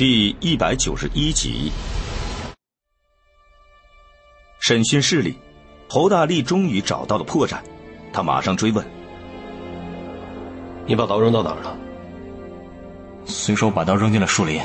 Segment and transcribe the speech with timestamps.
[0.00, 1.70] 第一百九十一集，
[4.58, 5.36] 审讯室里，
[5.90, 7.58] 侯大力终于找到了破绽，
[8.10, 8.82] 他马上追问
[10.88, 11.76] ：“你把刀扔到哪儿了？”
[13.28, 14.58] 随手把刀扔进了树林。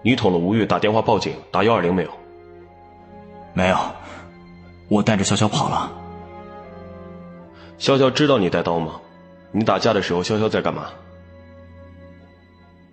[0.00, 2.10] 你捅了吴玉打电话报警打幺二零没有？
[3.52, 3.76] 没有，
[4.88, 5.92] 我带着潇潇跑了。
[7.78, 8.98] 潇潇知道你带刀吗？
[9.50, 10.86] 你打架的时候，潇潇在干嘛？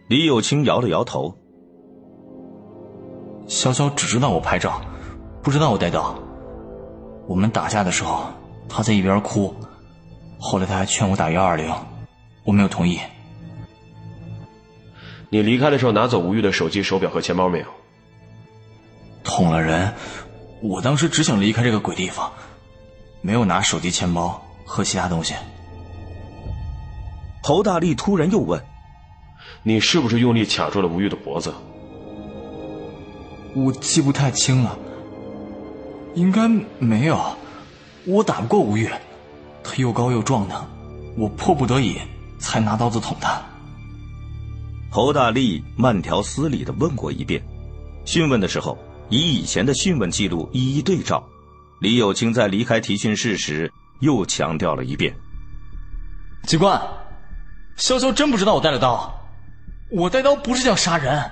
[0.10, 1.38] 李有清摇了摇头。
[3.48, 4.81] 潇潇只知道我拍照，
[5.44, 6.17] 不知道我带刀。
[7.27, 8.23] 我们打架的时候，
[8.67, 9.53] 他在一边哭，
[10.40, 11.72] 后来他还劝我打幺二零，
[12.44, 13.00] 我没有同意。
[15.30, 17.66] 你离开的时候拿走吴玉的手机、手表和钱包没有？
[19.23, 19.94] 捅了人，
[20.64, 22.31] 我当时只想离开这个鬼地方，
[23.22, 25.36] 没有拿手机、钱包和其他东西。
[27.44, 28.59] 侯大力突然又问。
[29.63, 31.54] 你是不是用力卡住了吴玉的脖子？
[33.56, 34.78] 我记不太清了，
[36.16, 36.47] 应该
[36.78, 37.20] 没有。
[38.06, 38.89] 我打不过吴玉，
[39.64, 40.66] 他又高又壮的，
[41.17, 41.98] 我迫不得已
[42.39, 43.42] 才拿刀子捅他。
[44.89, 47.44] 侯大力慢条斯理的问过一遍，
[48.05, 48.78] 讯问的时候
[49.09, 51.23] 以以前的讯问记录一一对照。
[51.80, 55.16] 李有清在离开提讯室时又强调了一遍
[56.48, 56.81] ：“警官，
[57.78, 59.14] 潇潇真不知道我带了刀。”
[59.90, 61.32] 我带刀不是想杀人，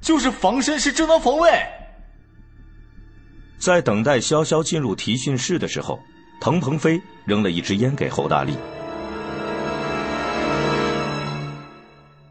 [0.00, 1.50] 就是防身，是正当防卫。
[3.58, 5.98] 在等待潇潇进入提讯室的时候，
[6.40, 8.56] 滕鹏飞扔了一支烟给侯大力。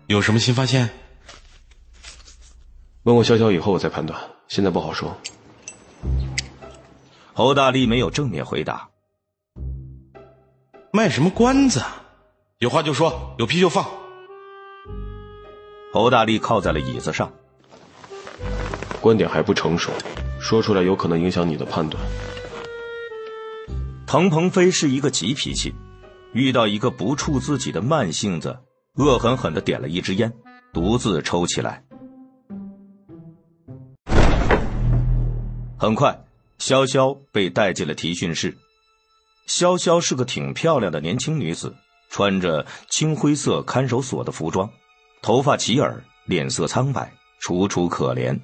[0.08, 0.90] 有什么新发现？
[3.03, 5.18] 问过潇潇以后我再判断，现在不好说。
[7.34, 8.88] 侯大力没有正面回答。
[10.94, 11.84] 卖什么关子？
[12.59, 14.05] 有话就说，有屁就放。
[15.95, 17.31] 侯大力靠在了椅子上，
[18.99, 19.93] 观点还不成熟，
[20.41, 22.03] 说出来有可能影响你的判断。
[24.05, 25.73] 滕鹏飞是一个急脾气，
[26.34, 28.59] 遇到一个不触自己的慢性子，
[28.95, 30.34] 恶狠狠的点了一支烟，
[30.73, 31.81] 独自抽起来。
[35.78, 36.25] 很快，
[36.59, 38.57] 潇潇被带进了提讯室。
[39.47, 41.73] 潇潇是个挺漂亮的年轻女子，
[42.09, 44.69] 穿着青灰色看守所的服装。
[45.25, 48.40] 头发齐耳，脸色苍白，楚楚可怜。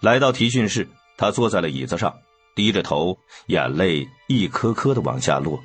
[0.00, 2.16] 来到提讯室，他坐在了椅子上，
[2.54, 5.58] 低着头，眼泪一颗颗的往下落。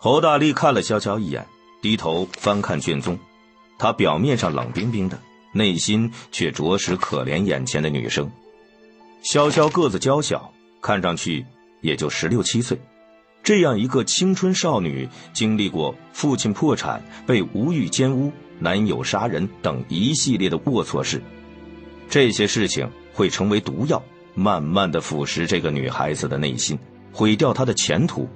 [0.00, 1.46] 侯大力看了潇潇一眼，
[1.82, 3.18] 低头翻看卷宗。
[3.78, 5.20] 他表面上冷冰冰的，
[5.52, 8.32] 内心却着实可怜眼前的女生。
[9.22, 10.50] 潇潇个子娇小，
[10.80, 11.44] 看上去
[11.82, 12.80] 也就十六七岁。
[13.42, 18.32] 这样一个青春少女，经历过父亲破产、被无欲奸污。
[18.58, 21.22] 男友杀人等一系列的龌龊事，
[22.08, 24.02] 这些事情会成为毒药，
[24.34, 26.78] 慢慢的腐蚀这个女孩子的内心，
[27.12, 28.28] 毁掉她的前途。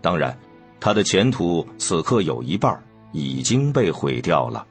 [0.00, 0.38] 当然，
[0.80, 2.82] 她的前途此刻有一半
[3.12, 4.66] 已经被毁掉了。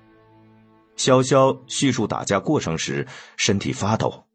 [0.97, 3.07] 潇潇叙述打架过程时，
[3.37, 4.25] 身体发抖。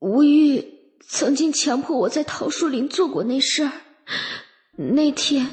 [0.00, 0.64] 吴玉
[1.08, 3.72] 曾经强迫我在桃树林做过那事儿，
[4.76, 5.46] 那天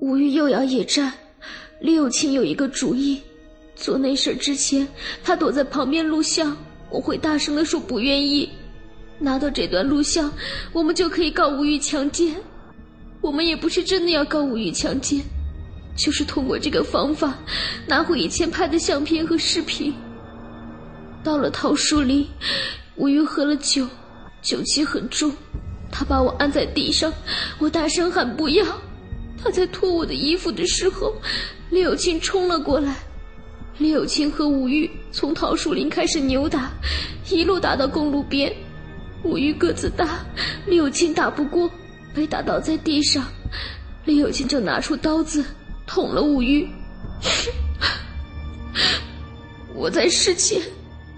[0.00, 1.14] 吴玉又要野战。
[1.82, 3.20] 李有清有一个主意，
[3.74, 4.86] 做那事之前，
[5.24, 6.56] 他躲在旁边录像，
[6.88, 8.48] 我会大声的说不愿意。
[9.18, 10.32] 拿到这段录像，
[10.72, 12.36] 我们就可以告吴玉强奸。
[13.20, 15.20] 我们也不是真的要告吴玉强奸，
[15.96, 17.36] 就是通过这个方法
[17.88, 19.92] 拿回以前拍的相片和视频。
[21.24, 22.24] 到了桃树林，
[22.94, 23.88] 吴玉喝了酒，
[24.40, 25.32] 酒气很重，
[25.90, 27.12] 他把我按在地上，
[27.58, 28.64] 我大声喊不要。
[29.42, 31.14] 他在脱我的衣服的时候。
[31.70, 32.94] 李有清冲了过来，
[33.78, 36.70] 李有清和武玉从桃树林开始扭打，
[37.30, 38.54] 一路打到公路边。
[39.24, 40.18] 武玉个子大，
[40.66, 41.70] 李有清打不过，
[42.14, 43.24] 被打倒在地上。
[44.04, 45.42] 李有清就拿出刀子
[45.86, 46.68] 捅了武玉。
[49.74, 50.60] 我在事前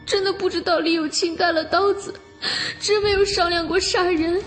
[0.07, 2.15] 真的不知道李有清带了刀子，
[2.79, 4.41] 真没有商量过杀人。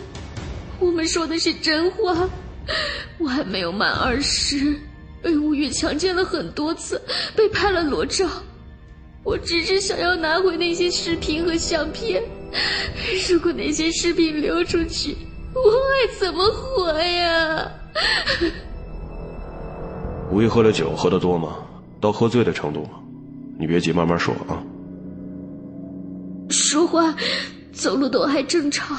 [0.79, 2.29] 我们说的是真话，
[3.19, 4.75] 我还没有满二十。
[5.21, 7.01] 被吴宇强奸了很多次，
[7.35, 8.27] 被拍了裸照。
[9.23, 12.23] 我只是想要拿回那些视频和相片。
[13.29, 15.17] 如果那些视频流出去，
[15.53, 17.71] 我还怎么活呀？
[20.31, 21.57] 吴宇喝了酒，喝得多吗？
[21.99, 22.89] 到喝醉的程度吗？
[23.59, 24.63] 你别急，慢慢说啊。
[26.49, 27.13] 说话、
[27.73, 28.97] 走路都还正常，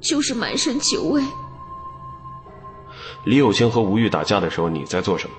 [0.00, 1.22] 就是满身酒味。
[3.24, 5.34] 李有清和吴玉打架的时候，你在做什么？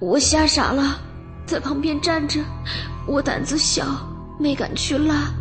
[0.00, 1.00] 我吓傻了，
[1.46, 2.40] 在旁边站着。
[3.06, 3.84] 我胆子小，
[4.38, 5.32] 没敢去拉。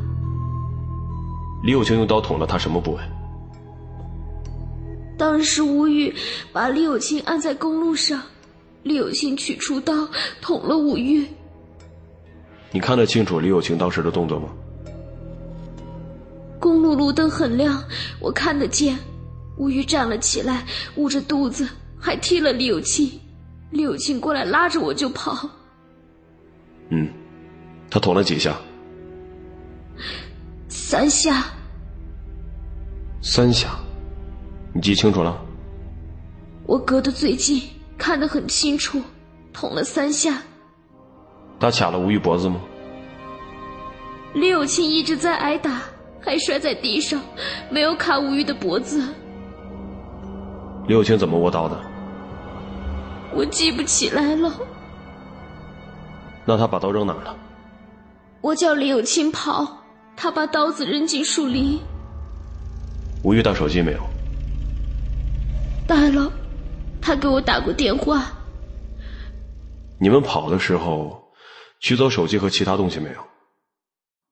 [1.63, 3.01] 李有清用刀捅了他什么部位？
[5.17, 6.13] 当时吴玉
[6.51, 8.21] 把李有清按在公路上，
[8.83, 10.07] 李有清取出刀
[10.41, 11.25] 捅了吴玉。
[12.71, 14.49] 你看得清楚李有清当时的动作吗？
[16.59, 17.81] 公路路灯很亮，
[18.19, 18.97] 我看得见。
[19.57, 20.65] 吴玉站了起来，
[20.95, 21.67] 捂着肚子，
[21.99, 23.19] 还踢了李有庆。
[23.71, 25.49] 李有庆过来拉着我就跑。
[26.89, 27.07] 嗯，
[27.89, 28.55] 他捅了几下？
[30.67, 31.45] 三下。
[33.21, 33.69] 三下，
[34.73, 35.39] 你记清楚了？
[36.65, 37.61] 我隔得最近，
[37.97, 39.01] 看得很清楚，
[39.53, 40.41] 捅了三下。
[41.59, 42.59] 他卡了吴玉脖子吗？
[44.33, 45.81] 李有清一直在挨打。
[46.25, 47.21] 还摔在地上，
[47.69, 49.03] 没有卡吴玉的脖子。
[50.87, 51.79] 李有清怎么握刀的？
[53.33, 54.53] 我记不起来了。
[56.45, 57.35] 那他把刀扔哪儿了？
[58.41, 59.65] 我叫李有清跑，
[60.15, 61.79] 他把刀子扔进树林。
[63.23, 63.99] 吴玉带手机没有？
[65.87, 66.31] 带了，
[67.01, 68.25] 他给我打过电话。
[69.99, 71.31] 你们跑的时候
[71.79, 73.21] 取走手机和其他东西没有？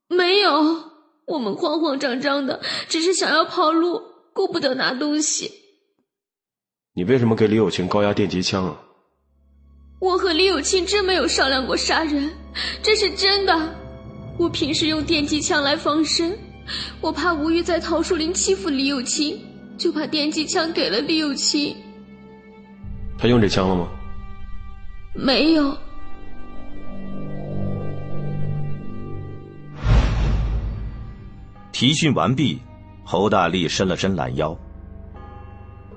[0.09, 0.91] 没有。
[1.27, 2.59] 我们慌慌张张的，
[2.89, 4.01] 只是想要跑路，
[4.33, 5.49] 顾不得拿东西。
[7.01, 8.77] 你为什么给李有清高压电击枪啊？
[9.97, 12.31] 我和李有庆真没有商量过杀人，
[12.83, 13.75] 这是真的。
[14.37, 16.37] 我平时用电击枪来防身，
[17.01, 19.35] 我怕吴玉在桃树林欺负李有庆，
[19.79, 21.75] 就把电击枪给了李有庆。
[23.17, 23.87] 他用这枪了吗？
[25.15, 25.75] 没有。
[31.71, 32.59] 提讯完毕，
[33.03, 34.55] 侯大力伸了伸懒腰。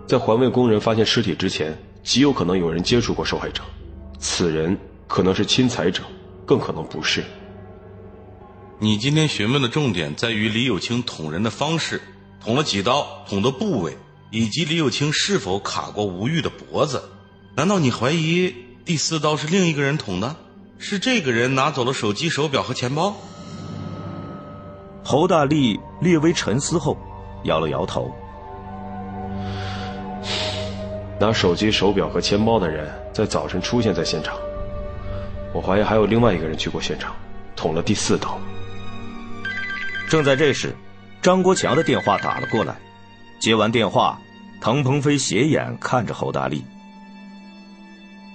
[0.07, 3.63] 在环卫工人发现尸体之前，极有可能有人接触过受害者，
[4.19, 4.79] 此人
[5.09, 6.03] 可能是侵财者，
[6.45, 7.25] 更可能不是。
[8.79, 12.03] 你今天询问的重点在于李有清捅人的方式，
[12.45, 13.97] 捅了几刀，捅的部位，
[14.31, 17.03] 以及李有清是否卡过吴玉的脖子。
[17.57, 18.55] 难道你怀疑
[18.85, 20.37] 第四刀是另一个人捅的？
[20.79, 23.17] 是这个人拿走了手机、手表和钱包？
[25.03, 26.99] 侯大力略微沉思后，
[27.45, 28.15] 摇了摇头。
[31.21, 34.37] 拿手机、手表和钱包的人在早晨出现在现场，
[35.53, 37.15] 我怀疑还有另外一个人去过现场，
[37.55, 38.39] 捅了第四刀。
[40.09, 40.75] 正在这时，
[41.23, 42.77] 张国强的电话打了过来。
[43.41, 44.21] 接完电话，
[44.61, 46.65] 滕鹏飞斜眼看着侯大力：“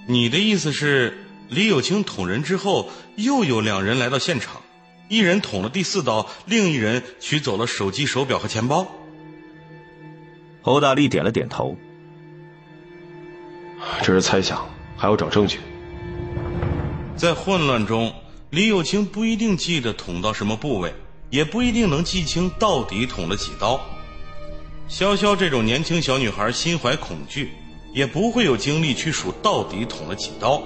[0.06, 1.18] 你的意思是，
[1.48, 4.60] 李有清捅人之后，又有两人来到现场？”
[5.08, 8.86] 一人捅了第四刀，另一人取走了手机、手表和钱包。
[10.62, 11.76] 侯大力点了点头。
[14.02, 15.58] 这是猜想，还要找证据。
[17.16, 18.12] 在混乱中，
[18.50, 20.94] 李有清不一定记得捅到什么部位，
[21.30, 23.80] 也不一定能记清到底捅了几刀。
[24.88, 27.50] 潇潇这种年轻小女孩心怀恐惧，
[27.94, 30.62] 也不会有精力去数到底捅了几刀。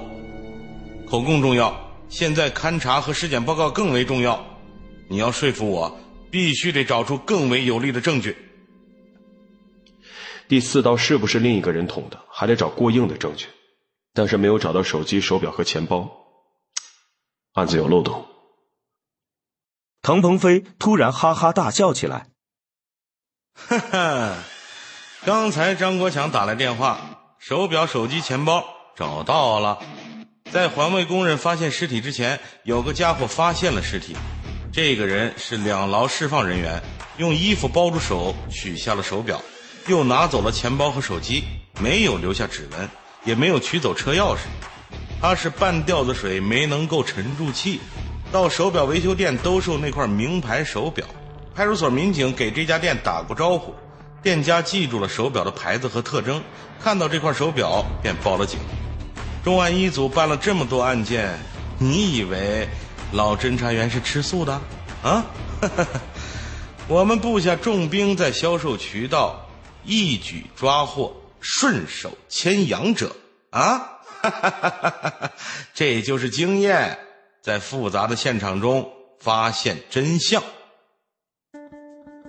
[1.09, 1.81] 口供重要。
[2.07, 4.45] 现在勘查和尸检报告更为重要，
[5.09, 5.99] 你要说服我，
[6.31, 8.37] 必须得找出更为有力的证据。
[10.55, 13.49] 第四刀是不是另一个人捅的，还得找过硬的证据，
[14.13, 16.09] 但是没有找到手机、手表和钱包，
[17.55, 18.25] 案子有漏洞。
[20.01, 22.29] 唐鹏飞突然哈哈大笑起来，
[23.53, 24.37] 哈哈，
[25.25, 29.81] 刚才张国强打来电话，手表、手机、钱包找到了。
[30.53, 34.15] 在环卫工人发现尸体之前，有个家伙发现了尸体。
[34.73, 36.81] 这个人是两劳释放人员，
[37.17, 39.43] 用衣服包住手，取下了手表，
[39.87, 41.45] 又拿走了钱包和手机，
[41.79, 42.89] 没有留下指纹，
[43.25, 44.39] 也没有取走车钥匙。
[45.21, 47.81] 他是半吊子水没能够沉住气，
[48.33, 51.07] 到手表维修店兜售那块名牌手表。
[51.55, 53.75] 派出所民警给这家店打过招呼，
[54.23, 56.43] 店家记住了手表的牌子和特征，
[56.83, 58.59] 看到这块手表便报了警。
[59.45, 61.39] 重案一组办了这么多案件，
[61.79, 62.67] 你以为
[63.13, 64.61] 老侦查员是吃素的
[65.03, 65.25] 啊？
[66.89, 69.44] 我们布下重兵在销售渠道，
[69.85, 73.15] 一举抓获顺手牵羊者
[73.51, 73.91] 啊！
[75.75, 76.99] 这就是经验，
[77.43, 80.43] 在复杂的现场中发现真相。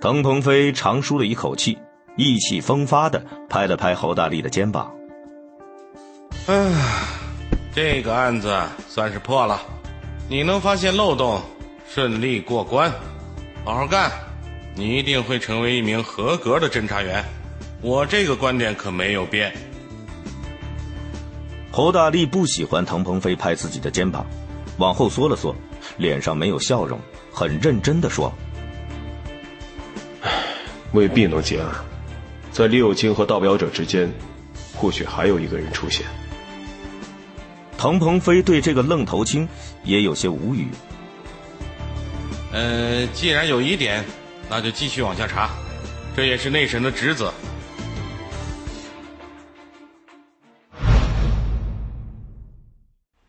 [0.00, 1.78] 滕鹏飞长舒了一口气，
[2.16, 4.94] 意气风发的拍了拍侯大力的肩膀。
[6.46, 6.70] 唉，
[7.74, 8.54] 这个案子
[8.88, 9.60] 算是破了，
[10.28, 11.40] 你能发现漏洞，
[11.88, 12.92] 顺利过关，
[13.64, 14.12] 好好干，
[14.74, 17.24] 你一定会成为一名合格的侦查员。
[17.82, 19.52] 我这个观点可没有变。
[21.70, 24.26] 侯大力不喜欢唐鹏飞拍自己的肩膀，
[24.78, 25.54] 往后缩了缩，
[25.98, 26.98] 脸上没有笑容，
[27.30, 28.32] 很认真的说
[30.92, 31.70] ：“未必能结案，
[32.50, 34.10] 在李有清和盗表者之间，
[34.74, 36.06] 或许还有一个人出现。”
[37.76, 39.46] 唐鹏飞对这个愣头青
[39.84, 40.68] 也有些无语。
[42.52, 44.02] 呃，既然有疑点，
[44.48, 45.50] 那就继续往下查，
[46.16, 47.30] 这也是内审的职责。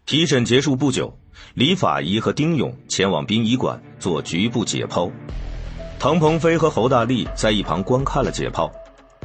[0.08, 1.14] 提审结束不久，
[1.54, 5.12] 李法医和丁勇前往殡仪馆做局部解剖，
[6.00, 8.72] 唐鹏飞和侯大力在一旁观看了解剖。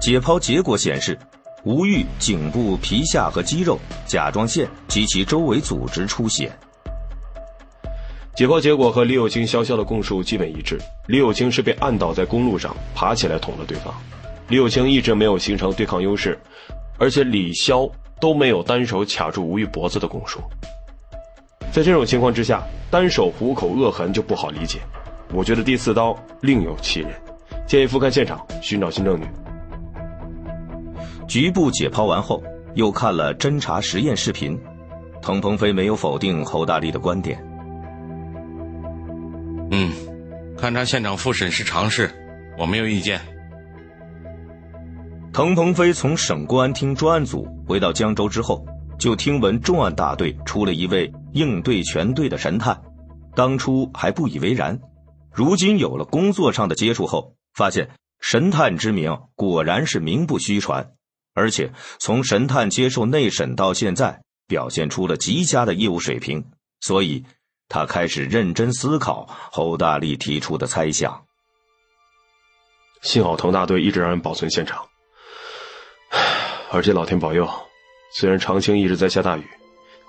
[0.00, 1.16] 解剖结果显示，
[1.62, 6.50] 吴玉颈部皮下和肌肉、甲状腺及其周围组织出血。
[8.34, 10.80] 解剖结果和李有清、潇潇的供述基本一致。
[11.06, 13.94] 李有清是被按倒在公路上，爬起来捅了对方。
[14.48, 16.36] 李有清一直没有形成对抗优势，
[16.98, 17.88] 而且李潇
[18.22, 20.38] 都没有单手卡住吴玉脖子的供述。
[21.72, 24.78] 在这种情况之下，单手虎口恶痕就不好理解。
[25.32, 27.10] 我觉得第四刀另有其人，
[27.66, 29.26] 建议复勘现场，寻找新证据。
[31.26, 32.40] 局部解剖完后，
[32.74, 34.56] 又看了侦查实验视频，
[35.20, 37.44] 滕鹏飞没有否定侯大力的观点。
[39.72, 39.90] 嗯，
[40.56, 42.08] 勘察现场复审是常事，
[42.56, 43.20] 我没有意见。
[45.32, 48.64] 滕鹏飞从省公安厅专案组回到江州之后。
[48.98, 52.80] 就听闻重案大队出了一位应对全队的神探，
[53.34, 54.78] 当初还不以为然，
[55.32, 60.92] 如今有了工作上的接触后，发现神探之名果然是名不虚传，
[61.34, 66.44] 而且从神探接受内审到现在，表现出了极佳的业务水平，
[66.78, 67.24] 所以
[67.68, 71.24] 他开始认真思考侯大力提出的猜想。
[73.00, 74.86] 幸好滕大队一直让人保存现场，
[76.70, 77.48] 而且老天保佑。
[78.14, 79.46] 虽然长清一直在下大雨，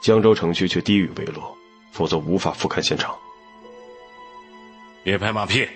[0.02, 1.58] 江州城区却低雨未落，
[1.94, 3.18] 否则无法复勘现场。
[5.04, 5.68] 别拍马屁！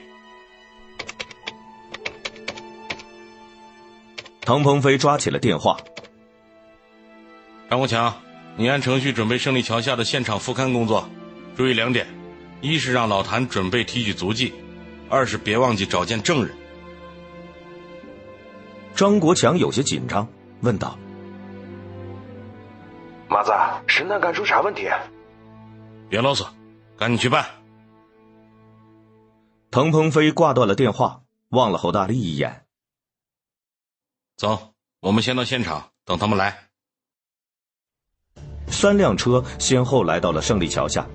[4.41, 5.77] 唐鹏飞抓起了电话。
[7.69, 8.22] 张国强，
[8.57, 11.10] 你按程序准备胜利桥下的现场复勘工作，
[11.55, 12.07] 注意两点：
[12.62, 14.53] 一是让老谭准备提取足迹，
[15.10, 16.53] 二是别忘记找见证人。
[18.98, 20.27] 张国强有些紧张，
[20.62, 20.98] 问道。
[23.30, 23.51] 麻子，
[23.86, 24.89] 神探干出啥问题？
[26.10, 26.48] 别啰嗦，
[26.98, 27.46] 赶紧去办。
[29.70, 32.66] 滕鹏飞挂断了电话，望了侯大力一眼。
[34.36, 36.58] 走，我们先到现场，等他们来。
[38.66, 41.06] 三辆车先后来到了胜利桥下，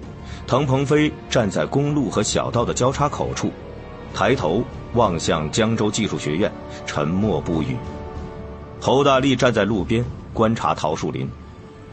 [0.46, 3.50] 滕鹏飞站在公路和小道的交叉口处，
[4.14, 4.62] 抬头
[4.94, 6.50] 望向江州技术学院，
[6.86, 7.76] 沉默不语。
[8.80, 11.28] 侯大力站在路边观察桃树林。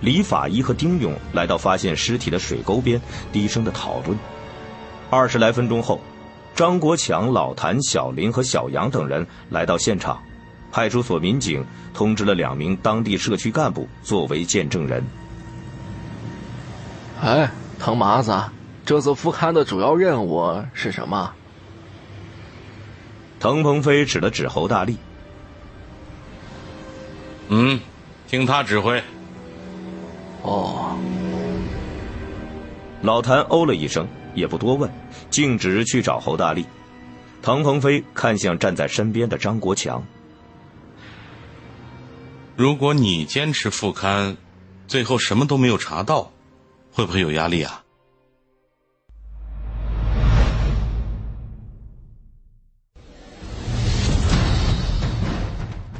[0.01, 3.01] 李法医和丁勇来到发现尸体的水沟边，
[3.33, 4.17] 低声的讨论。
[5.09, 5.99] 二十来分钟后，
[6.55, 10.17] 张国强、老谭、小林和小杨等人来到现场，
[10.71, 15.03] 派出所民警通知了两名当地社区干部作为见证人。
[17.21, 18.33] 哎，唐麻子，
[18.85, 21.33] 这次复勘的主要任务是什么？
[23.39, 24.97] 滕鹏飞指了指侯大力。
[27.47, 27.79] 嗯，
[28.27, 29.01] 听他指挥。
[30.41, 30.97] 哦，
[33.01, 34.91] 老谭哦了一声，也不多问，
[35.29, 36.65] 径直去找侯大力。
[37.41, 40.03] 唐鹏飞看向站在身边的张国强
[42.57, 44.35] ：“如果你坚持复刊，
[44.87, 46.31] 最后什么都没有查到，
[46.91, 47.83] 会不会有压力啊？”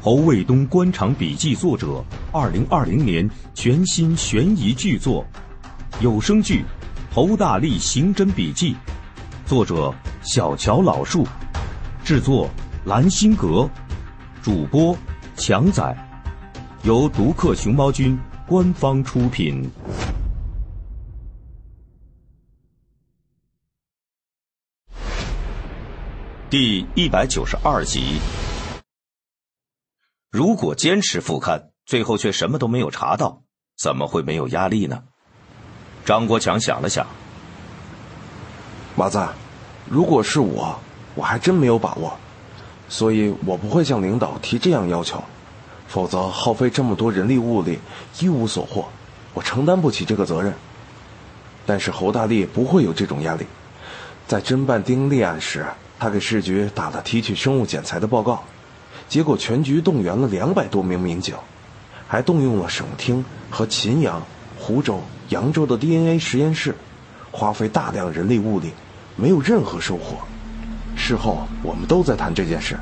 [0.10, 5.24] 侯卫东官场笔记作者，二零二零年全新悬疑巨作，
[6.02, 6.64] 有声剧
[7.14, 8.74] 《侯大力刑侦笔记》，
[9.46, 11.28] 作者小乔老树，
[12.04, 12.50] 制作
[12.86, 13.70] 蓝心阁，
[14.42, 14.98] 主播
[15.36, 15.96] 强仔，
[16.82, 19.70] 由独克熊猫君官方出品。
[26.50, 28.20] 第一百九十二集。
[30.32, 33.42] 如果坚持复勘，最后却什么都没有查到，
[33.76, 35.02] 怎么会没有压力呢？
[36.06, 37.08] 张国强想了想，
[38.96, 39.28] 马子，
[39.90, 40.80] 如果是我，
[41.16, 42.16] 我还真没有把握，
[42.88, 45.24] 所以我不会向领导提这样要求，
[45.88, 47.80] 否则耗费这么多人力物力，
[48.20, 48.88] 一无所获，
[49.34, 50.54] 我承担不起这个责任。
[51.66, 53.48] 但是侯大力不会有这种压力，
[54.28, 55.66] 在侦办丁立案时，
[55.98, 58.44] 他给市局打了提取生物检材的报告。
[59.10, 61.36] 结果全局动员了两百多名民警，
[62.08, 64.22] 还动用了省厅和秦阳、
[64.56, 66.76] 湖州、扬州的 DNA 实验室，
[67.32, 68.72] 花费大量人力物力，
[69.16, 70.20] 没有任何收获。
[70.96, 72.78] 事后我们都在谈这件事，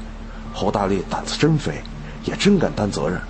[0.53, 1.81] 侯大力胆子真肥，
[2.25, 3.21] 也真敢担责任。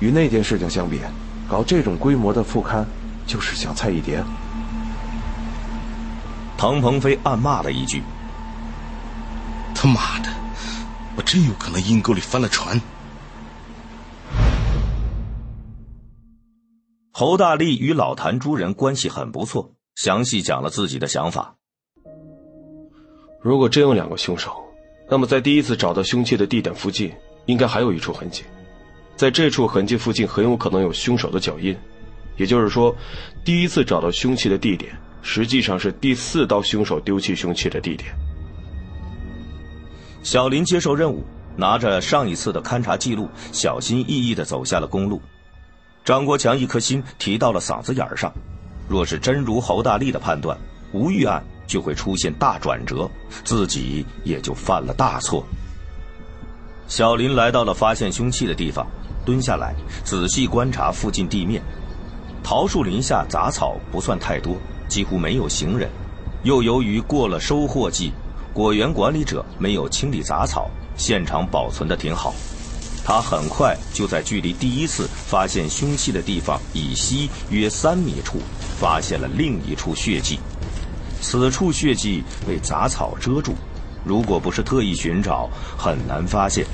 [0.00, 1.00] 与那件事情相比，
[1.46, 2.86] 搞这种规模的副刊
[3.26, 4.24] 就是小菜一碟。
[6.56, 8.02] 唐鹏飞暗骂了一句
[9.74, 10.28] ：“他妈的，
[11.18, 12.80] 我真有可能阴沟里翻了船。”
[17.10, 21.56] 侯大力与老谭诸人关系很不错，详细讲了自己的想法。
[23.42, 24.52] 如果真有两个凶手，
[25.10, 27.12] 那么在第一次找到凶器的地点附近，
[27.46, 28.44] 应该还有一处痕迹，
[29.16, 31.76] 在这处痕迹附近很有可能有凶手的脚印，
[32.36, 32.94] 也就是说，
[33.44, 38.14] 第一次找到凶器的地点，实际上是第四刀凶手丢弃凶器的地点。
[40.22, 41.24] 小林接受任务，
[41.56, 45.20] 拿着上一次的勘察记录，小心翼翼的走下了公路。
[46.04, 48.32] 张国强一颗心提到了嗓子眼儿上，
[48.88, 50.56] 若是真如侯大力的判断，
[50.92, 53.08] 吴玉案就会出现大转折，
[53.44, 55.44] 自己也就犯了大错。
[56.86, 58.86] 小林来到了发现凶器的地方，
[59.24, 61.62] 蹲下来仔细观察附近地面。
[62.42, 64.56] 桃树林下杂草不算太多，
[64.88, 65.90] 几乎没有行人，
[66.42, 68.12] 又由于过了收获季，
[68.58, 72.34] 果园管理者没有清理杂草，现场保存的挺好。
[73.04, 78.40] 他很快就在距离第一次发现凶器的地方以西约三米处，
[78.80, 80.40] 发现了另一处血迹。
[81.20, 83.54] 此处血迹被杂草遮住，
[84.04, 86.66] 如果不是特意寻找，很难发现。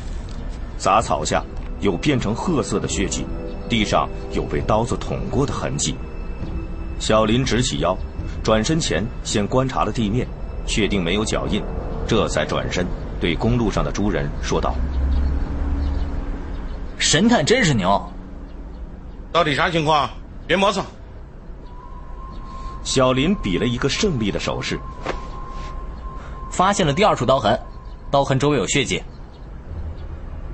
[0.79, 1.45] 杂草下
[1.83, 3.27] 有变成褐色的血迹，
[3.69, 5.95] 地上有被刀子捅过的痕迹。
[6.99, 7.95] 小林直起腰，
[8.43, 10.27] 转身前先观察了地面，
[10.67, 11.63] 确定没有脚印，
[12.07, 12.87] 这才转身
[13.21, 14.75] 对公路上的诸人说道。
[16.99, 18.01] 神探真是牛！
[19.33, 20.09] 到底啥情况？
[20.47, 20.85] 别磨蹭。
[22.83, 24.79] 小林比了一个胜利的手势。
[26.51, 27.59] 发现了第二处刀痕，
[28.11, 29.03] 刀痕周围有血迹。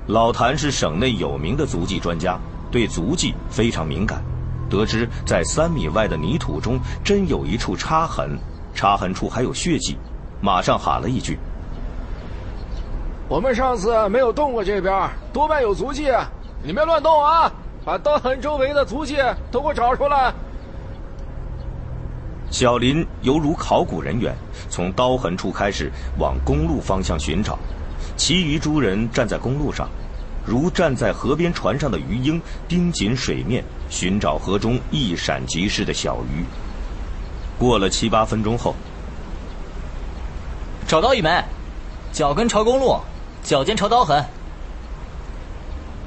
[0.07, 2.39] 老谭是省内有名的足迹专家，
[2.71, 4.23] 对足迹非常敏感。
[4.69, 8.39] 得知在三米外的泥土中真有一处插痕，
[8.73, 9.97] 插痕处还有血迹，
[10.41, 11.37] 马上喊了一句
[13.29, 16.09] ：“我们上次没有动过这边，多半有足迹。”
[16.63, 17.51] 你别乱动啊！
[17.83, 19.17] 把刀痕周围的足迹
[19.49, 20.31] 都给我找出来。
[22.51, 24.35] 小林犹如考古人员，
[24.69, 27.57] 从刀痕处开始往公路方向寻找，
[28.15, 29.89] 其余诸人站在公路上，
[30.45, 36.45] 如站在河边船上的鱼鹰，盯紧水面，寻找河中一闪即逝的小鱼。
[37.61, 38.73] 过了七八分钟后，
[40.87, 41.29] 找到一枚，
[42.11, 42.99] 脚跟朝公路，
[43.43, 44.25] 脚尖朝刀痕。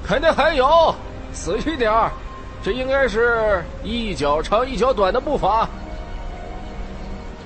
[0.02, 0.92] 肯定还有，
[1.32, 2.10] 仔细点儿，
[2.60, 5.68] 这应该是一脚长一脚短的步伐。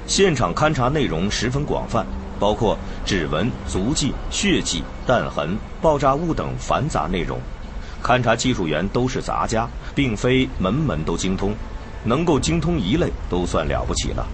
[0.07, 2.07] 现场勘查内容十分广泛，
[2.41, 7.39] 包括指纹、足迹、血迹、弹痕、爆炸物等繁杂内容。
[8.03, 11.55] 勘查技术员都是杂家，并非门门都精通，
[12.05, 14.27] 能够精通一类都算了不起了。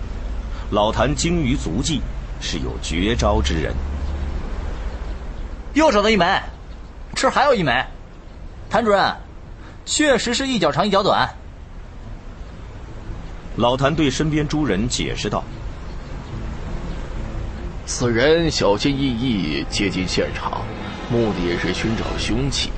[0.70, 2.00] 老谭精于足迹，
[2.40, 3.74] 是有绝招之人。
[5.74, 6.40] 又找到一枚，
[7.14, 7.84] 这还有一枚。
[8.70, 9.14] 谭主任，
[9.84, 11.28] 确实是一脚长一脚短。
[13.56, 15.44] 老谭对身边诸人解释道
[17.86, 20.62] ：“此人小心翼翼接近现场，
[21.10, 22.70] 目的是寻找凶器。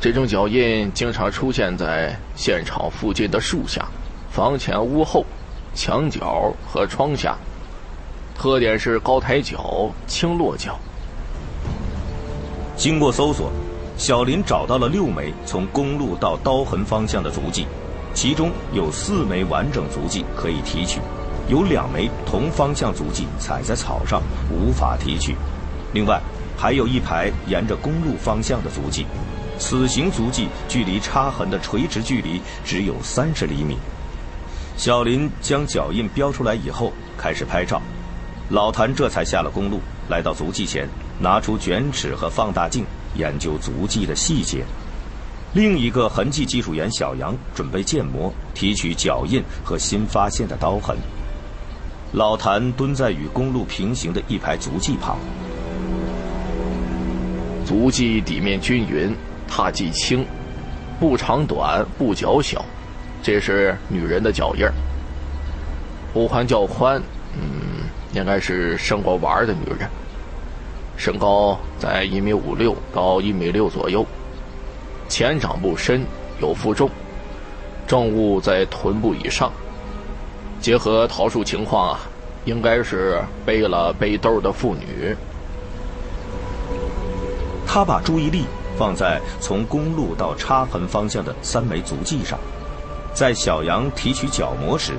[0.00, 3.86] 这种脚印经常出现在现场附近的树下、
[4.30, 5.24] 房前屋后、
[5.74, 7.36] 墙角和窗下，
[8.36, 10.78] 特点是高抬脚、轻落脚。
[12.76, 13.50] 经过搜索。”
[13.98, 17.66] 小林找到了六枚从公路到刀痕方向的足迹，
[18.12, 21.00] 其中有四枚完整足迹可以提取，
[21.48, 25.34] 有两枚同方向足迹踩在草上无法提取，
[25.94, 26.20] 另外
[26.58, 29.06] 还有一排沿着公路方向的足迹，
[29.58, 33.76] 此行足迹距离插痕的垂直距离只有三十厘米。
[34.76, 37.80] 小林将脚印标出来以后，开始拍照，
[38.50, 40.88] 老谭这才下了公路，来到足迹前，
[41.18, 42.84] 拿出卷尺和放大镜。
[43.16, 44.62] 研究足迹的细节，
[45.54, 50.94] 另一个痕迹技术员小杨准备建模提取脚印和新发现的刀痕。
[52.12, 55.16] 老谭蹲在与公路平行的一排足迹旁，
[57.64, 59.16] 足迹底面均匀，
[59.48, 60.24] 踏迹轻，
[60.98, 62.64] 步长短，步脚小，
[63.22, 64.72] 这是女人的脚印儿。
[66.12, 67.00] 步宽较宽，
[67.34, 69.88] 嗯，应该是生过娃的女人。
[70.96, 74.04] 身高在一米五六到一米六左右，
[75.08, 76.02] 前掌部深，
[76.40, 76.88] 有负重，
[77.86, 79.52] 重物在臀部以上。
[80.58, 82.00] 结合桃树情况啊，
[82.46, 85.14] 应该是背了背兜的妇女。
[87.66, 92.38] 他把注意力放在从公路到插痕方向的三枚足迹上，
[93.14, 94.92] 在小杨提取角膜时，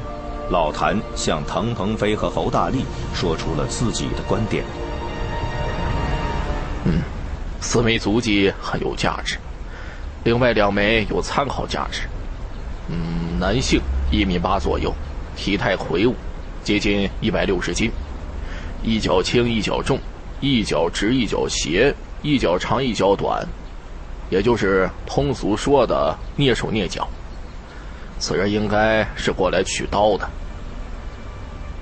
[0.50, 4.64] 老谭向唐鹏飞和侯大力说出了自己的观点。
[6.86, 7.02] 嗯，
[7.62, 9.38] 四枚足迹很有价值，
[10.24, 12.02] 另外两枚有参考价值。
[12.90, 14.92] 嗯，男性一米八左右，
[15.36, 16.16] 体态魁梧，
[16.64, 17.92] 接近一百六十斤，
[18.82, 20.00] 一脚轻一脚重，
[20.42, 21.94] 一脚直一脚斜。
[22.24, 23.48] 一脚长一脚短，
[24.30, 27.08] 也就是通俗说的蹑手蹑脚。
[28.20, 30.28] 此人应该是过来取刀的。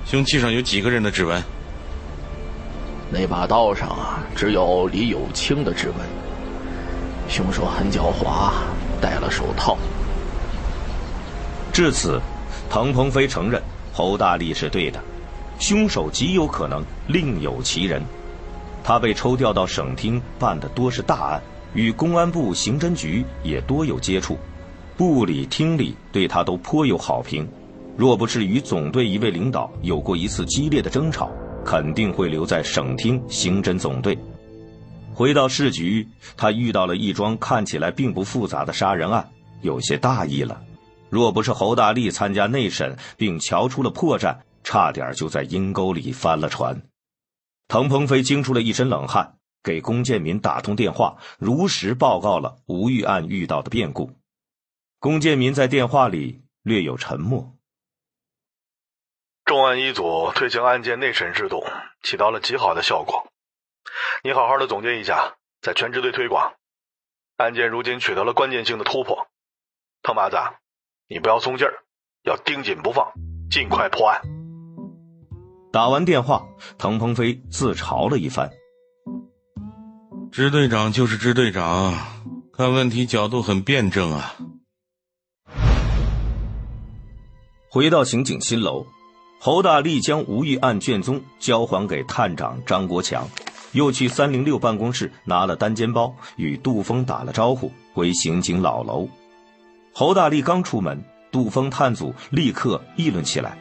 [0.06, 1.42] 凶器上有几个人的指纹？
[3.10, 5.98] 那把刀上啊，只有李有清的指纹。
[7.28, 8.52] 凶手很狡猾，
[9.02, 9.78] 戴了手套。
[11.72, 12.22] 至此，
[12.70, 13.62] 滕鹏飞承认
[13.94, 15.00] 侯大力是对的，
[15.58, 18.04] 凶手极有可能另有其人。
[18.84, 21.42] 他被抽调到省厅办的多是大案，
[21.76, 24.38] 与公安部刑侦局也多有接触，
[24.98, 27.48] 部里厅里对他都颇有好评。
[27.98, 31.30] 若不是与总队一位领导有过一次激烈的争吵，
[31.66, 34.18] 肯定会留在省厅刑侦总队。
[35.14, 39.30] 回到市局，他遇到了一桩看起来并不复杂的杀人案，
[39.62, 40.62] 有些大意了。
[41.10, 46.82] 若不是侯大力参加内审并瞧出了破绽，差点就在阴沟里翻了船。
[47.68, 54.12] 滕鹏飞惊出了一身冷汗，给龚建民打通电话，如实报告了吴玉案遇到的变故。
[55.00, 57.58] 龚建民在电话里略有沉默。
[59.44, 61.64] 重案一组推行案件内审制度，
[62.04, 63.28] 起到了极好的效果。
[64.24, 66.54] 你好好的总结一下，在全支队推广。
[67.38, 69.28] 案件如今取得了关键性的突破，
[70.04, 70.38] 滕麻子，
[71.08, 71.74] 你不要松劲儿，
[72.24, 73.12] 要盯紧不放，
[73.50, 74.22] 尽快破案。
[75.72, 76.48] 打完电话，
[76.78, 78.50] 滕鹏飞自嘲了一番
[80.36, 81.94] ：“支队长就是支队长，
[82.52, 84.36] 看问题角度很辩证啊。”
[87.72, 88.86] 回到刑警新楼，
[89.40, 93.30] 侯大力将吴玉案卷宗交还给探长张国强，
[93.72, 99.08] 又去三零六办公室拿了单肩包，与杜峰打了招呼，回刑警老楼。
[99.94, 103.58] 侯大力刚出门，杜峰探组立刻议论起来。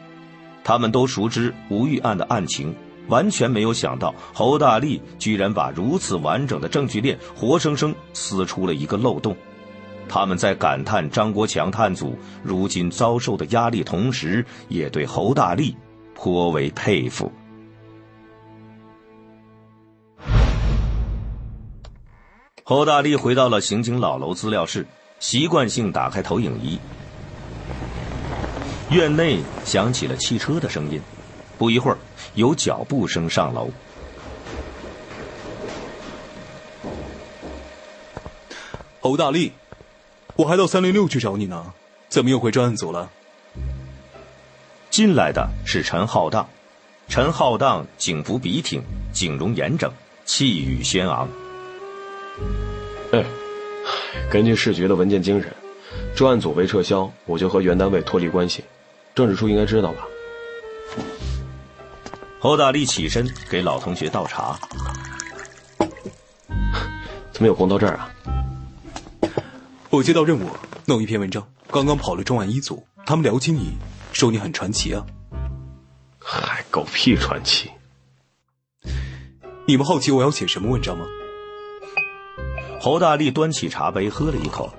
[0.65, 2.75] 他们都熟知吴玉案的案情，
[3.09, 9.37] 完全没有想到侯大力居然把如此完整的证据链活生生撕出了一个漏洞。
[10.09, 15.75] 他们在感叹张国强探组如今遭受的压力，同时也对侯大力
[16.15, 17.33] 颇为佩服。
[22.63, 24.87] 侯大力回到了刑警老楼资料室，
[25.21, 26.79] 习惯性打开投影仪。
[28.91, 31.01] 院内响起了汽车的声音，
[31.59, 31.99] 不一会儿，
[32.35, 33.71] 有脚步声上楼。
[39.01, 39.53] 侯大力，
[40.37, 41.73] 我还到三零六去找你呢，
[42.09, 43.11] 怎么又回专案组了？
[44.91, 46.49] 进来的是陈浩荡，
[47.09, 49.93] 陈浩荡警服笔挺，警容严整，
[50.25, 51.29] 气宇轩昂。
[53.13, 53.25] 哎，
[54.31, 55.53] 根据市局的文件精神，
[56.17, 58.65] 专案组被撤销，我就和原单位脱离关系。
[59.15, 60.07] 政治处应该知道吧？
[62.45, 64.61] 侯大力起身给老同学倒茶。
[67.33, 68.11] 怎么有空到这儿啊？
[69.89, 70.51] 我接到任务，
[70.85, 71.49] 弄一篇文章。
[71.71, 73.79] 刚刚跑了重案一组，他们聊起你，
[74.13, 75.07] 说你很传奇啊。
[76.19, 77.71] 嗨，狗屁传奇！
[79.67, 81.07] 你们好奇我要写什么文章吗？
[82.79, 84.71] 侯大力端起茶杯喝了一口。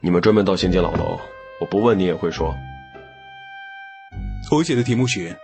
[0.00, 1.20] 你们专门到刑警老楼。
[1.60, 2.54] 我不问你也会说。
[4.48, 5.36] 我写的题目是：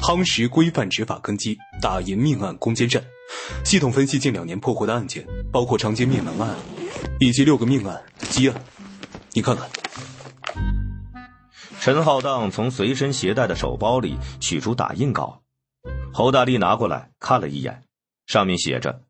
[0.00, 3.02] 夯实规范执法根基，打赢命案攻坚战。
[3.64, 6.54] 系统分析近两年破获的案件，包括长街灭门案，
[7.18, 8.64] 以及六个命案积案。
[9.32, 9.68] 你看看。
[11.80, 15.42] 陈浩荡从随身携带的手包里取出打印稿，
[16.12, 17.82] 侯大力拿过来看了一眼，
[18.26, 19.02] 上面写着：“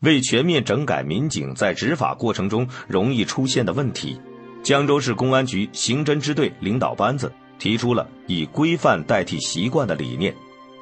[0.00, 4.20] 为全面整改民警在执法过程中容易出现的问题。”
[4.62, 10.34] 江州市公安局刑侦支队领导班子提出了以规范代替习惯的理念，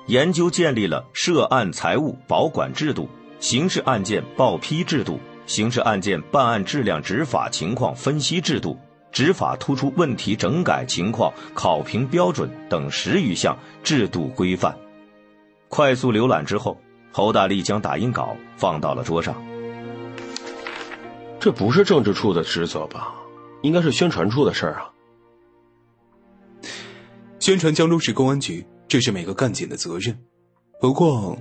[0.06, 3.08] 研究建立了涉案财物保管制度、
[3.40, 8.78] 刑事案件报批制度、刑事案件办案质量执法情况分析制度、
[9.10, 14.76] 执法突出问题整改情况考评标准等十余项制度规范。
[15.68, 16.78] 快速浏览之后，
[17.12, 19.34] 侯大力将打印稿放到了桌上。
[21.40, 23.14] 这不是政治处的职责吧？
[23.62, 24.91] 应该是宣传处的事儿啊。
[27.42, 30.16] 宣传江州市公安局，这是每个干警的责任。
[30.80, 31.36] 不过，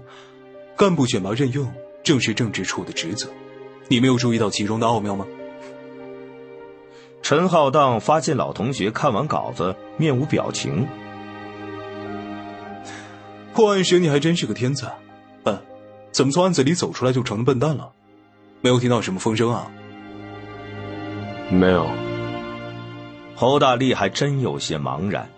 [0.76, 1.72] 干部选拔任用
[2.04, 3.30] 正是政治处的职责。
[3.88, 5.28] 你没有注意到其中的奥妙吗？
[7.22, 10.88] 陈浩荡发现老同学看完稿子面无表情。
[13.54, 14.92] 破案时你还真是个天才，
[15.44, 15.56] 嗯，
[16.12, 17.92] 怎么从案子里走出来就成了笨蛋了？
[18.62, 19.72] 没有听到什么风声啊？
[21.52, 21.88] 没有。
[23.36, 25.30] 侯大力还真有些茫然。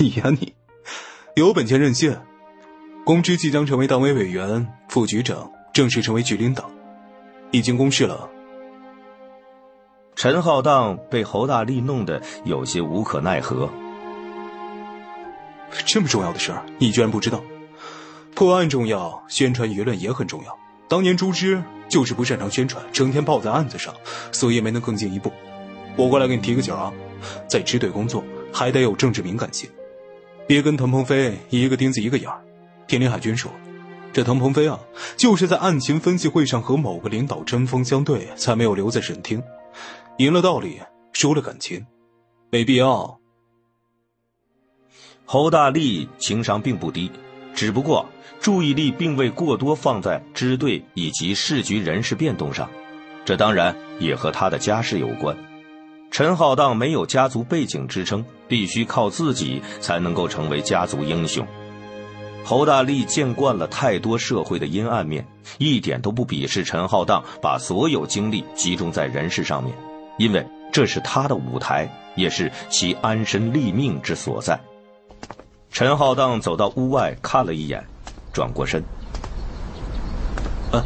[0.00, 0.54] 你呀你，
[1.34, 2.16] 有本钱任性，
[3.04, 6.70] 公知即将成为党委委员、副局长，正式成为局领导，
[7.50, 8.30] 已经公示了。
[10.14, 13.68] 陈浩荡被侯大力弄得有些无可奈何。
[15.84, 17.42] 这么重要的事儿，你居然不知道？
[18.36, 20.56] 破案重要，宣传舆论也很重要。
[20.88, 23.92] 当年朱之就是不擅长宣传，成天泡在案子上，
[24.30, 25.32] 所以没能更进一步。
[25.96, 26.92] 我过来给你提个醒啊，
[27.48, 29.68] 在支队工作还得有政治敏感性，
[30.48, 32.42] 别跟滕鹏飞一个钉子一个眼儿。
[32.86, 33.52] 天林海军说，
[34.14, 34.80] 这滕鹏飞啊，
[35.18, 39.42] 就是在案情分析会上和某个领导针锋相对，才没有留在审厅，
[40.16, 40.80] 赢了道理，
[41.12, 41.84] 输了感情，
[42.50, 43.20] 没必要。
[45.26, 47.10] 侯大力情商并不低，
[47.54, 48.08] 只不过
[48.40, 52.70] 注意力并未过多放在支队以及市局人事变动上，
[53.26, 55.36] 这当然也和他的家世有关。
[56.10, 61.46] 陈浩荡没有家族背景支撑，必须靠自己才能够成为家族英雄。
[62.44, 65.26] 侯大力见惯了太多社会的阴暗面，
[65.58, 69.72] 一点都不鄙视陈浩荡把所有精力集中在人事上面，
[70.16, 74.58] 因为这是他的舞台，也是其安身立命之所在。
[75.70, 77.84] 陈浩荡走到屋外看了一眼，
[78.32, 78.82] 转过身。
[80.72, 80.82] 啊，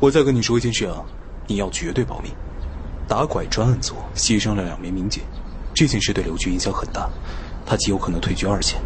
[0.00, 1.00] 我再跟你说一件事啊，
[1.46, 2.28] 你要绝对保密。
[3.08, 5.22] 打拐专案组牺牲了两名民警，
[5.72, 7.08] 这件事对刘局影响很大，
[7.64, 8.80] 他极有可能退居二线。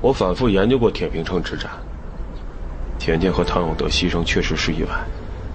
[0.00, 1.70] 我反复研究过铁平城之战，
[2.98, 4.90] 田田和唐永德牺牲确实是意外，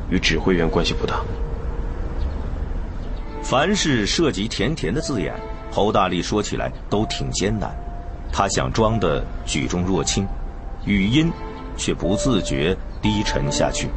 [0.09, 1.21] 与指挥员关系不大。
[3.43, 5.33] 凡是涉及甜甜的字眼，
[5.71, 7.71] 侯大力说起来都挺艰难。
[8.31, 10.27] 他想装的举重若轻，
[10.85, 11.31] 语音
[11.77, 13.87] 却不自觉低沉下去。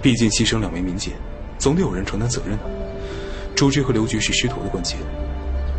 [0.00, 1.12] 毕竟牺牲两名民警，
[1.58, 2.64] 总得有人承担责任啊。
[3.54, 4.96] 朱之和刘局是师徒的关系，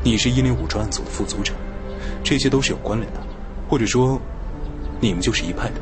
[0.03, 1.55] 你是一零五专案组的副组长，
[2.23, 3.19] 这些都是有关联的，
[3.69, 4.19] 或者说，
[4.99, 5.75] 你们就是一派的。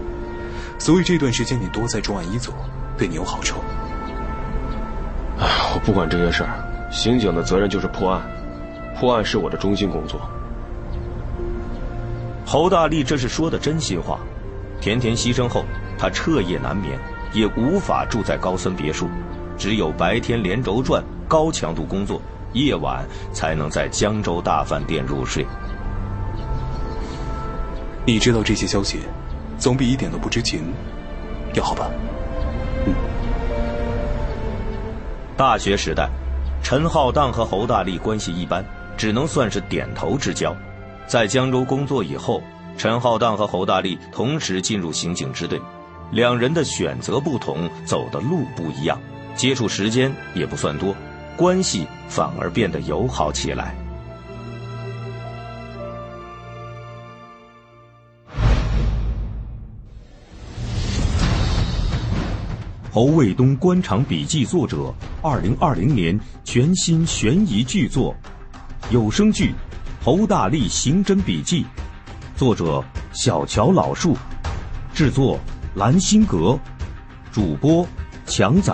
[0.78, 2.52] 所以这段时间你多在重案一组，
[2.98, 3.58] 对你有好处。
[5.40, 8.22] 哎，我不管这些事儿，刑警的责任就是破案，
[9.00, 10.22] 破案是我的中心工作。
[12.46, 14.20] 侯大力这是说的真心话。
[14.80, 15.66] 甜甜牺牲后，
[15.98, 17.00] 他彻夜难眠。
[17.38, 19.08] 也无法住在高森别墅，
[19.60, 22.20] 只有白天连轴转、高强度工作，
[22.54, 25.46] 夜晚才能在江州大饭店入睡。
[28.08, 29.02] 你知道这些消息，
[29.60, 30.74] 总比一点都不知情
[31.54, 31.92] 要好吧？
[32.88, 32.94] 嗯。
[35.38, 36.10] 大学时代，
[36.64, 38.66] 陈浩荡和侯大力关系一般，
[38.98, 40.56] 只能算是点头之交。
[41.06, 42.42] 在江州工作以后，
[42.80, 45.62] 陈浩荡和侯大力同时进入刑警支队。
[46.12, 48.98] 两人的选择不同，走的路不一样，
[49.36, 50.96] 接触时间也不算多，
[51.36, 53.76] 关系反而变得友好起来。
[62.90, 64.92] 侯卫东官场笔记作者，
[65.22, 68.16] 二零二零年全新悬疑巨作，
[68.90, 69.50] 有声剧
[70.04, 71.64] 《侯大力刑侦笔记》，
[72.36, 74.18] 作者小乔老树，
[74.96, 75.38] 制作。
[75.78, 76.60] 蓝心阁，
[77.32, 77.88] 主播
[78.26, 78.74] 强仔，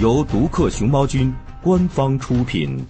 [0.00, 2.84] 由独克熊猫君官方出品。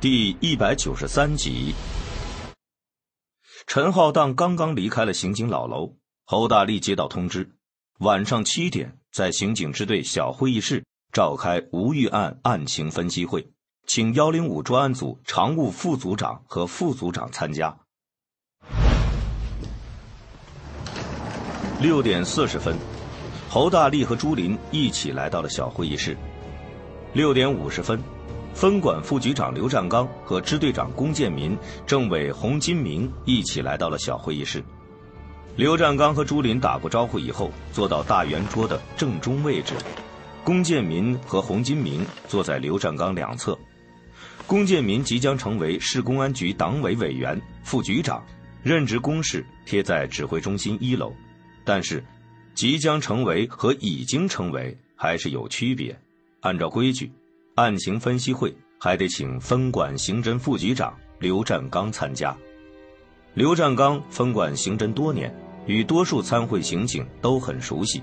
[0.00, 1.72] 第一百九十三集，
[3.68, 5.94] 陈浩荡刚刚离开了刑警老楼，
[6.24, 7.52] 侯大力接到通知，
[8.00, 13.48] 晚上七点在刑警支队小会议室召开吴玉案案情分析会。
[13.88, 17.74] 请幺零五专案组常务副组长和副组长参加。
[21.80, 22.76] 六点四十分，
[23.48, 26.14] 侯大力和朱林一起来到了小会议室。
[27.14, 27.98] 六点五十分，
[28.52, 34.62] 分管副局长刘占刚和支队长龚建民、政委洪金明一起来到了小会议室。
[35.56, 39.72] 刘占刚和朱林打过招呼以后，坐到大圆桌的正中位置。
[40.44, 43.58] 龚建民和洪金明坐在刘占刚两侧。
[44.48, 48.24] 龚建民即将成为市公安局党委委员、副局长，
[48.62, 51.12] 任职公示贴在指挥中心一楼。
[51.64, 52.02] 但是，
[52.54, 55.94] 即将成为和已经成为还是有区别。
[56.40, 57.12] 按照规矩，
[57.56, 62.34] 案情分析会还得请分管刑侦副局长刘占刚参加。
[63.34, 65.30] 刘占刚分管刑侦多年，
[65.66, 68.02] 与多数参会刑警都很熟悉。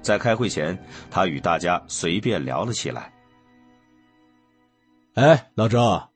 [0.00, 3.12] 在开会前，他与大家随便聊了起来。
[5.14, 6.08] 哎，老周，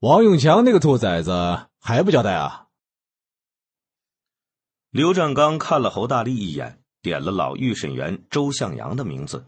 [0.00, 2.66] 王永强那个兔崽子还不交代啊？
[4.90, 9.44] 刘占刚看了侯大力一眼，点了老预审员周向阳的名字。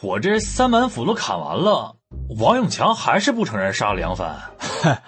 [0.00, 1.96] 我这三板斧都砍完了，
[2.40, 4.40] 王永强还是不承认杀了杨帆。
[4.58, 5.02] 嗨，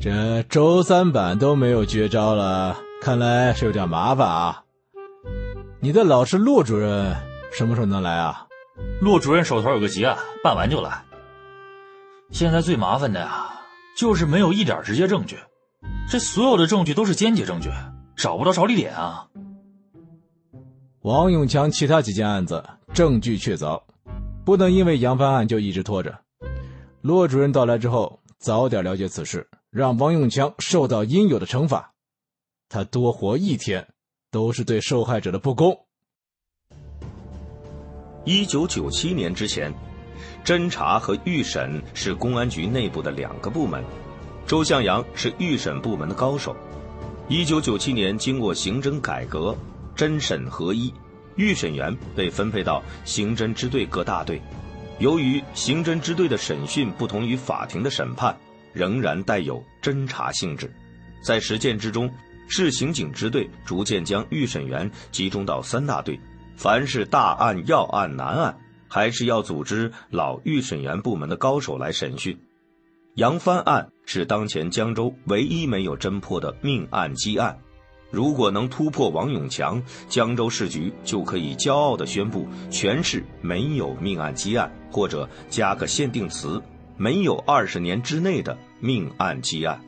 [0.00, 4.62] 这周三板都没有绝招了，看来是有点麻烦啊。
[5.80, 7.16] 你的老师骆主任
[7.52, 8.46] 什么时候能来啊？
[9.00, 11.04] 骆主任手头有个急案，办完就来。
[12.30, 13.50] 现在最麻烦的呀，
[13.96, 15.36] 就是没有一点直接证据，
[16.10, 17.68] 这所有的证据都是间接证据，
[18.16, 19.28] 找不到着力点啊。
[21.00, 23.82] 王永强其他几件案子证据确凿，
[24.44, 26.16] 不能因为杨帆案就一直拖着。
[27.00, 31.92] 骆主任到来之后，早点了解此事，让王永强受到应有的惩罚。
[32.68, 33.86] 他多活一天，
[34.30, 35.81] 都是对受害者的不公。
[38.24, 39.74] 一九九七年之前，
[40.44, 43.82] 侦查和预审是公安局内部的两个部门。
[44.46, 46.56] 周向阳是预审部门的高手。
[47.28, 49.56] 一九九七年，经过刑侦改革，
[49.96, 50.94] 侦审合一，
[51.34, 54.40] 预审员被分配到刑侦支队各大队。
[55.00, 58.36] 由于刑侦支队的审讯不同于法庭的审判，
[58.72, 60.72] 仍然带有侦查性质，
[61.24, 62.08] 在实践之中，
[62.46, 66.20] 市刑警支队逐渐将预审员集中到三大队。
[66.56, 72.38] 凡是大案、要案、难案，还是要组织老预审员部门的高手来审讯。
[73.14, 77.58] 杨帆案是当前江州唯一没有侦破的命案积案。
[78.10, 86.62] 如果能突破王永强，江州市局就可以骄傲地宣布全市没有命案积案，或者加个限定词：
[86.96, 89.80] 没有二十年之内的命案积案。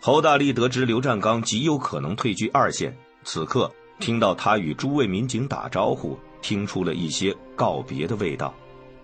[0.00, 3.72] 侯大力得知刘占刚极有可能退居二线，此刻。
[4.02, 8.52] 听到他与诸位民警打招呼，听出了一些告别的味道，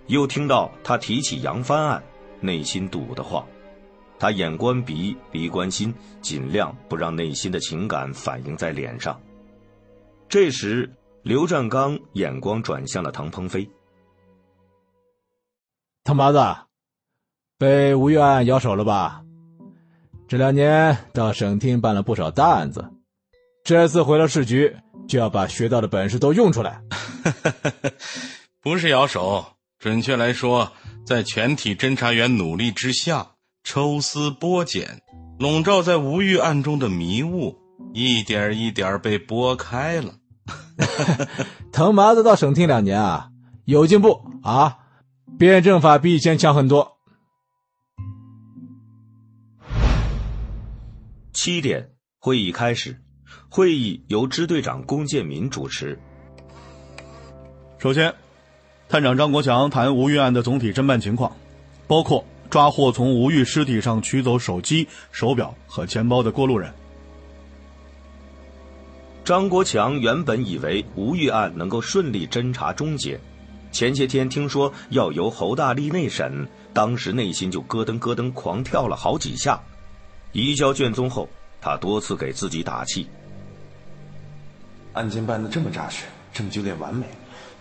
[0.09, 2.03] 又听到他提起杨帆案，
[2.41, 3.47] 内心堵得慌。
[4.19, 9.19] 他眼观鼻，鼻观心，尽量不让内心的情感反映在脸上。
[10.29, 13.71] 这时，刘占刚眼光转向了唐鹏飞。
[16.03, 16.41] 唐八子，
[17.57, 19.23] 被吴院案咬手了吧？
[20.27, 22.91] 这两年到省厅办了不少大案子，
[23.63, 24.75] 这次回了市局。
[25.09, 26.81] 就要把学到的本事都用出来。
[28.63, 29.45] 不是摇手，
[29.79, 30.71] 准确来说，
[31.07, 33.33] 在全体侦查员努力之下，
[33.65, 35.01] 抽丝剥茧，
[35.39, 37.57] 笼罩在吴玉案中的迷雾，
[37.95, 40.15] 一点一点被拨开了。
[41.73, 43.31] 藤麻子到省厅两年啊，
[43.65, 44.79] 有进步啊，
[45.39, 46.99] 辩证法比以前强很多。
[51.33, 53.01] 七点，会议开始。
[53.51, 55.99] 会议由支队长龚建民主持。
[57.79, 58.15] 首先，
[58.89, 61.35] 探长张国强谈吴玉案的总体侦办情况，
[61.87, 66.73] 包括抓获从吴玉尸体上取走手机、手表和钱包的过路人。
[69.25, 73.19] 张国强原本以为吴玉案能够顺利侦查终结，
[73.73, 79.59] 前些天听说要由侯大力内审，当时内心就咯噔咯噔狂跳了好几下。
[80.33, 81.29] 移交卷宗后，
[81.61, 83.07] 他多次给自己打气。
[84.93, 87.07] 案件办得这么扎实，证据链完美，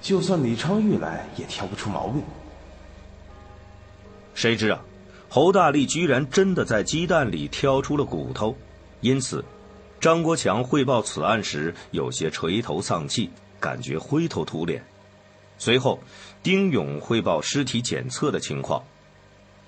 [0.01, 2.21] 就算李昌钰来也挑不出毛病。
[4.33, 4.79] 谁知啊，
[5.29, 8.55] 侯大力居然真的在鸡蛋里挑出了骨头，
[9.01, 9.43] 因此，
[9.99, 14.83] 张国强汇报此案时有些垂头丧气，感觉灰头土脸。
[15.57, 15.99] 随后，
[16.43, 18.83] 丁勇汇报尸体检测的情况。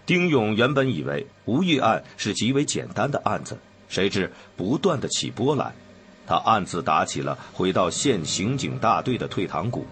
[0.06, 3.58] 丁勇原本以为吴玉案是极为简单的案子，
[3.88, 5.74] 谁知不断的起波澜。
[6.30, 9.84] 他暗自打起了回到县刑警大队的退堂鼓，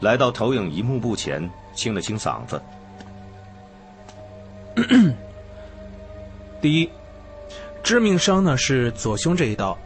[0.00, 2.60] 来到投影仪幕布前，清了清嗓子。
[6.60, 6.90] 第一，
[7.80, 9.78] 致命伤呢是左胸这一刀，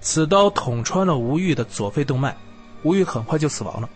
[0.00, 2.36] 此刀捅穿了吴玉的左肺动脉，
[2.82, 3.88] 吴玉很快就死亡了。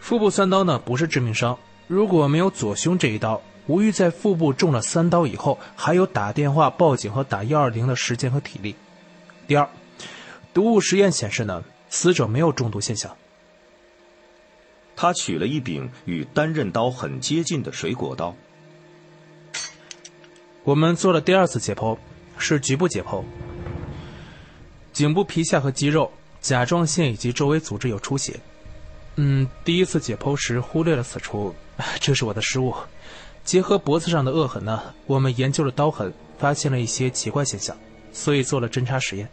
[0.00, 8.74] 腹部三刀呢不是致命伤，如果没有左胸这一刀，吴玉在腹部中了三刀以后，还有打电话报警和打幺二零的时间和体力。
[9.46, 9.68] 第二。
[10.56, 13.14] 毒物实验显示呢，死者没有中毒现象。
[14.96, 18.34] 他取了一柄与单刃刀很接近的水果刀。
[20.64, 21.98] 我们做了第二次解剖，
[22.38, 23.22] 是局部解剖，
[24.94, 28.40] 颈部皮下和肌肉、甲状腺以及周围组织有出血。
[29.16, 31.54] 嗯，第一次解剖时忽略了此处，
[32.00, 32.74] 这是我的失误。
[33.44, 37.76] 结合脖子上的恶痕呢，我们研究了刀痕，发现了一些奇怪现象，
[38.10, 39.28] 所以做了侦查实验。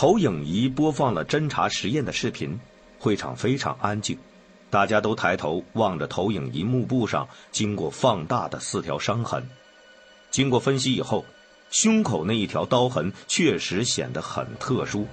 [0.00, 2.56] 投影仪播放了侦查实验的视频，
[3.00, 4.16] 会场非常安静。
[4.70, 9.44] 大家都抬头望着投影仪幕布上经过放大的四条伤痕。
[10.30, 11.24] 经过分析以后，
[11.72, 15.04] 胸口那一条刀痕确实显得很特殊。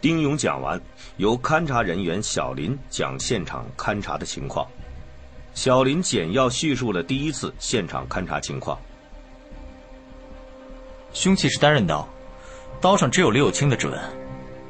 [0.00, 0.80] 丁勇讲完，
[1.18, 4.66] 由勘查人员小林讲现场勘查的情况。
[5.52, 8.80] 小林简要叙述了第一次现场勘查情况。
[11.12, 12.08] 凶器是单刃刀，
[12.82, 13.96] 刀上只有李有清的指纹，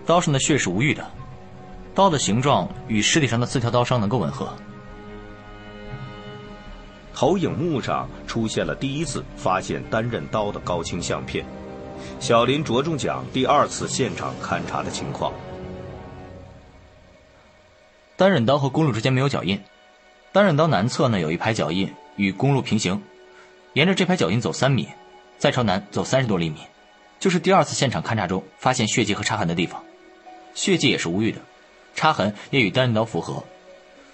[0.04, 1.02] 刀上的血是无玉的。
[1.94, 4.52] 刀的形状与尸体上的四条刀伤能够吻合。
[7.14, 11.42] 投影幕上出现了第一次发现单刃刀的高清相片。
[12.20, 15.32] 小林着重讲第二次现场勘查的情况。
[18.14, 19.58] 单刃刀和公路之间没有脚印，
[20.32, 23.02] 单刃刀南侧呢有一排脚印与公路平行，
[23.72, 24.86] 沿着这排脚印走三米，
[25.38, 26.58] 再朝南走三十多厘米，
[27.22, 29.80] 就是第二次现场勘查中发现血迹和插痕的地方。
[30.56, 31.40] 血迹也是无玉的。
[31.94, 33.44] 插痕也与单刃刀符合，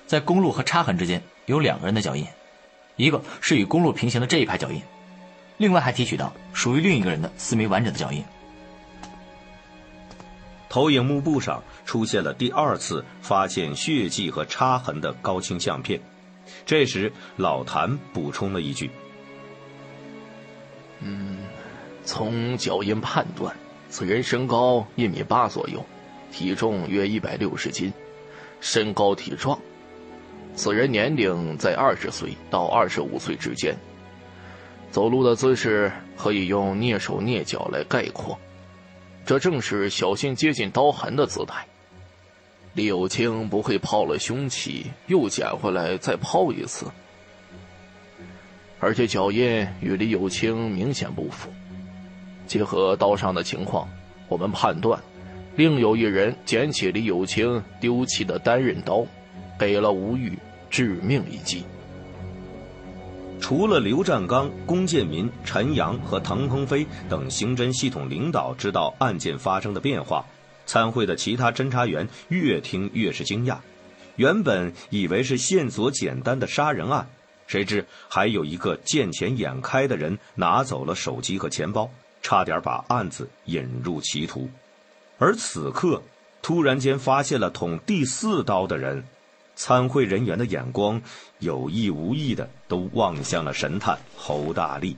[0.07, 2.27] 在公路和插痕之间有两个人的脚印，
[2.97, 4.83] 一个是与公路平行的这一排脚印，
[5.57, 8.23] 另外还提取到属于另一个人的四枚完整的脚印。
[10.69, 15.99] 投影幕布上出现了第二次发现血迹和插痕的高清相片，
[16.67, 18.91] 这时老谭补充了一句
[21.01, 21.39] ：“嗯，
[22.09, 23.55] 从脚印判断，
[23.91, 25.85] 此人身高一米八左右。”
[26.33, 27.93] 体重约一百六十斤，
[28.61, 29.59] 身高体壮。
[30.55, 33.77] 此人年龄在二十岁到二十五岁之间。
[34.91, 38.39] 走路的姿势可以用蹑手蹑脚来概括，
[39.27, 41.67] 这正是小心接近刀痕的姿态。
[42.75, 46.87] 李有清不会抛了凶器又捡回来再抛一次，
[48.81, 51.51] 而且脚印与李有清明显不符。
[52.49, 53.89] 结合刀上的情况，
[54.27, 55.01] 我们判断。
[55.55, 59.07] 另有一人捡起李有清丢弃的单刃刀，
[59.59, 60.37] 给了吴玉
[60.71, 61.65] 致命一击。
[63.41, 70.25] 除了刘占刚、龚建民、陈阳和滕鹏飞等刑侦系统领导知道案件发生的变化，
[70.67, 73.59] 参会的其他侦查员越听越是惊讶。
[74.17, 77.09] 原本以为是线索简单的杀人案，
[77.47, 81.89] 谁知还有一个见钱眼开的人拿走了手机和钱包，
[82.23, 84.49] 差点把案子引入歧途。
[85.19, 86.03] 而此刻，
[86.43, 89.05] 突然间发现了捅第四刀的人，
[89.57, 91.03] 参会人员的眼光
[91.39, 94.97] 有意无意的都望向了神探侯大力。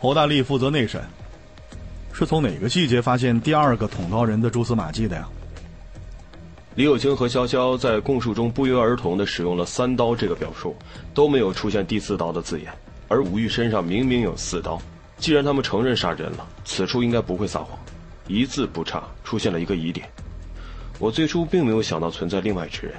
[0.00, 1.02] 侯大力负责内审，
[2.12, 5.28] 是从哪个细节发现第二个捅刀人的蛛丝马迹的呀？
[6.74, 10.76] 李友清和潇潇在供述中不约而同的使用了“三刀”这个表述，
[11.12, 12.72] 都没有出现第四刀的字眼，
[13.08, 14.80] 而武玉身上明明有四刀。
[15.18, 17.78] 既然他们承认杀人了，此处应该不会撒谎。
[18.26, 20.08] 一字不差，出现了一个疑点。
[20.98, 22.94] 我最初并没有想到存在另外之人，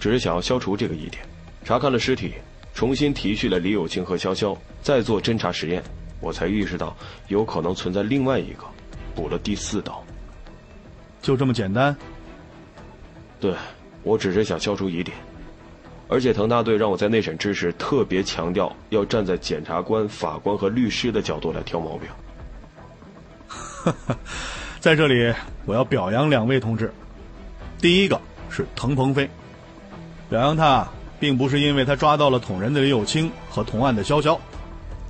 [0.00, 1.24] 只是想要消除这个疑点。
[1.64, 2.34] 查看了尸体，
[2.74, 5.82] 重新提取了李有清和潇潇，再做侦查实验，
[6.20, 6.96] 我才意识到
[7.28, 8.64] 有可能存在另外一个，
[9.14, 10.02] 补了第四刀。
[11.20, 11.94] 就这么简单？
[13.38, 13.54] 对，
[14.02, 15.16] 我只是想消除疑点。
[16.12, 22.06] 而且滕大队让我在内审之时特别强调，要站在检察官、法官和律师的角度来挑毛病。
[23.48, 24.14] 哈哈。
[24.78, 25.32] 在这里，
[25.64, 26.92] 我要表扬两位同志。
[27.80, 29.26] 第一个是滕鹏飞，
[30.28, 30.86] 表扬他，
[31.18, 34.38] 并不是因为他抓到了捅人的李有清和同案的潇潇，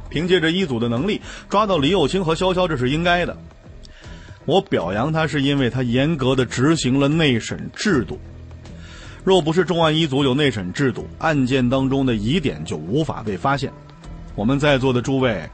[0.08, 3.36] 凭借着一组的能力抓到李有清和潇潇，这是应该的。
[4.44, 8.20] 我表扬他，是因为他严格的执行了内审制度。
[9.24, 13.72] 若不是重案一组有内审制度，案件当中的疑点就无法被发现，
[14.34, 15.48] 我们在座的诸位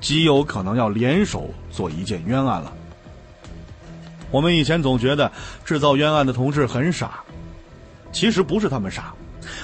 [0.00, 2.72] 极有可能要联手做一件冤案了。
[4.30, 5.30] 我们以前总觉得
[5.64, 7.20] 制造冤案的同志很傻，
[8.12, 9.14] 其实不是他们傻，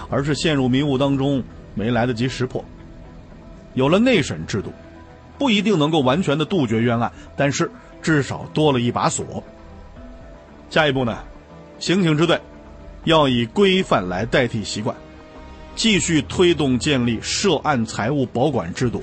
[0.08, 1.42] 而是陷入迷雾当中
[1.74, 2.64] 没来得及识破。
[3.74, 4.72] 有了内审制度，
[5.38, 9.44] 不一定能够完全的杜绝冤案，但是至少多了一把锁。
[10.70, 11.18] 下一步呢，
[11.78, 12.40] 刑警支队
[13.04, 14.94] 要以规范来代替习惯，
[15.74, 19.02] 继续推动建立涉案财物保管制度、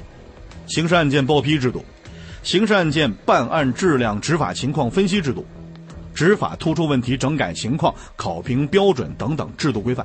[0.68, 1.84] 刑事案件报批制度、
[2.44, 5.46] 刑事案件办案质量执法情况分析制度。
[6.14, 10.04] 执法突出问题整改情况、考评标准等等制度规范，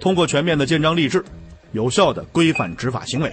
[0.00, 1.24] 通过全面的建章立制，
[1.70, 3.32] 有效的规范执法行为。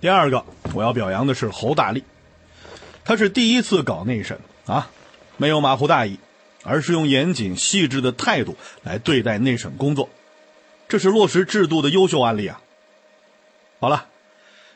[0.00, 2.04] 第二个，我要表扬的是侯大力，
[3.04, 4.88] 他是第一次搞内审啊，
[5.36, 6.18] 没有马虎大意，
[6.62, 10.08] 而是用严谨细致的态度来对待内审工作，
[10.88, 12.60] 这是落实制度的优秀案例啊。
[13.80, 14.06] 好了。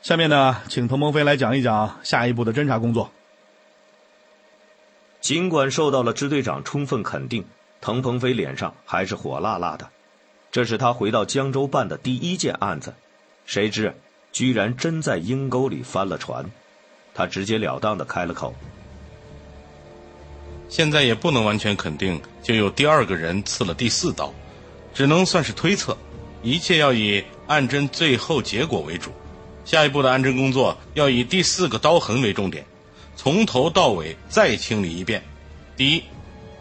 [0.03, 3.11] 下面呢，请滕鹏飞来讲一讲下一步的侦查工作。
[5.21, 7.45] 尽管受到了支队长充分肯定，
[7.81, 9.89] 滕鹏飞脸上还是火辣辣的。
[10.53, 12.95] 这是他回到江州办的第一件案子，
[13.47, 13.97] 谁知
[14.31, 16.53] 居然真在阴沟里翻了船。
[17.13, 18.55] 他直截了当的开了口
[20.69, 24.33] ：“现在也不能完全肯定，就有第二个人刺了第四刀，
[24.93, 25.97] 只能算是推测。
[26.43, 29.11] 一切要以案侦最后结果为主。”
[29.65, 32.65] 下一步的案侦工作要以第四个刀痕为重点，
[33.17, 35.23] 从头到尾再清理一遍。
[35.77, 36.05] 第一，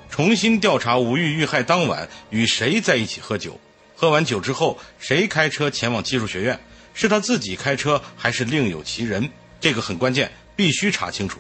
[0.10, 3.60] 重新调查吴玉遇害当晚与谁在一起喝酒，
[3.96, 6.60] 喝完酒之后谁开车前往技术学院，
[6.96, 9.30] 是他自己开车还是另有其人？
[9.62, 11.40] 这个很关键，必须查清楚。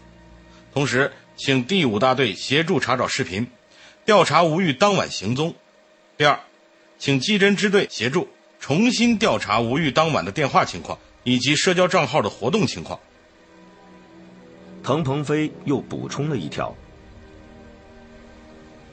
[0.71, 3.47] 同时，请第五大队协助查找视频，
[4.05, 5.53] 调查吴玉当晚行踪。
[6.17, 6.39] 第二，
[6.97, 8.29] 请技侦支队协助
[8.59, 10.97] 重新调查吴玉当晚的电话情况。
[11.27, 12.99] 以及社交账号的活动情况。
[14.83, 16.75] 滕鹏飞又补充了一条：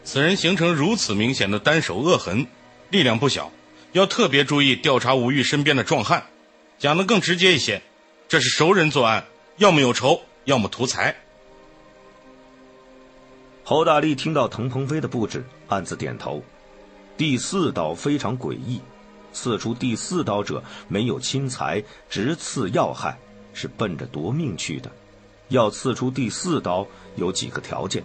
[0.02, 2.46] 此人形成如此明显的单手恶痕，
[2.88, 3.52] 力量不小，
[3.92, 6.24] 要特别注意调查吴玉身边的壮汉。
[6.78, 7.82] 讲的更直接一些，
[8.28, 9.26] 这是熟人作案，
[9.58, 11.14] 要么有仇，要么图财。
[13.64, 16.42] 侯大力听到滕鹏飞的布置，暗自点头。
[17.16, 18.80] 第四刀非常诡异。
[19.32, 23.18] 刺出第四刀者没有侵财，直刺要害，
[23.54, 24.90] 是奔着夺命去的。
[25.48, 28.02] 要刺出第四刀有几个条件：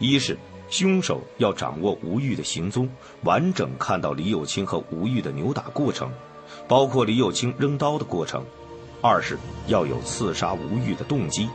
[0.00, 0.36] 一是
[0.68, 2.90] 凶手要掌握吴玉的行踪，
[3.22, 6.10] 完整看到李有清和吴玉的扭打过程，
[6.66, 8.42] 包括李有清扔刀的过程；
[9.00, 9.38] 二是
[9.68, 11.46] 要有刺杀吴玉的动机；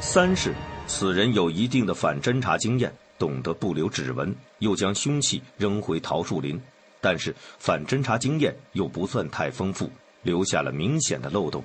[0.00, 0.54] 三是
[0.86, 6.60] 此人有一定的反侦查经验，懂得不留指纹，又将凶器扔回桃树林。
[7.00, 9.90] 但是反侦查经验又不算太丰富，
[10.22, 11.62] 留下了明显的漏洞。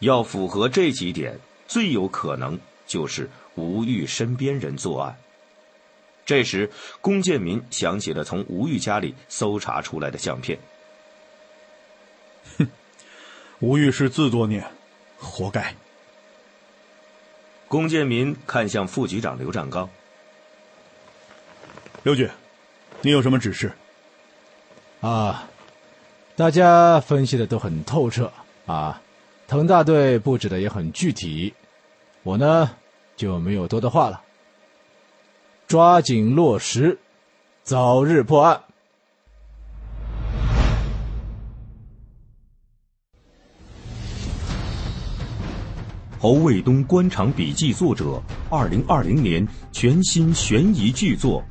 [0.00, 5.16] 要符合这几点，最有可能就是吴玉身边人作案。
[6.26, 6.70] 这时，
[7.00, 10.58] 龚建民想起了从吴玉家里搜查出来的相片。
[12.58, 12.68] 哼，
[13.60, 14.64] 吴玉是自作孽，
[15.18, 15.74] 活该。
[17.72, 19.88] 龚建民看向副局长刘占刚
[22.04, 22.30] ：“刘局，
[23.00, 23.72] 你有什么指示？”
[25.00, 25.48] 啊，
[26.36, 28.30] 大家分析的都很透彻
[28.66, 29.00] 啊，
[29.48, 31.54] 滕大队布置的也很具体，
[32.22, 32.72] 我呢
[33.16, 34.22] 就没有多的话了，
[35.66, 36.98] 抓紧落实，
[37.62, 38.64] 早日破案。
[46.22, 51.42] 侯卫东官场笔记作者，二零二零年全新悬疑巨作，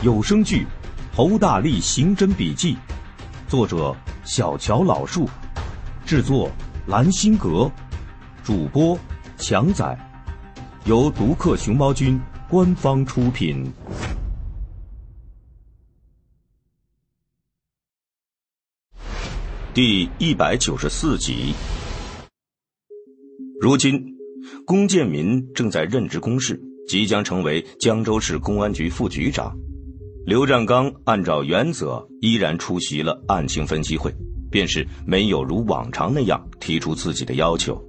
[0.00, 0.64] 有声剧。
[1.12, 2.76] 侯大力刑侦笔记，
[3.48, 3.92] 作者
[4.24, 5.28] 小乔老树，
[6.04, 6.48] 制作
[6.86, 7.68] 蓝心阁，
[8.44, 8.96] 主播
[9.38, 9.98] 强仔，
[10.84, 12.16] 由独克熊猫君
[12.48, 13.72] 官方出品。
[19.74, 21.52] 第一百九十四集。
[23.58, 24.14] 如今，
[24.66, 29.56] 龚建民正在任职公示，即将成为江州市公安局副局长。
[30.26, 34.14] 刘占刚按照原则依然出席了案情分析会，
[34.50, 37.82] 便是没有如往常那样提出自己的要求。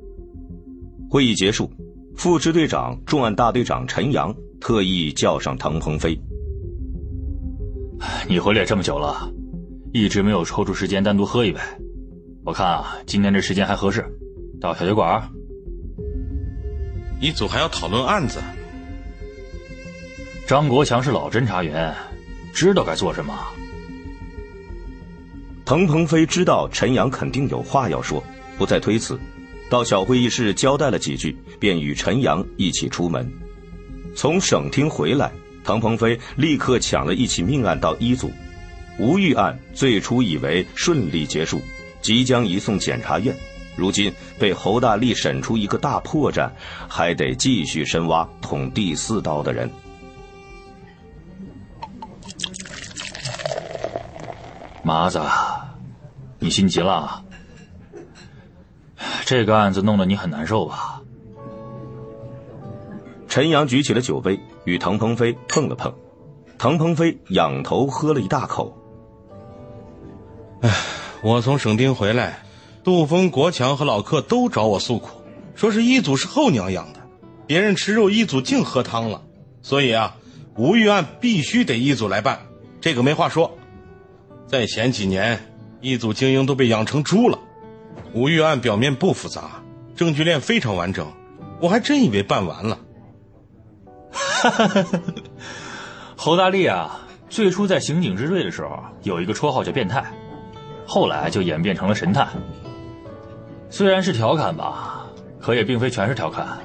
[1.09, 1.69] 会议结束，
[2.15, 6.17] 副支队长、重案大队长陈阳特意叫上滕鹏飞
[8.29, 9.29] ：“你回来这么久了，
[9.91, 11.59] 一直没有抽出时间单独喝一杯。
[12.45, 14.05] 我看啊，今天这时间还合适，
[14.61, 15.29] 到小酒馆。
[17.19, 18.41] 一组还要讨论案子。
[20.47, 21.93] 张国强是老侦查员。”
[22.53, 23.37] 知道该做什么。
[25.63, 28.23] 滕鹏飞知道陈阳肯定有话要说，
[28.57, 29.19] 不再推辞，
[29.69, 33.31] 到小会议室交代了几句，便与陈阳一起出门。
[34.15, 35.31] 从省厅回来，
[35.63, 38.31] 滕鹏飞立刻抢了一起命案到一组。
[38.97, 41.61] 吴玉案最初以为顺利结束，
[42.01, 43.35] 即将移送检察院，
[43.77, 46.49] 如今被侯大力审出一个大破绽，
[46.89, 49.69] 还得继续深挖捅第四刀的人。
[54.83, 55.21] 麻子，
[56.39, 57.23] 你心急了？
[59.25, 61.01] 这个案子弄得你很难受吧？
[63.27, 65.93] 陈阳举起了酒杯，与滕鹏飞碰了碰。
[66.57, 68.75] 滕鹏飞仰头喝了一大口。
[70.61, 70.73] 唉，
[71.21, 72.39] 我从省厅回来，
[72.87, 75.21] 杜峰、国强和老克都找我诉苦，
[75.55, 77.01] 说是一组是后娘养的，
[77.45, 79.23] 别人吃肉，一组净喝汤了，
[79.61, 80.15] 所以啊，
[80.55, 82.39] 吴玉案必须得一组来办，
[82.79, 83.57] 这个没话说。
[84.47, 87.37] 在前几年，一组精英都被养成猪了。
[88.13, 89.61] 吴玉案表面不复杂，
[89.93, 91.11] 证据链非常完整，
[91.59, 92.79] 我还真以为办完了。
[96.15, 100.05] 侯大力啊，最初在刑警支队的时候有一个绰号叫“变态”，
[100.87, 102.29] 后来就演变成了“神探”。
[103.69, 105.05] 虽然是调侃吧，
[105.39, 106.57] 可也并非全是调侃。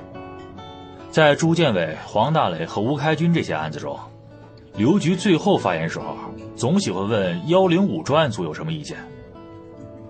[1.11, 3.99] 在朱建伟、黄大磊和吴开军这些案子中，
[4.77, 6.17] 刘局最后发言时候。
[6.55, 8.99] 总喜欢问幺零五专案组有什么意见。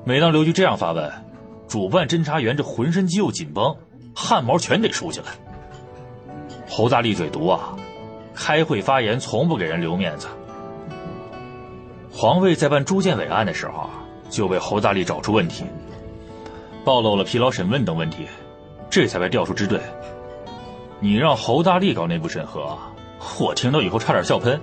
[0.05, 1.11] 每当刘局这样发问，
[1.69, 3.75] 主办侦查员这浑身肌肉紧绷，
[4.15, 5.27] 汗毛全得竖起来。
[6.69, 7.77] 侯大力嘴毒啊，
[8.35, 10.27] 开会发言从不给人留面子。
[12.13, 13.89] 黄卫在办朱建伟案的时候，
[14.29, 15.65] 就被侯大力找出问题，
[16.85, 18.27] 暴露了疲劳审问等问题，
[18.91, 19.81] 这才被调出支队。
[21.01, 22.79] 你让侯大力搞内部审核，
[23.39, 24.61] 我听到以后差点笑喷。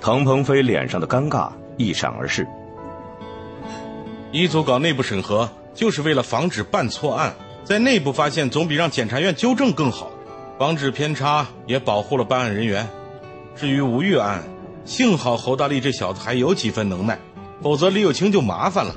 [0.00, 2.46] 唐鹏飞脸上的尴尬一闪而逝。
[4.32, 7.34] 一组搞内部审核，就是为了防止办错案，
[7.64, 10.10] 在内部发现总比让检察院纠正更好，
[10.58, 12.86] 防止偏差也保护了办案人员。
[13.54, 14.42] 至于吴玉案，
[14.84, 17.18] 幸好侯大力这小子还有几分能耐，
[17.62, 18.94] 否则李有清就麻烦了。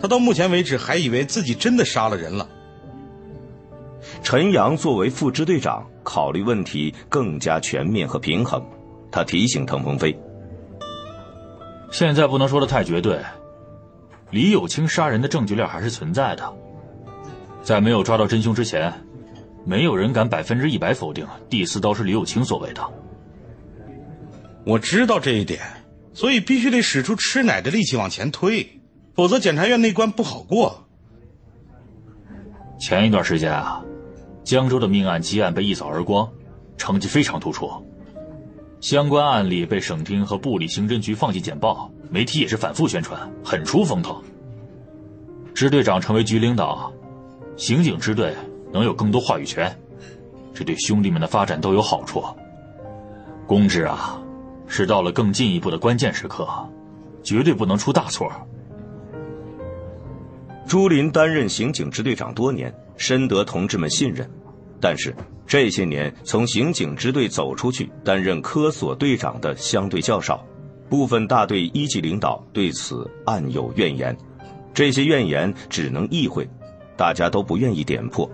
[0.00, 2.48] 他到目前为止还以为自己真的杀了人了。
[4.22, 8.64] 陈阳作为副支队长，考虑问题更加全面和平衡。
[9.12, 10.18] 他提醒滕鹏飞。
[11.90, 13.20] 现在不能说的太绝对，
[14.30, 16.52] 李有清杀人的证据链还是存在的。
[17.62, 18.92] 在没有抓到真凶之前，
[19.66, 22.82] 没有人敢百分之一百否定第四刀是李有清所为的。
[24.64, 25.60] 我知道这一点，
[26.14, 28.79] 所以必须得使出吃奶的力气往前推，
[29.20, 30.86] 否则检察院那关不好过。
[32.78, 33.84] 前一段时间啊，
[34.42, 36.26] 江州的命案积案被一扫而光，
[36.78, 37.70] 成绩非常突出。
[38.80, 44.24] 相关案例被省厅和部里刑侦局放进简报，媒体也是反复宣传，很出风头。
[45.54, 46.90] 支队长成为局领导，
[47.58, 48.34] 刑警支队
[48.72, 49.70] 能有更多话语权，
[50.54, 52.24] 这对兄弟们的发展都有好处。
[53.46, 54.18] 公知啊，
[54.66, 56.48] 是到了更进一步的关键时刻，
[57.22, 58.32] 绝对不能出大错。
[60.70, 64.30] 朱林担任刑警支队长多年，深得同志们信任，
[64.80, 65.12] 但是。
[65.44, 70.46] 这些年，从刑警支队走出去担任科所队长的相对较少，
[70.88, 74.16] 部分大队一级领导对此暗有怨言，
[74.72, 76.48] 这些怨言只能意会，
[76.96, 78.30] 大家都不愿意点破。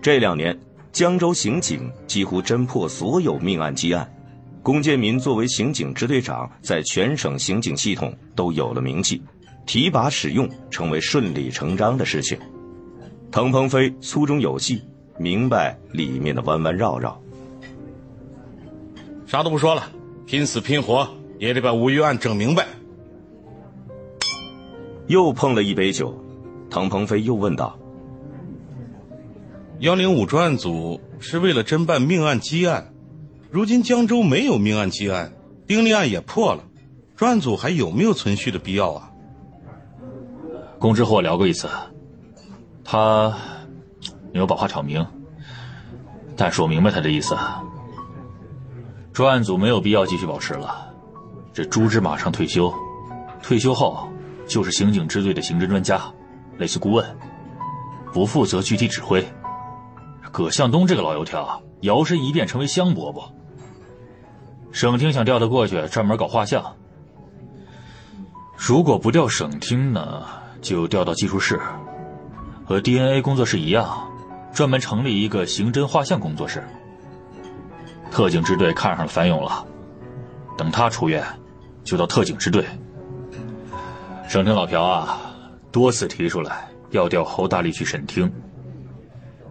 [0.00, 0.58] 这两年，
[0.92, 4.10] 江州刑警几乎侦破所有命案积案，
[4.62, 9.22] 龚建民作为刑警支队长，在全省刑警系统都有了名气，
[9.66, 12.38] 提拔使用成为顺理成章的事情。
[13.30, 14.82] 滕鹏飞粗中有细。
[15.18, 17.20] 明白里面的弯弯绕绕，
[19.26, 19.92] 啥都不说了，
[20.24, 22.66] 拼死拼活也得把吴玉案整明白。
[25.08, 26.24] 又碰了一杯酒，
[26.70, 27.78] 滕鹏飞又问道
[29.80, 32.94] ：“幺零五专案组是为了侦办命案积案，
[33.50, 35.34] 如今江州没有命案积案，
[35.66, 36.64] 丁力案也破了，
[37.14, 39.09] 专案组还有没有存续的必要啊？”
[40.80, 41.68] 公知和我聊过一次，
[42.84, 43.32] 他。
[44.32, 45.04] 没有把话挑明，
[46.36, 47.36] 但是我明白他的意思。
[49.12, 50.94] 专案组没有必要继续保持了。
[51.52, 52.72] 这朱之马上退休，
[53.42, 54.08] 退休后
[54.46, 56.00] 就是刑警支队的刑侦专家，
[56.58, 57.04] 类似顾问，
[58.12, 59.26] 不负责具体指挥。
[60.30, 63.32] 葛向东这个老油条，摇身一变成为香饽饽。
[64.70, 66.76] 省厅想调他过去专门搞画像，
[68.56, 70.24] 如果不调省厅呢，
[70.60, 71.60] 就调到技术室，
[72.64, 74.06] 和 DNA 工作室一样。
[74.52, 76.64] 专门成立一个刑侦画像工作室。
[78.10, 79.64] 特警支队看上了樊勇了，
[80.58, 81.24] 等他出院，
[81.84, 82.64] 就到特警支队。
[84.28, 85.20] 省厅老朴啊，
[85.70, 88.28] 多次提出来要调侯大力去审厅。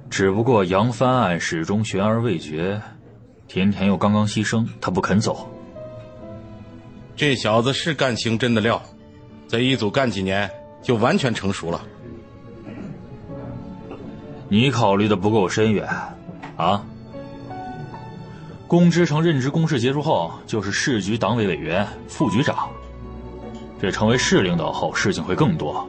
[0.09, 2.81] 只不过杨帆案始终悬而未决，
[3.47, 5.49] 甜甜又刚刚牺牲，他不肯走。
[7.15, 8.81] 这小子是干刑侦的料，
[9.47, 10.51] 在一组干几年
[10.81, 11.81] 就完全成熟了。
[14.47, 15.87] 你考虑的不够深远，
[16.57, 16.83] 啊！
[18.67, 22.69] 公知成任职公示结束后，就是市局党委委员、副局长。
[23.81, 25.87] 这成为市领导后，事情会更多。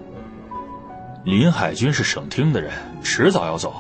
[1.25, 2.73] 林海军是省厅的人，
[3.03, 3.75] 迟早要走。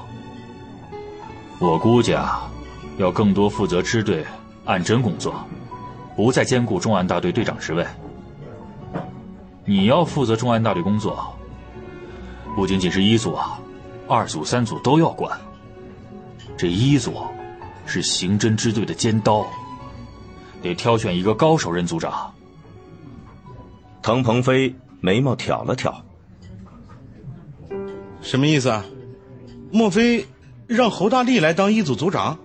[1.58, 2.50] 我估计啊，
[2.98, 4.24] 要更多负责支队
[4.64, 5.34] 案侦工作，
[6.16, 7.86] 不再兼顾重案大队队长职位。
[9.64, 11.36] 你要负责重案大队工作，
[12.56, 13.60] 不仅仅是一组啊，
[14.08, 15.38] 二组、三组都要管。
[16.56, 17.14] 这一组
[17.86, 19.46] 是刑侦支队的尖刀，
[20.62, 22.34] 得挑选一个高手任组长。
[24.02, 26.02] 滕鹏飞眉毛挑了挑，
[28.22, 28.84] 什么意思啊？
[29.70, 30.26] 莫非
[30.66, 32.38] 让侯大力来当一组组长？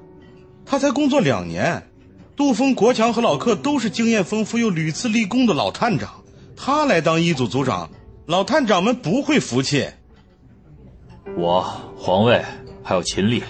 [0.66, 1.90] 他才工作两年，
[2.36, 6.24] 杜峰、国强和老克都是经验丰富又屡次立功的老探长，
[6.56, 7.90] 他来当一组组长，
[8.26, 9.88] 老探长们不会服气。
[11.38, 11.62] 我
[11.98, 12.44] 黄卫
[12.84, 13.44] 还有秦丽，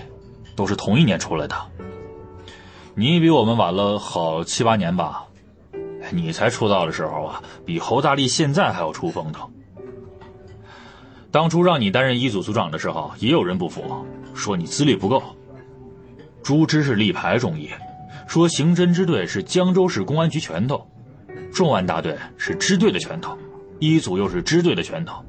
[0.55, 1.55] 都是同一年出来的。
[2.95, 5.25] 你比我们晚了好七八年吧？
[6.11, 9.49] 你才出道的时候啊，比侯大力现在还要出风头。
[11.31, 13.83] 当初让你担任一组组长的时候，也有人不服，
[14.33, 15.21] 说你资历不够。
[16.41, 17.69] 朱之是立牌中医，
[18.27, 20.87] 说刑侦支队是江州市公安局拳头，
[21.53, 23.38] 重案大队是支队的拳头，
[23.79, 25.23] 一组又是支队的拳头。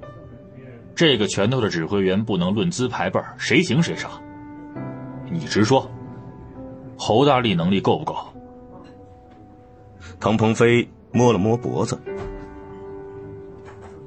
[0.95, 4.11] 这个拳头的指挥员不能论资排辈谁行谁上。
[5.31, 5.91] 你直说，
[6.97, 8.17] 侯大力能力够不够？
[10.19, 11.99] 唐鹏飞摸了摸脖子，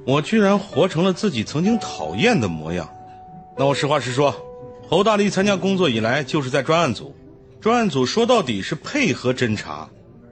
[0.06, 2.90] 我居然活成了自己曾经讨厌的模样。
[3.56, 4.34] 那我实话实说，
[4.90, 7.16] 侯大力参加工作以来就是在专案组，
[7.62, 9.88] 专案组说到底是配合侦查，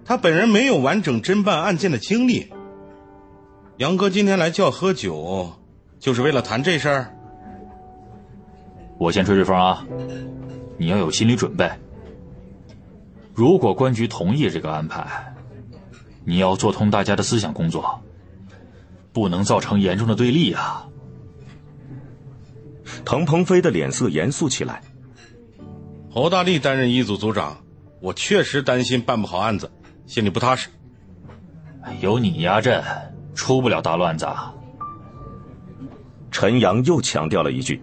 [0.08, 2.50] 他本人没有完整侦办案件的经历。
[3.76, 5.52] 杨哥今天来叫喝酒，
[6.00, 7.14] 就是为了谈这事儿。
[8.98, 9.86] 我先吹吹风啊，
[10.78, 11.70] 你要有心理准备。
[13.34, 15.34] 如果关局同意这个安排。
[16.30, 18.02] 你要做通大家的思想工作，
[19.14, 20.86] 不能造成严重的对立啊！
[23.06, 24.82] 滕鹏飞的脸色严肃起来。
[26.10, 27.64] 侯大力担任一组组长，
[28.02, 29.72] 我确实担心办不好案子，
[30.08, 30.70] 心里不踏实。
[32.00, 32.82] 有你压阵，
[33.36, 34.26] 出不了大乱子。
[36.32, 37.82] 陈阳又强调了一句：“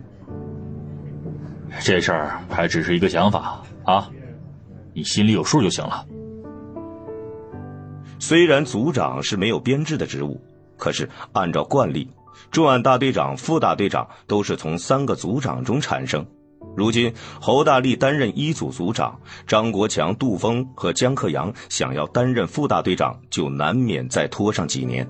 [1.81, 4.11] 这事儿还只是一个想法啊，
[4.95, 6.07] 你心里有数就行了。”
[8.19, 10.41] 虽然组长是没有编制的职务，
[10.79, 12.11] 可是按照惯例，
[12.51, 16.27] 重案大队长、副大队长都是从三个组长中产生。
[16.77, 25.07] 如今侯大力担任一组组长，张国强、杜峰和江克阳想要担任副大队长，就难免再拖上几年。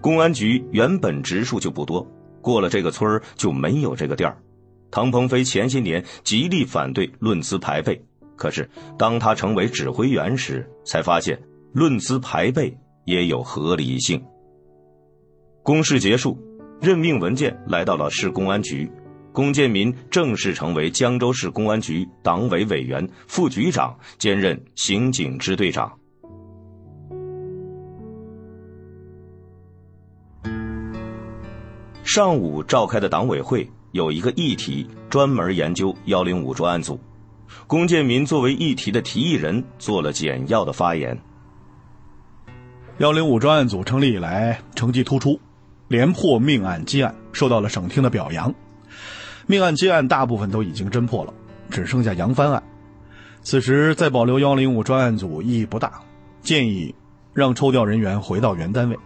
[0.00, 2.06] 公安局原本职数就不多，
[2.40, 4.36] 过了这个村就没有这个店儿。
[4.90, 8.00] 唐鹏飞前些年极力反对论资排辈，
[8.36, 11.38] 可是当他成为指挥员时，才发现。
[11.72, 14.22] 论资排辈也有合理性。
[15.64, 16.38] 公示结束，
[16.80, 18.88] 任命文件来到了市公安局，
[19.34, 25.92] 龚建民正式成为江州市公安局党委委员、副局长，兼任刑警支队长。
[32.04, 37.00] 上午召开的党委会有一个议题，专门研究幺零五专案组。
[37.66, 41.20] 龚建民作为议题的提议人，做了简要的发言。
[42.98, 45.40] 幺零五专案组成立以来，成绩突出，
[45.88, 48.54] 连破命案积案，受到了省厅的表扬。
[49.46, 51.32] 命案积案大部分都已经侦破了，
[51.70, 52.62] 只剩下杨帆案。
[53.42, 56.00] 此时再保留幺零五专案组意义不大，
[56.42, 56.94] 建议
[57.32, 58.98] 让抽调人员回到原单位。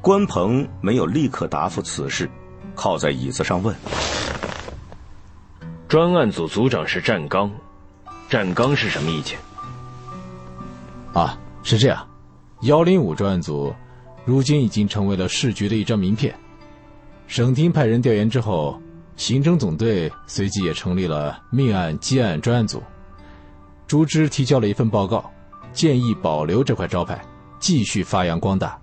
[0.00, 2.28] 关鹏没有立刻答复此事，
[2.74, 3.74] 靠在椅子上问
[5.88, 7.50] ：“专案组组长是战刚，
[8.28, 9.38] 战刚是什么意见？”
[11.14, 11.38] 啊。
[11.64, 12.04] 是这样，
[12.62, 13.72] 幺零五专案组
[14.24, 16.34] 如今已经成为了市局的一张名片。
[17.26, 18.80] 省厅派人调研之后，
[19.16, 22.82] 刑侦总队随即也成立了命案积案专案组。
[23.86, 25.30] 朱之提交了一份报告，
[25.72, 27.20] 建议保留这块招牌，
[27.58, 28.78] 继续发扬光大。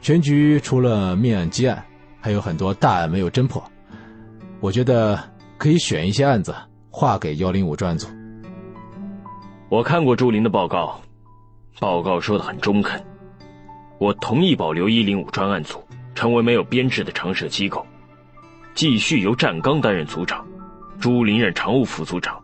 [0.00, 1.84] 全局除了命案积案，
[2.20, 3.62] 还有很多大案没有侦破。
[4.60, 5.18] 我觉得
[5.58, 6.54] 可以选一些案子
[6.90, 8.08] 划给幺零五专案组。
[9.68, 11.00] 我看过朱林的报告。
[11.78, 13.02] 报告说的很中肯，
[13.96, 15.82] 我同意保留一零五专案组，
[16.20, 17.86] 成为没有编制的常设机构，
[18.74, 20.46] 继续由战刚担任组长，
[21.00, 22.38] 朱林任常务副组长，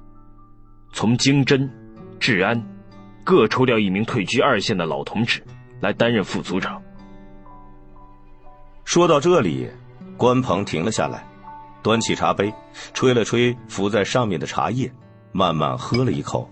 [0.94, 1.68] 从经侦、
[2.18, 2.58] 治安
[3.22, 5.44] 各抽调一名退居二线的老同志
[5.78, 6.82] 来担任副组长。
[8.86, 9.68] 说到这里，
[10.16, 11.22] 关鹏停了下来，
[11.82, 12.50] 端起茶杯，
[12.94, 14.90] 吹了吹浮在上面的茶叶，
[15.32, 16.50] 慢慢喝了一口。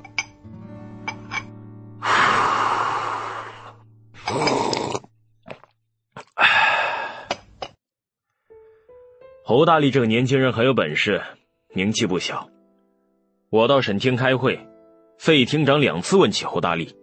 [9.47, 11.21] 侯大力这个年轻人很有本事，
[11.75, 12.49] 名气不小，
[13.51, 14.59] 我到省厅开会，
[15.19, 16.97] 费厅长两次问起侯大力，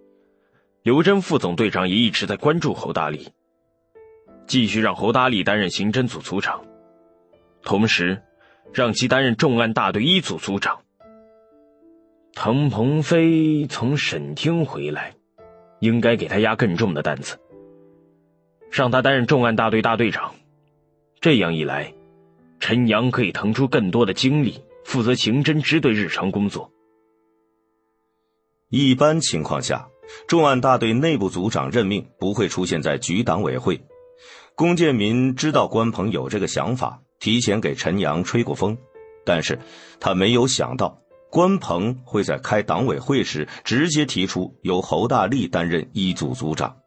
[0.81, 3.27] 刘真副总队长也一直在关注侯大力，
[4.47, 6.65] 继续让侯大力担任刑侦组组长，
[7.61, 8.23] 同时
[8.73, 10.81] 让其担任重案大队一组组长。
[12.33, 15.13] 滕鹏飞从省厅回来，
[15.79, 17.37] 应该给他压更重的担子，
[18.71, 20.33] 让他担任重案大队大队长。
[21.19, 21.93] 这样一来，
[22.61, 26.71] 陈阳可以腾出更多的精力，负责刑侦支队日常工作。
[28.69, 29.89] 一般情况下，
[30.27, 33.81] 重案大队内部组长任命不会出现在局党委会。
[34.55, 38.77] 龚建民知道关鹏有这个想法，提前给陈阳吹过风，
[39.25, 39.59] 但是
[39.99, 41.01] 他没有想到。
[41.31, 46.77] 关鹏会在开党委会时直接提出由侯大力担任一组组长。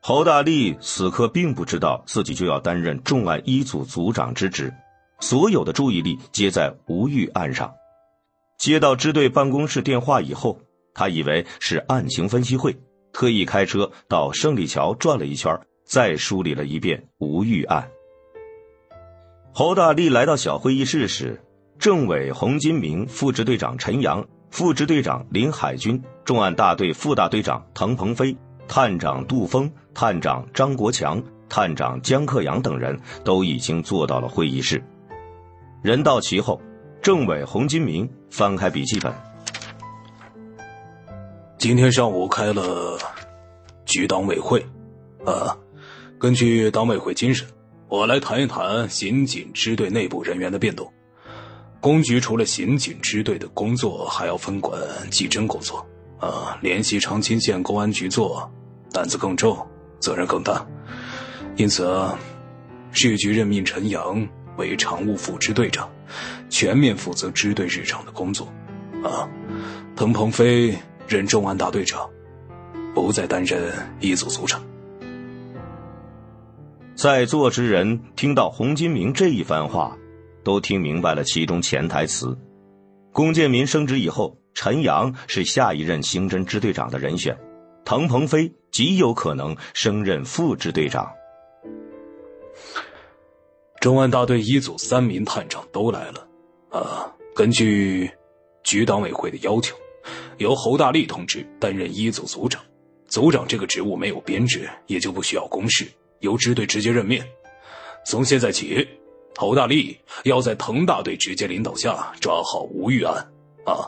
[0.00, 4.72] 侯大力此刻并不知道自己就要担任重案一组组长之职，
[5.20, 7.72] 所有的注意力皆在吴玉案上。
[8.58, 10.58] 接到支队办公室电话以后，
[10.94, 12.76] 他以为是案情分析会，
[13.12, 17.88] 特意开车到胜利桥转了一圈，再梳理了一遍吴玉案。
[19.52, 21.40] 侯大力来到小会议室时。
[21.78, 34.82] 政委洪金明、副支队长陈阳、副支队长林海军、重案大队副大队长滕鹏飞、探长杜峰、探长张国强、探长江克阳等人都已经坐到了会议室。
[35.88, 36.60] 人到齐后，
[37.00, 39.10] 政委洪金明翻开笔记本。
[41.56, 42.98] 今天上午开了
[43.86, 44.62] 局党委会，
[45.24, 45.56] 啊，
[46.18, 47.48] 根据党委会精神，
[47.88, 50.86] 我来谈一谈刑警支队内部人员的变动。
[51.80, 54.78] 公局除了刑警支队的工作，还要分管
[55.10, 55.78] 技侦工作，
[56.20, 58.46] 啊，联系长清县公安局做，
[58.92, 59.56] 担子更重，
[60.00, 60.62] 责任更大。
[61.56, 61.90] 因此，
[62.92, 64.28] 市局任命陈阳
[64.58, 65.90] 为常务副支队长，
[66.50, 68.52] 全面负责支队日常的工作。
[69.02, 69.26] 啊，
[69.96, 70.76] 滕鹏飞
[71.08, 72.06] 任重案大队长，
[72.94, 74.62] 不再担任一组组长。
[76.94, 79.96] 在座之人听到洪金明这一番话。
[80.44, 82.34] 都听明白了其中潜台词。
[83.12, 87.36] 龚建民升职以后，陈阳是下一任刑侦支队长的人选，
[87.84, 91.06] 滕鹏飞极有可能升任副支队长。
[93.80, 96.26] 重案大队一组三名探长都来了，
[96.70, 98.10] 啊，根据
[98.64, 99.76] 局党委会的要求，
[100.38, 102.62] 由侯大力同志担任一组组长。
[103.06, 105.86] 组长这个职务没有编制，也就不需要公示，
[106.20, 107.22] 由支队直接任命。
[108.04, 108.86] 从现在起。
[109.36, 113.14] 侯大力要在滕大队直接领导下抓好吴玉案，
[113.64, 113.86] 啊！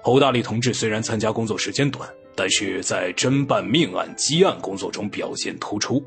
[0.00, 6.00] 侯大力同志虽然参加工作时间短，但是在侦办命案积案工作中表现突出，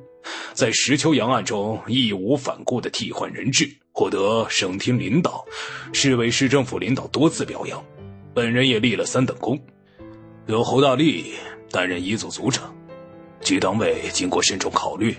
[0.53, 5.45] 在石秋阳案中义无反顾的替换人质，获得省厅领导、
[5.93, 7.83] 市委市政府领导多次表扬。
[8.33, 9.59] 本人也立了三等功，
[10.47, 11.33] 由侯大力
[11.71, 12.73] 担任一组组长。
[13.41, 15.15] 局党委经过慎重考虑，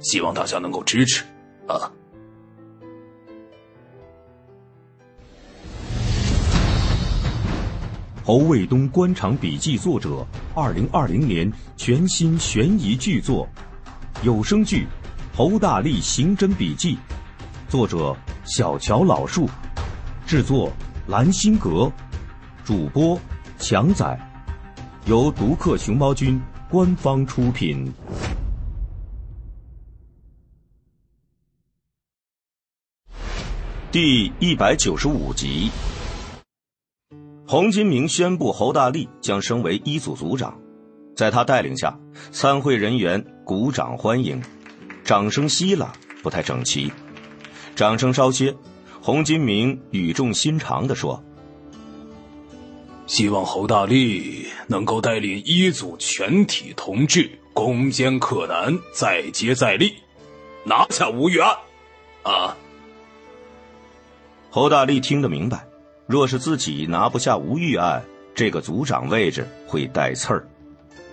[0.00, 1.24] 希望大家能够支持，
[1.66, 1.90] 啊！
[8.24, 13.46] 侯卫东官场笔记作者，二零二零年全新悬疑巨作，
[14.22, 14.86] 有声剧
[15.36, 16.96] 《侯大力刑侦笔记》，
[17.68, 19.46] 作者小乔老树，
[20.26, 20.72] 制作
[21.06, 21.92] 蓝心阁，
[22.64, 23.20] 主播
[23.58, 24.18] 强仔，
[25.04, 26.40] 由独克熊猫君
[26.70, 27.92] 官方出品。
[33.90, 35.70] 第一百九十五集。
[37.46, 40.58] 洪金明宣布侯大力将升为一组组长，
[41.14, 41.96] 在他带领下，
[42.32, 44.42] 参会人员鼓掌欢迎，
[45.04, 45.92] 掌声稀了，
[46.22, 46.90] 不太整齐。
[47.76, 48.54] 掌声稍歇，
[49.02, 51.22] 洪金明语重心长地说
[53.06, 59.92] ：“希望侯大力能够带领一组全体同志攻坚克难，再接再厉，
[60.64, 61.54] 拿下吴玉案。”
[62.24, 62.56] 啊！
[64.48, 65.66] 侯大力听得明白。
[66.06, 68.02] 若是自己拿不下吴玉案，
[68.34, 70.48] 这个组长位置会带刺儿。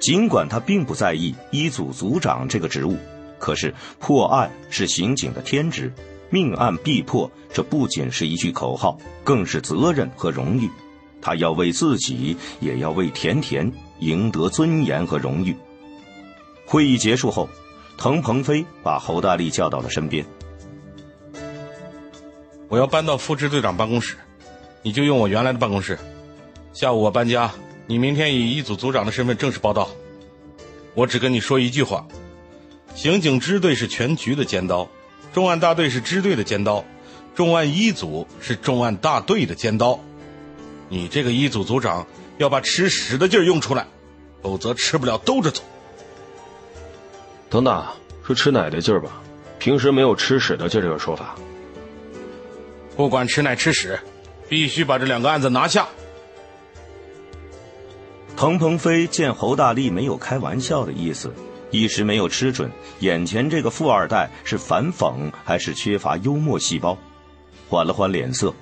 [0.01, 2.97] 尽管他并不在意一组组长这个职务，
[3.39, 5.93] 可是破案是刑警的天职，
[6.31, 10.67] 命案必破，这不仅是一句口号，更是责任和荣誉。
[11.21, 15.55] 他要为自己，也要为甜甜赢得尊严和荣誉。
[16.65, 17.47] 会议结束后，
[17.95, 20.25] 滕鹏飞把侯大力叫到了身边
[22.67, 24.17] ：“我要搬到副支队长办公室。”
[24.81, 25.99] 你就用我原来的办公室。
[26.73, 27.51] 下午我搬家，
[27.87, 29.89] 你明天以一组组长的身份正式报道。
[30.93, 32.05] 我只跟你说一句话：
[32.95, 34.89] 刑警支队是全局的尖刀，
[35.33, 36.83] 重案大队是支队的尖刀，
[37.35, 39.99] 重案一组是重案大队的尖刀。
[40.89, 42.05] 你这个一组组长
[42.37, 43.87] 要把吃屎的劲儿用出来，
[44.41, 45.61] 否则吃不了兜着走。
[47.49, 47.85] 等等
[48.27, 49.21] 是吃奶的劲儿吧？
[49.59, 51.35] 平时没有吃屎的劲儿这个说法。
[52.95, 53.99] 不管吃奶吃屎，
[54.49, 55.87] 必须把这两个案子拿下。
[58.35, 61.33] 滕鹏飞见侯大力没有开玩笑的意思，
[61.69, 66.97] 一时没有吃准眼前这个富二代是反讽还是缺乏幽默细胞，
[67.69, 68.53] 缓了缓脸色。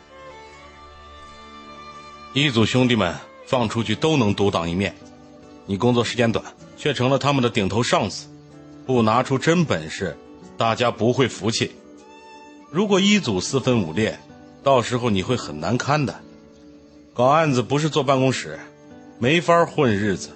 [2.33, 3.15] 一组兄弟们
[3.45, 4.93] 放出去都能独当一面，
[5.65, 6.43] 你工作时间短，
[6.77, 8.27] 却成了他们的顶头上司，
[8.85, 10.15] 不拿出真本事，
[10.57, 11.71] 大家不会服气。
[12.69, 14.19] 如果一组四分五裂，
[14.61, 16.19] 到时候你会很难堪的。
[17.13, 18.59] 搞案子不是坐办公室，
[19.21, 20.29] 没法混日子。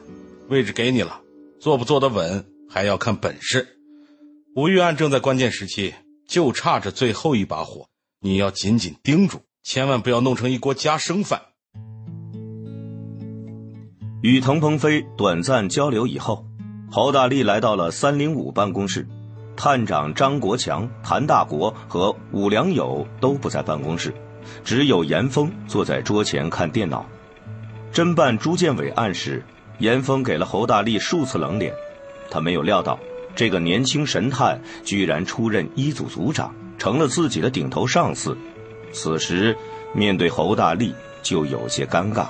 [0.50, 1.22] 位置给你了，
[1.60, 3.80] 坐不坐得稳还要看本事。
[4.56, 5.94] 吴玉案正在关键时期，
[6.28, 7.88] 就差这最后一把火，
[8.20, 11.42] 你要紧紧盯住，千万不要弄成一锅夹生饭。
[14.22, 16.46] 与滕鹏飞短暂交流以后，
[16.92, 19.08] 侯大力来到了三零五办公室。
[19.56, 24.14] 探长张国强、谭大国和武良友都不在办公室，
[24.66, 27.06] 只有严峰坐在桌前看电脑。
[27.94, 29.44] 侦办朱建伟案时，
[29.78, 31.72] 严峰给了侯大力数次冷脸。
[32.32, 33.00] 他没有料到，
[33.36, 38.36] 这个年轻神探居然出任一组组长，成了自己的顶头上司。
[38.92, 39.56] 此时，
[39.94, 42.26] 面对侯大力就有些尴尬。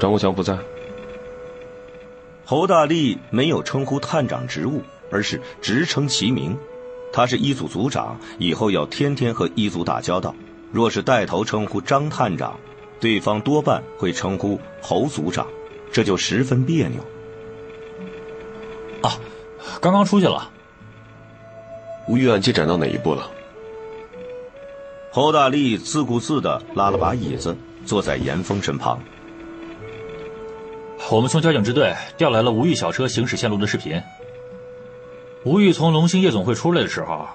[0.00, 0.58] 张国强不在。
[2.44, 6.58] 侯大力没有称呼探长职务，而是直称其名。
[7.12, 10.34] 他是一组组长，以后要天天和一组打交道。
[10.72, 12.58] 若是带头称呼张探长，
[13.00, 15.46] 对方多半会称呼侯组长，
[15.90, 17.00] 这就十分别扭。
[19.02, 19.18] 啊，
[19.80, 20.50] 刚刚出去了。
[22.06, 23.30] 吴玉案进展到哪一步了？
[25.10, 29.00] 侯大力自顾自的拉了把椅子，坐在严峰身旁。
[31.10, 34.00] 我们从交警支队调来了吴玉小车行驶线路的视频。
[35.44, 37.26] 吴玉从龙兴夜总会出来的时候，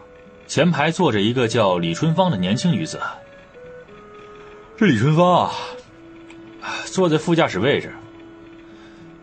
[0.47, 2.99] 前排坐着一个叫李春芳的年轻女子。
[4.78, 5.52] 这李春芳啊，
[6.84, 7.94] 坐在副驾驶位置。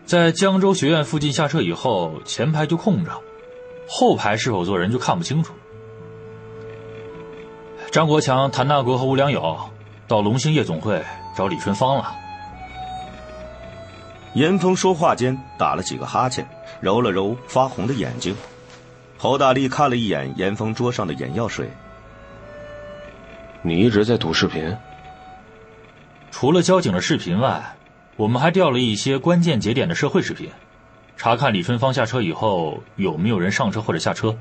[0.03, 3.11] 在江州学院附近下车以后，前排就空着，
[3.87, 5.53] 后排是否坐人就看不清楚。
[7.91, 9.55] 张国强、谭大国和吴良友
[10.07, 11.03] 到龙兴夜总会
[11.37, 12.15] 找李春芳了。
[14.33, 16.47] 严峰说话间打了几个哈欠，
[16.81, 18.35] 揉了揉发红的眼睛。
[19.19, 21.69] 侯大力看了一眼严峰桌上的眼药水。
[23.61, 24.75] 你一直在赌视频？
[26.33, 27.77] 除了交警的视频外，
[28.15, 30.49] 我们还调了一些关键节点的社会视频，
[31.15, 34.35] 查看李春芳下车以后有没有人上车或者下车。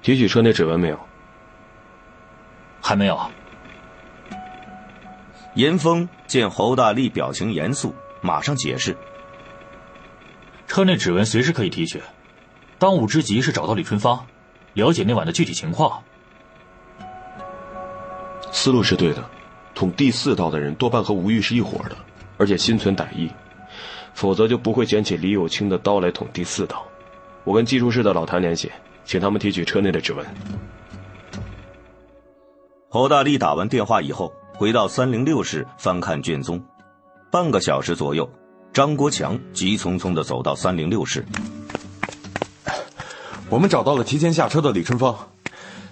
[0.00, 0.98] 提取车内指纹没有？
[2.80, 3.20] 还没有。
[5.54, 7.94] 严峰见侯大力表情严肃。
[8.22, 8.96] 马上解释，
[10.66, 12.02] 车内指纹随时可以提取，
[12.78, 14.26] 当务之急是找到李春芳，
[14.72, 16.02] 了解那晚的具体情况。
[18.50, 19.30] 思路是对的，
[19.78, 21.96] 捅第四刀的人多半和吴玉是一伙的，
[22.36, 23.30] 而且心存歹意，
[24.12, 26.84] 否则就不会捡起李有清的刀来捅第四刀。
[27.44, 28.72] 我跟技术室的老谭联系，
[29.04, 30.26] 请他们提取车内的指纹。
[32.88, 36.60] 侯大力打完电话以后，回到三零六室翻看卷宗。
[37.30, 38.28] 半个小时左右，
[38.72, 41.24] 张国强急匆匆的走到三零六室。
[43.48, 45.16] 我们找到了提前下车的李春芳。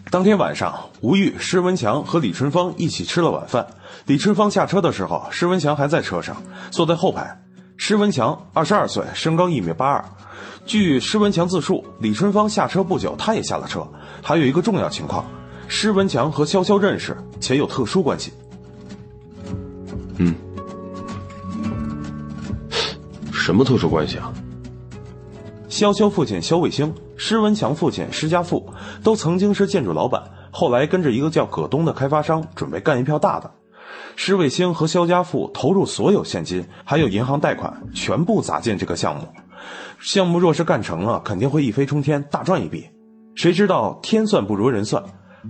[0.09, 3.66] 当天晚上，吴玉、施文强和李春芳一起吃了晚饭。
[4.07, 6.36] 李春芳下车的时候，施文强还在车上，
[6.70, 7.42] 坐在后排。
[7.76, 10.04] 施文强二十二岁，身高一米八二。
[10.64, 13.86] 据施文强自述，李春芳下车不久，他也下了车。
[14.22, 15.24] 还有一个重要情况，
[15.66, 18.32] 施文强和潇潇认识，且有特殊关系。
[20.18, 20.34] 嗯。
[23.32, 24.32] 什么特殊关系啊？
[25.68, 33.50] 潇潇父亲肖卫星，施文强父亲施家富，都曾经是建筑老板，后来跟着一个叫葛东的开发商，准备干一票大的。
[34.16, 39.22] 施卫星和肖家富投入所有现金，还有银行贷款，全部砸进这个项目。
[40.00, 42.86] 项目若是干成了，肯定会一飞冲天，大赚一笔。
[43.34, 45.02] 谁知道天算不如人算，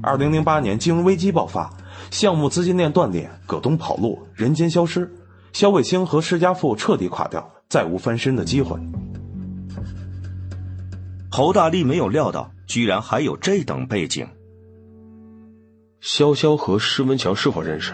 [0.03, 1.71] 二零零八年金融危机爆发，
[2.11, 5.13] 项目资金链断裂，葛东跑路，人间消失，
[5.53, 7.49] 肖卫星和施家富彻底垮掉。
[7.69, 8.79] 再无翻身的机会。
[11.37, 14.27] 侯大力没有料到，居然还有这等背景。
[16.03, 17.93] 潇潇和施文强是否认识？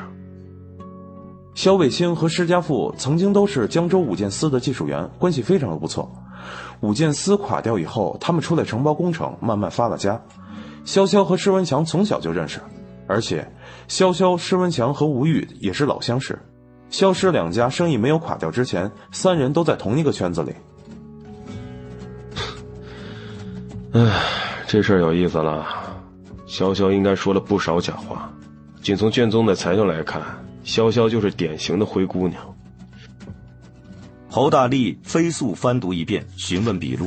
[1.53, 6.09] 肖卫星和施家富曾经都是江州五建司的技术员，关系非常的不错。
[6.83, 10.23] 五建司垮掉以后，他们出来承包工程，慢慢发了家。
[10.87, 12.61] 潇潇和施文强从小就认识，
[13.09, 13.53] 而且，
[13.89, 16.39] 潇潇、施文强和吴玉也是老相识。
[16.91, 20.55] 萧施两家生意没有垮掉之前，三人都在同一个圈子里。
[23.95, 24.23] 唉，
[24.67, 25.67] 这事儿有意思了。
[26.47, 28.33] 潇潇应该说了不少假话。
[28.83, 30.23] 仅从卷宗的材料来看，
[30.65, 32.43] 潇潇就是典型的灰姑娘。
[34.29, 37.07] 侯大力飞速翻读一遍，询问笔录。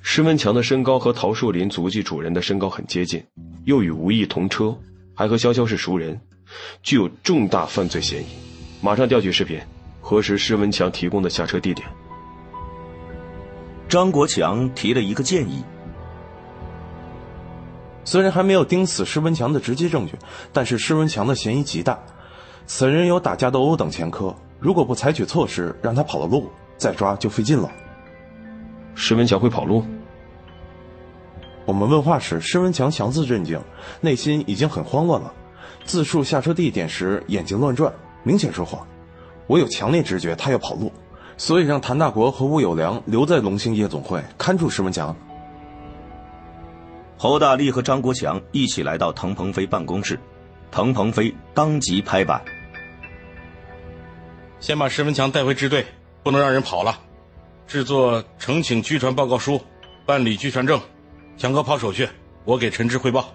[0.00, 3.22] 施文强的身高和陶树林足迹主人的身高很接近，
[3.66, 4.74] 又与吴毅同车，
[5.14, 6.18] 还和潇潇是熟人，
[6.82, 8.26] 具有重大犯罪嫌疑。
[8.80, 9.60] 马上调取视频，
[10.00, 11.86] 核实施文强提供的下车地点。
[13.88, 15.64] 张国强提了一个建议。
[18.04, 20.14] 虽然还没有盯死施文强的直接证据，
[20.52, 21.98] 但是施文强的嫌疑极大。
[22.66, 27.70] 此人有打架斗殴等前科，如果不采取措施让他跑了路，再抓就费劲了。
[28.94, 29.84] 施文强会跑路？
[31.64, 33.58] 我们问话时，施文强强自镇静，
[34.00, 35.32] 内心已经很慌乱了。
[35.84, 38.86] 自述下车地点时，眼睛乱转，明显说谎。
[39.46, 40.92] 我有强烈直觉他要跑路，
[41.38, 45.16] 所以让谭大国和吴有良留在龙兴夜总会看住石文强。
[47.16, 50.18] 侯大力和张国强一起来到滕鹏飞办公室，
[50.70, 52.44] 滕鹏飞当即拍板
[54.60, 55.86] ：“先把石文强带回支队，
[56.24, 57.00] 不能让人跑了。
[57.66, 59.60] 制作呈请拘传报告书，
[60.04, 60.80] 办理拘传证。
[61.36, 62.08] 强哥跑手续，
[62.44, 63.32] 我给陈志汇报。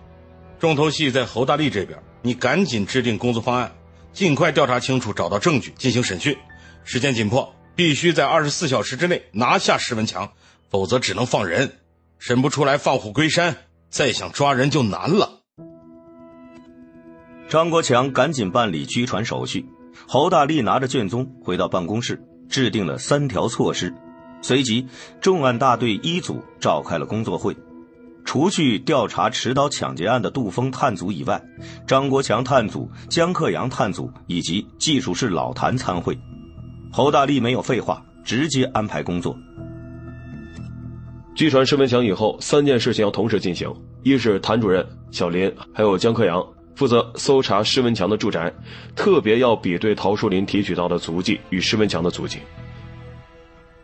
[0.59, 3.71] 重头戏在侯大力这边，你赶紧制定工作方案，
[4.11, 6.37] 尽快调查清楚，找到证据进行审讯。
[6.85, 10.31] 时间紧迫，必须在二十四小时之内拿下石文强，
[10.69, 11.79] 否则只能放人，
[12.19, 13.55] 审不出来放虎归山。”
[13.93, 15.43] 再想抓人就难了。
[17.47, 19.67] 张国强赶紧办理拘传手续，
[20.07, 22.19] 侯大力拿着卷宗回到办公室，
[22.49, 23.93] 制定了三条措施。
[24.41, 24.87] 随即，
[25.21, 27.55] 重案大队一组召开了工作会，
[28.25, 31.39] 除去调查持刀抢劫案的杜峰探组以外，
[31.85, 36.17] 张国强探组、江克阳探组以及技术室老谭参会。
[36.95, 39.35] 侯大力没有废话，直接安排工作。
[41.33, 43.67] 据传施文强以后，三件事情要同时进行：
[44.03, 48.53] 一是谭主任、小林还有江克阳负责搜查施文强的住宅，
[48.95, 52.37] 特别要比对陶树林提取到的足迹与施文强的足迹；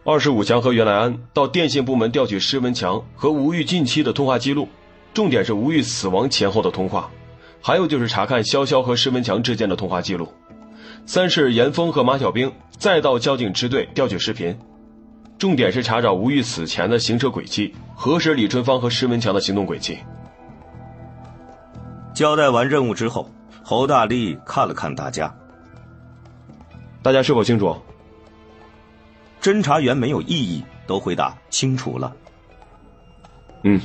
[0.03, 4.67] 二是武强和袁来安到电信部门调取施文强和吴玉近期的通话记录，
[5.15, 7.09] 重点是吴玉死亡前后的通话；
[7.59, 10.27] 还有就是查看潇潇和施文强之间的通话记录；
[11.09, 14.55] 三是严峰和马小兵再到交警支队调取视频。
[15.39, 19.97] 重点是查找吴玉死前的行车轨迹，核实李春芳和施文强的行动轨迹。
[22.13, 23.27] 交代完任务之后，
[23.63, 25.35] 侯大力看了看大家，
[27.01, 27.75] 大家是否清楚？
[29.41, 32.15] 侦查员没有异议，都回答清楚了。
[33.63, 33.81] 嗯，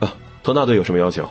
[0.00, 1.30] 啊，特大队有什么要求？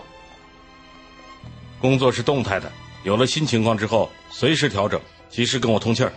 [1.82, 2.72] 工作是动态的，
[3.04, 5.00] 有了新情况之后，随时调整，
[5.30, 6.14] 及时跟我通气儿。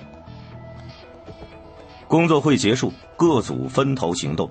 [2.06, 4.50] 工作会结束，各组分头行动。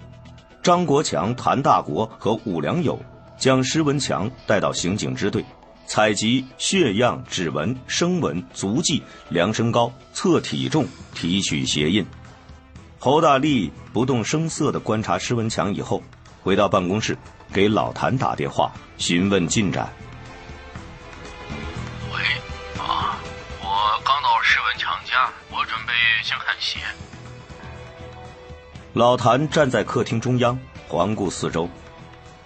[0.64, 3.00] 张国强、谭大国和武良友
[3.38, 5.46] 将施文强带到刑警支队，
[5.86, 12.06] 采集血样、指纹、声纹、足迹，量身高、测体重、提取鞋印。
[13.00, 16.04] 侯大力不动声色地观察施文强以后，
[16.44, 17.18] 回到办公室，
[17.54, 19.92] 给老谭打电话询问进展。
[24.44, 25.94] 施文强家，我准备
[26.24, 26.80] 先看鞋。
[28.94, 30.58] 老谭站在客厅中央，
[30.88, 31.70] 环顾四周。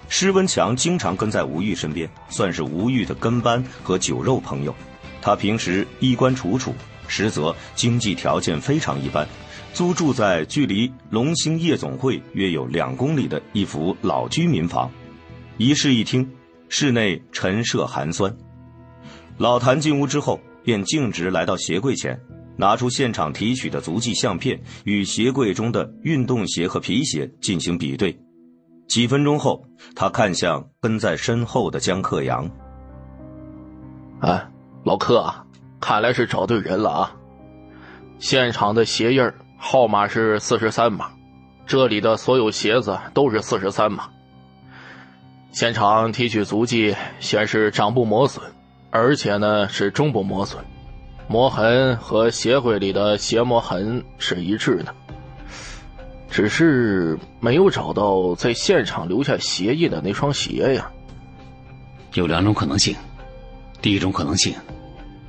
[0.07, 4.76] 施文强经常跟在吴玉身边，算是吴玉的跟班和酒肉朋友。
[5.22, 6.76] 他平时衣冠楚楚，
[7.07, 9.27] 实则经济条件非常一般，
[9.73, 14.91] 租住在距离龙兴夜总会约有两公里的一幅老居民房。
[15.57, 16.30] 一室一厅，
[16.69, 18.35] 室内陈设寒酸。
[19.38, 22.19] 老谭进屋之后，便径直来到鞋柜前。
[22.57, 28.17] 拿出现场提取的足迹相片，与鞋柜中的运动鞋和皮鞋进行比对。
[28.87, 29.61] 几分钟后，
[29.93, 32.49] 他看向跟在身后的江克阳
[34.21, 34.47] ：“哎，
[34.85, 35.45] 老柯啊，
[35.81, 37.15] 看来是找对人了啊！
[38.19, 41.09] 现场的鞋印号码是四十三码，
[41.65, 44.09] 这里的所有鞋子都是四十三码。
[45.51, 48.45] 现场提取足迹显示掌部磨损，
[48.97, 50.63] 而且呢是中部磨损。”
[51.27, 54.93] 磨痕和鞋柜里的鞋磨痕是一致的，
[56.30, 60.91] 只是没有找到在现场留下鞋印的那双鞋呀。
[62.13, 62.95] 有两种可能性，
[63.81, 64.53] 第一种可能性，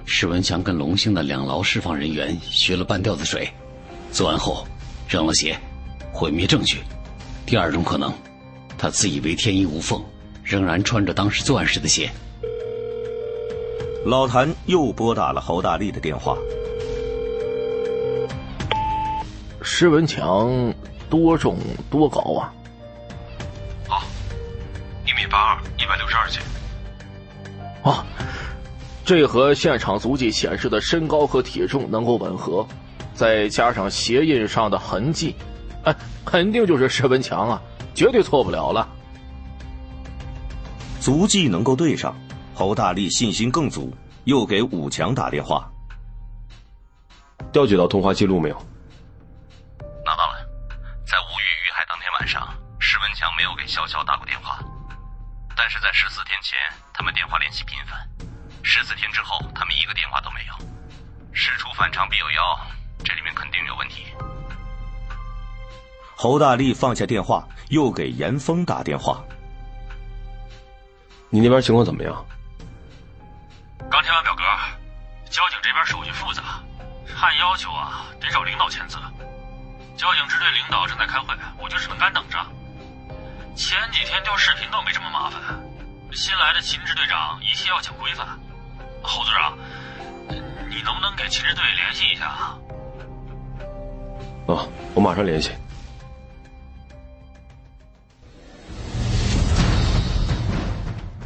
[0.04, 3.48] 施文强跟龙兴的两牢释放人员学了半吊子水，
[4.12, 4.66] 作案后
[5.08, 5.58] 扔了鞋，
[6.12, 6.76] 毁灭证据；
[7.46, 8.12] 第二种可能，
[8.76, 9.98] 他自以为天衣无缝，
[10.44, 12.10] 仍然穿着当时作案时的鞋。
[14.06, 16.36] 老谭又拨打了侯大力的电话。
[19.60, 20.72] 施文强
[21.10, 21.58] 多重
[21.90, 22.54] 多高啊？
[23.88, 24.06] 啊，
[25.04, 26.40] 一米八二，一百六十二斤。
[27.82, 28.06] 啊，
[29.04, 32.64] 这和现场足迹显示的身高和体重能够吻合，
[33.12, 35.34] 再加上鞋印上的痕迹，
[35.82, 35.92] 哎，
[36.24, 37.60] 肯定就是施文强啊，
[37.92, 38.88] 绝对错不了了。
[41.00, 42.16] 足迹能够对上，
[42.56, 45.70] 侯大力信心更足，又给武强打电话。
[47.52, 48.56] 调取到通话记录没有？
[50.02, 50.38] 拿到了，
[51.06, 52.48] 在吴玉遇害当天晚上，
[52.80, 54.58] 石文强没有给潇潇打过电话，
[55.54, 56.56] 但是在十四天前，
[56.94, 58.00] 他们电话联系频繁。
[58.62, 60.54] 十四天之后，他们一个电话都没有。
[61.34, 62.40] 事出反常必有妖，
[63.04, 64.06] 这里面肯定有问题。
[66.16, 69.22] 侯大力放下电话，又给严峰打电话。
[71.28, 72.24] 你那边情况怎么样？
[73.90, 74.42] 刚填完表格，
[75.30, 76.42] 交警这边手续复杂，
[77.20, 78.98] 按要求啊得找领导签字。
[79.96, 82.38] 交警支队领导正在开会，我就只能干等着。
[83.54, 85.40] 前几天调视频倒没这么麻烦，
[86.12, 88.26] 新来的秦支队长一切要讲规范。
[89.02, 89.56] 侯组长，
[90.68, 92.58] 你能不能给秦支队联系一下啊？
[94.48, 95.52] 哦，我马上联系。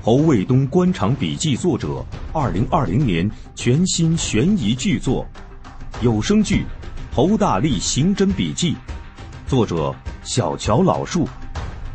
[0.03, 2.03] 侯卫东官场笔记作者，
[2.33, 5.27] 二零二零年全新悬疑巨作，
[6.01, 6.65] 有声剧
[7.15, 8.73] 《侯大力刑侦笔记》，
[9.47, 11.29] 作者小乔老树，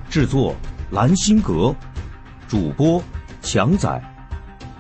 [0.08, 0.56] 制作
[0.92, 1.76] 蓝心阁，
[2.48, 3.02] 主播
[3.42, 4.00] 强仔，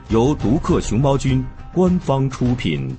[0.10, 1.44] 由独克熊猫君
[1.74, 2.96] 官方出品。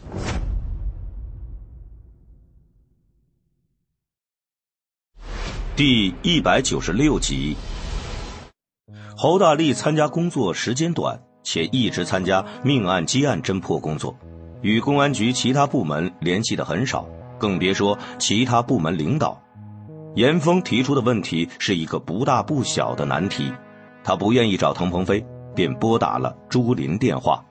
[5.76, 7.56] 第一百九十六集。
[9.18, 14.14] 侯大力参加工作时间短，且一直参加命案积案侦破工作，
[14.60, 19.42] 与公安局其他部门联系的很少，更别说其他部门领导。
[20.16, 23.50] 严峰提出的问题是一个不大不小的难题，
[24.04, 25.24] 他不愿意找滕鹏飞，
[25.54, 27.42] 便拨打了朱林电话，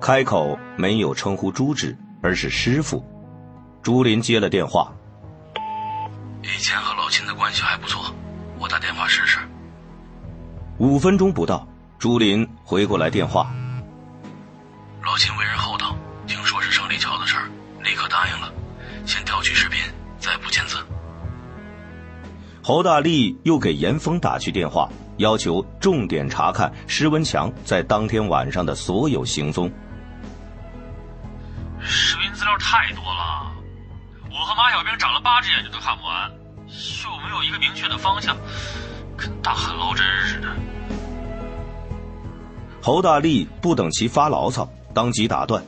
[0.00, 3.04] 开口没有称呼朱志，而是师傅。
[3.82, 4.92] 朱林接了电话，
[6.42, 8.14] 以前和老秦的关系还不错，
[8.60, 9.40] 我打电话试试。
[10.78, 11.66] 五分钟不到，
[11.98, 13.52] 朱林回过来电话。
[15.04, 15.96] 老秦为人厚道，
[16.28, 17.50] 听说是胜利桥的事儿，
[17.82, 18.52] 立刻答应了，
[19.04, 19.80] 先调取视频，
[20.20, 20.76] 再不签字。
[22.62, 29.68] 侯大力又给严峰打去电话，要求重点查看施文强在当天晚上的所有行踪。
[31.80, 33.50] 视频资料太多了，
[34.30, 36.30] 我和马小兵长了八只眼睛都看不完，
[37.04, 38.36] 又没有一个明确的方向。
[39.18, 40.46] 跟大汉捞针似的。
[42.80, 45.62] 侯大力不等其发牢骚，当即打断。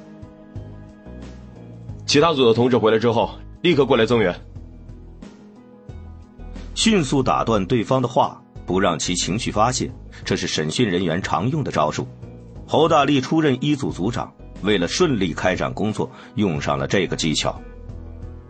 [2.06, 4.35] 其他组的同志回来之后，立刻过来增援。
[6.74, 9.90] 迅速打断对方的话，不让其情绪发泄，
[10.24, 12.09] 这是审讯人员常用的招数。
[12.66, 14.32] 侯大力出任一组组长，
[14.62, 17.60] 为了顺利开展工作，用上了这个技巧。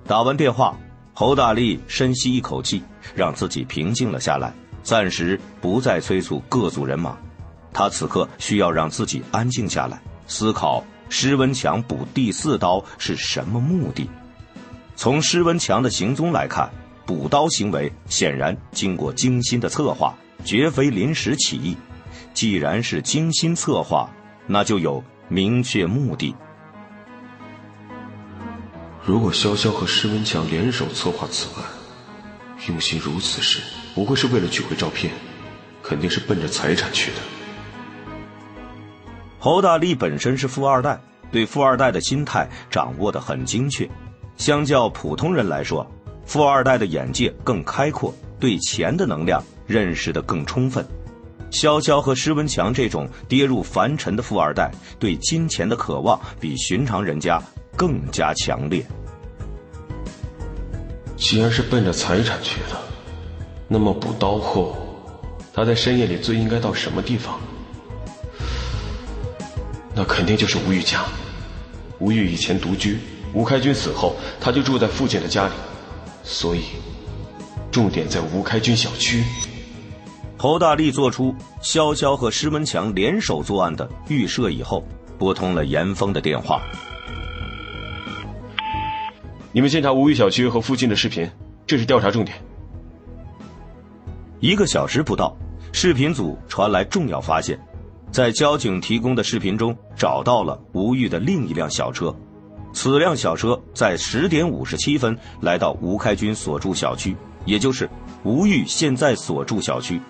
[0.06, 0.77] 打完电话，
[1.12, 2.82] 侯大力深吸一口气，
[3.14, 4.55] 让自己平静了下来。
[4.82, 7.16] 暂时不再催促各组人马，
[7.73, 14.09] 他此刻需要让自己安静下来，思考施文强补第四刀是什么目的。
[14.97, 16.70] 从施文强的行踪来看，
[17.07, 21.77] 补刀行为显然经过精心的策划，绝非临时起意。
[22.32, 24.11] 既然是精心策划，
[24.47, 26.35] 那就有明确目的。
[29.05, 31.65] 如果潇潇和施文强联手策划此案，
[32.69, 33.61] 用心如此时。
[33.94, 35.12] 不会是为了取回照片，
[35.82, 37.16] 肯定是奔着财产去的。
[39.38, 41.00] 侯大力本身是富二代，
[41.32, 43.88] 对富二代的心态掌握的很精确。
[44.36, 45.86] 相较普通人来说，
[46.24, 50.86] 富二代的眼界更开阔，对钱的能量认识的更充分。
[51.50, 57.42] 潇潇和施文强这种跌入凡尘的富二代，对金钱的渴望比寻常人家
[57.76, 58.86] 更加强烈。
[61.16, 62.89] 既然是奔着财产去的。
[63.72, 64.76] 那么补刀后，
[65.55, 67.38] 他在深夜里最应该到什么地方？
[69.94, 71.05] 那肯定就是吴玉家。
[72.01, 72.98] 吴玉以前独居，
[73.32, 75.52] 吴开军死后，他就住在父亲的家里，
[76.24, 76.64] 所以
[77.70, 79.22] 重点在吴开军小区。
[80.36, 81.32] 侯大力做出
[81.62, 84.84] 潇潇和施文强联手作案的预设以后，
[85.16, 86.60] 拨通了严峰的电话。
[89.52, 91.30] 你们先查吴玉小区和附近的视频，
[91.68, 92.36] 这是调查重点。
[94.40, 95.36] 一个小时不到，
[95.70, 97.60] 视频组传来重要发现，
[98.10, 102.14] 在交警提供的视频中找到了吴玉的另一辆小车。
[102.72, 107.14] 此辆小车在十点五十七分来到吴开军所住小区，
[107.44, 107.86] 也就是
[108.22, 110.00] 吴玉现在所住小区。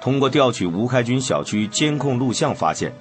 [0.00, 2.92] 通过调取吴开军小区监控录像发现，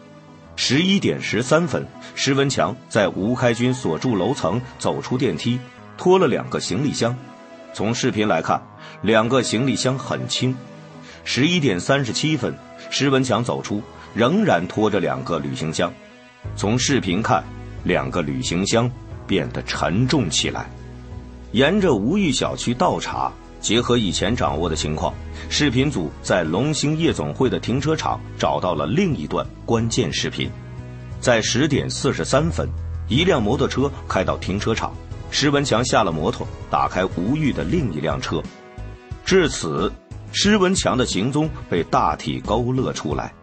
[0.55, 1.83] 十一点十三分，
[2.13, 5.59] 石文强在吴开军所住楼层走出电梯，
[5.97, 7.17] 拖了两个行李箱。
[7.73, 8.61] 从视频来看，
[9.02, 10.56] 两个行李箱很轻。
[11.24, 12.53] 十一点三十七分，
[12.90, 13.82] 石文强走出，
[14.14, 15.91] 仍然拖着两个旅行箱。
[16.56, 17.44] 从视频看，
[17.84, 18.90] 两个旅行箱
[19.28, 20.69] 变得沉重起来。
[21.52, 25.14] 沿着吴玉小区倒查，结合以前掌握的情况，
[25.49, 30.49] 视频组在龙兴夜总会的停车场找到了另一段关键视频。
[31.19, 32.69] 在十点四十三分，
[33.10, 34.94] 一辆摩托车开到停车场，
[35.30, 38.41] 石文强下了摩托，打开吴玉的另一辆车。
[39.27, 39.91] 至此，
[40.31, 43.33] 施文强的行踪被大体勾勒出来。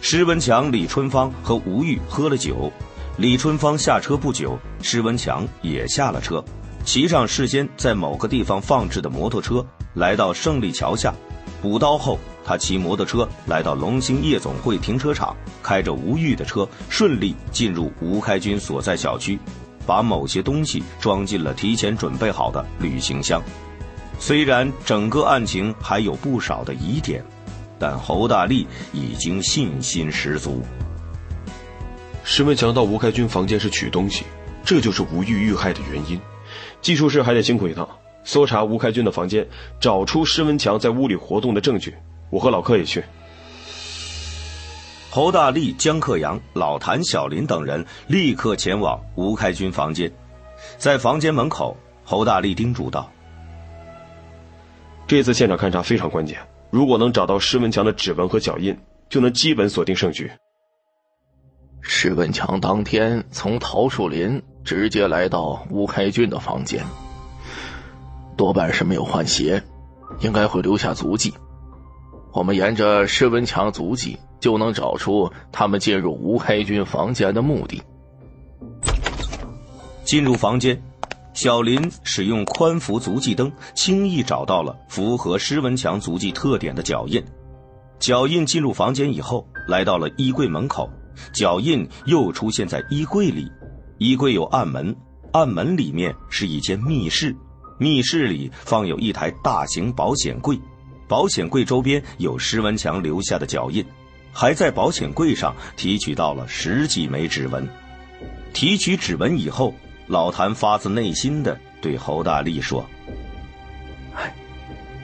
[0.00, 2.72] 施文强、李春芳和吴玉喝了酒。
[3.18, 6.42] 李春芳下车不久，施文强也下了车，
[6.82, 9.62] 骑上事先在某个地方放置的摩托车，
[9.92, 11.12] 来到胜利桥下。
[11.60, 19.38] 补刀后，他骑摩托车来到龙兴夜总会停车场，开着吴玉的车，顺利进入吴开军所在小区，
[19.86, 23.42] 把某些东西装进了提前准备好的旅行箱。
[24.18, 27.24] 虽然整个案情还有不少的疑点，
[27.78, 30.62] 但侯大力已经信心十足。
[32.24, 34.24] 施文强到吴开军房间是取东西，
[34.64, 36.20] 这就是吴玉遇害的原因。
[36.80, 37.88] 技术室还得辛苦一趟，
[38.24, 39.46] 搜查吴开军的房间，
[39.78, 41.94] 找出施文强在屋里活动的证据。
[42.30, 43.04] 我和老柯也去。
[45.08, 50.12] 侯大力、江克阳、老谭、小林等人立刻前往吴开军房间，
[50.76, 53.10] 在房间门口，侯大力叮嘱道
[55.06, 56.38] ：“这次现场勘查非常关键，
[56.70, 58.76] 如果能找到施文强的指纹和脚印，
[59.08, 60.30] 就能基本锁定胜局。”
[61.80, 66.84] 施文强当天从桃树林直接来到吴开军的房间，
[68.36, 69.62] 多半是没有换鞋，
[70.18, 71.32] 应该会留下足迹。
[72.32, 77.80] 我们沿着施文强足迹就能找出他们进入吴开军房间的目的。
[80.02, 80.82] 进入房间，
[81.36, 87.22] 小林使用宽幅足迹灯，轻易找到了符合施文强足迹特点的脚印。
[87.98, 90.90] 脚印进入房间以后，来到了衣柜门口。
[91.34, 93.52] 脚印又出现在衣柜里，
[93.98, 94.96] 衣柜有暗门，
[95.34, 97.36] 暗门里面是一间密室，
[97.78, 100.58] 密室里放有一台大型保险柜，
[101.06, 103.84] 保险柜周边有施文强留下的脚印，
[104.32, 107.68] 还在保险柜上提取到了十几枚指纹。
[108.54, 109.74] 提取指纹以后，
[110.06, 112.84] 老谭发自内心的对侯大力说
[114.14, 114.34] ：“哎，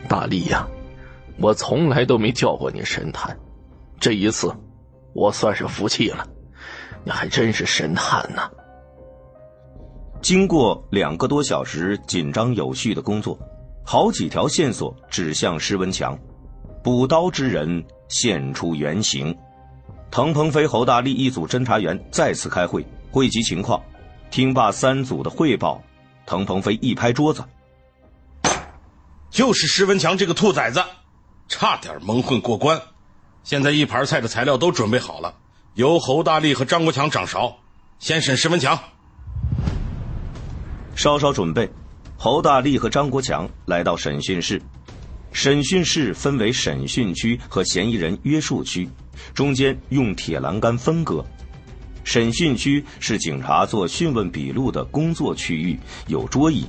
[0.08, 0.66] 大力呀，
[1.38, 3.36] 我从来都没叫过你神探，
[4.00, 4.54] 这一次。”
[5.14, 6.26] 我算是服气了，
[7.04, 8.50] 你还真是神探呢。
[10.22, 13.38] 经过两个多小时紧张有序的工作，
[13.84, 16.18] 好几条线索指向施文强，
[16.82, 19.36] 补刀之人现出原形。
[20.10, 23.78] 滕鹏飞、侯大力一组侦查员再次开会，汇集情况。
[24.32, 25.84] 听罢三组的汇报，
[26.24, 27.44] 滕鹏飞一拍桌子
[29.30, 30.82] ：“就是施文强这个兔崽子，
[31.48, 32.80] 差点蒙混过关。”
[33.44, 35.34] 现在一盘菜的材料都准备好了，
[35.74, 37.58] 由侯大力和张国强掌勺，
[37.98, 38.78] 先审施文强。
[40.94, 41.68] 稍稍准备，
[42.16, 44.62] 侯大力和张国强来到审讯室。
[45.30, 48.88] 审讯室分为审讯区和嫌疑人约束区，
[49.34, 51.22] 中间用铁栏杆分隔。
[52.04, 56.64] 审讯区是警察做讯问笔录的工作区域，有桌椅；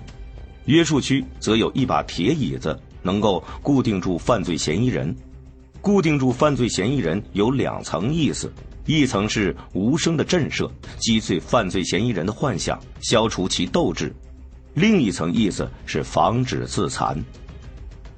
[0.65, 5.15] 约束区则有一把铁椅子，能够固定住犯罪嫌疑人。
[5.81, 8.51] 固定住犯罪嫌疑人有两层意思：
[8.85, 14.07] 一层是无声的震慑，击碎犯罪嫌疑人的幻想，消除其斗志；
[14.75, 17.17] 另一层意思是防止自残。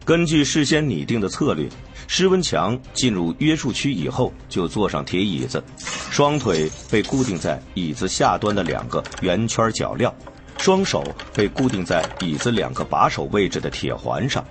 [0.04, 1.68] 根据事先拟定的策略，
[2.08, 5.64] 施文强进入约束区以后就坐上铁椅子，
[6.12, 10.14] 双腿被固定在椅子下端的两个圆圈脚镣，
[10.58, 11.04] 双手
[11.34, 14.46] 被固定在椅子两个把手位置的铁环上，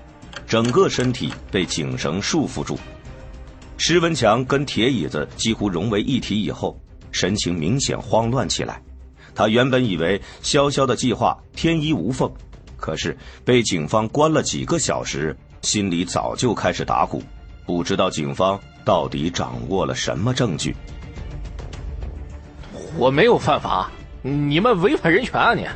[0.46, 2.78] 整个身体被颈绳束缚住。
[3.76, 6.78] 施文强跟铁椅子几乎融为一体以后，
[7.12, 8.82] 神情明显慌乱起来。
[9.34, 12.30] 他原本以为潇潇的计划天衣无缝，
[12.76, 17.20] 可是被警方关了几个小时，心里早就开始打鼓，
[17.66, 20.74] 不知道警方到底掌握了什么证据。
[22.96, 23.90] 我没有犯法，
[24.22, 25.54] 你们违反人权啊！
[25.54, 25.66] 你。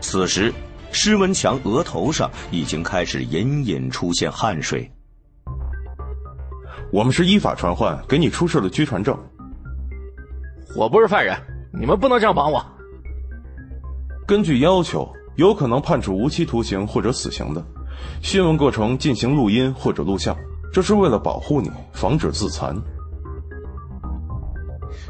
[0.00, 0.52] 此时，
[0.92, 4.88] 施文强额头上已经开始隐隐出现汗水。
[6.92, 9.18] 我们是依法传唤，给你出示了拘传证。
[10.76, 11.36] 我不是犯人，
[11.72, 12.64] 你们不能这样绑我。
[14.26, 17.64] 根据要求，有可能判处无期徒刑或者死刑的，
[18.20, 20.36] 讯问过程进行录音或者录像，
[20.72, 22.74] 这是为了保护你，防止自残。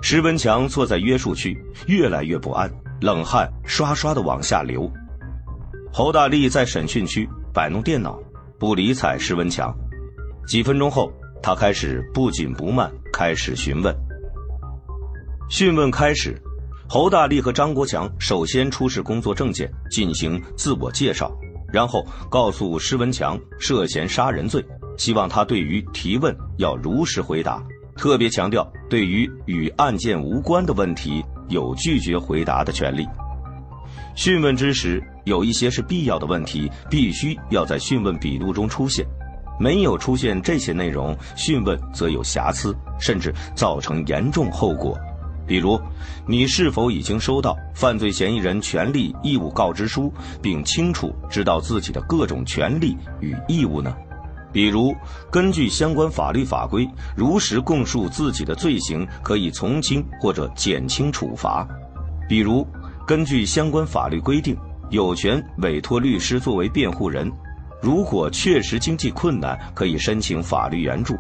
[0.03, 1.57] 石文强坐在约束区，
[1.87, 2.71] 越来越不安，
[3.01, 4.91] 冷汗刷刷的往下流。
[5.93, 8.19] 侯大力在审讯区摆弄电脑，
[8.59, 9.75] 不理睬石文强。
[10.47, 11.11] 几分钟后，
[11.43, 13.95] 他开始不紧不慢开始询问。
[15.49, 16.37] 讯问开始，
[16.89, 21.31] 侯大力和张国强首先出示工作证件，进行自我介绍，
[21.75, 24.65] 然后告诉施文强涉嫌杀人罪，
[24.97, 27.61] 希望他对于提问要如实回答，
[27.97, 33.05] 特别强调对于与案件无关的问题有拒绝回答的权利。
[34.15, 39.05] 讯问之时，有一些是必要的问题，必须要在讯问笔录中出现，
[39.59, 44.97] 没有出现这些内容，讯问则有瑕疵，甚至造成严重后果。
[45.47, 45.81] 比如，
[46.27, 53.95] 你是否已经收到犯罪嫌疑人权利义务告知书，并清楚知道自己的各种权利与义务呢？
[54.53, 54.95] 比如，
[55.31, 61.67] 根据相关法律法规，如实供述自己的罪行，可以从轻或者减轻处罚；
[62.29, 62.67] 比如，
[63.07, 64.57] 根据相关法律规定，
[64.91, 67.31] 有权委托律师作为辩护人，
[67.83, 71.15] 如果确实经济困难，可以申请法律援助；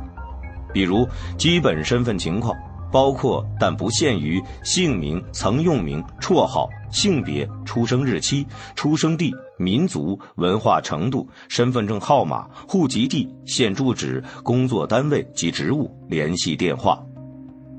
[0.72, 1.06] 比如，
[1.36, 2.56] 基本身份情况。
[2.94, 8.46] 包括但不限于姓名、曾用名、绰号、性别、出生日期、
[8.76, 16.96] 出生地、民族、文化程度、身份证号码、户籍地、现住址、工作单位及职务、联系电话。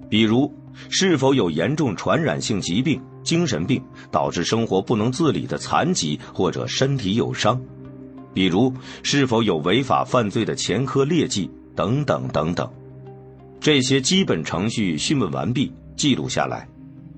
[0.09, 0.53] 比如，
[0.89, 3.81] 是否有严重传染性疾病、精神病
[4.11, 7.57] 导致生活不能自理的残疾或者身体有伤？
[8.33, 12.69] 比如，是否有违法犯罪的前科劣迹等等等等。
[13.59, 16.67] 这些基本程序讯问完毕，记录下来。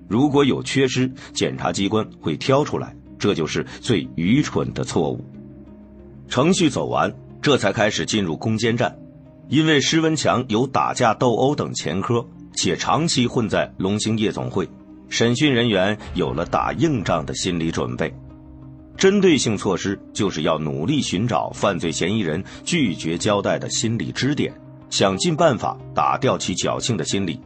[0.07, 5.23] 如果有缺失，检察机关会挑出来，这就是最愚蠢的错误。
[6.29, 8.97] 程序走完，这才开始进入攻坚战。
[9.49, 14.67] 因为施文强有打架斗殴等前科，且长期混在龙兴夜总会，
[15.09, 18.13] 审讯人员有了打硬仗的心理准备。
[18.97, 24.53] 针对性措施就是要努力寻找犯罪嫌疑人拒绝交代的心理支点。
[24.89, 27.39] 想尽办法打掉其侥幸的心理。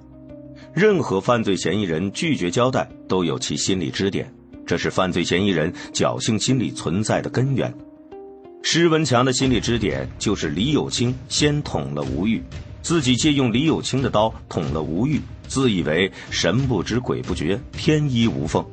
[0.74, 4.32] 任何犯罪嫌疑人拒绝交代，都有其心理支点，
[4.66, 7.74] 这是犯罪嫌疑人侥幸心理存在的根源。
[8.64, 12.42] 施文强的心理支点就是李有清先捅了吴玉，
[12.82, 18.64] 自己借用李有清的刀捅了吴玉，自以为神不知鬼不觉，天衣无缝。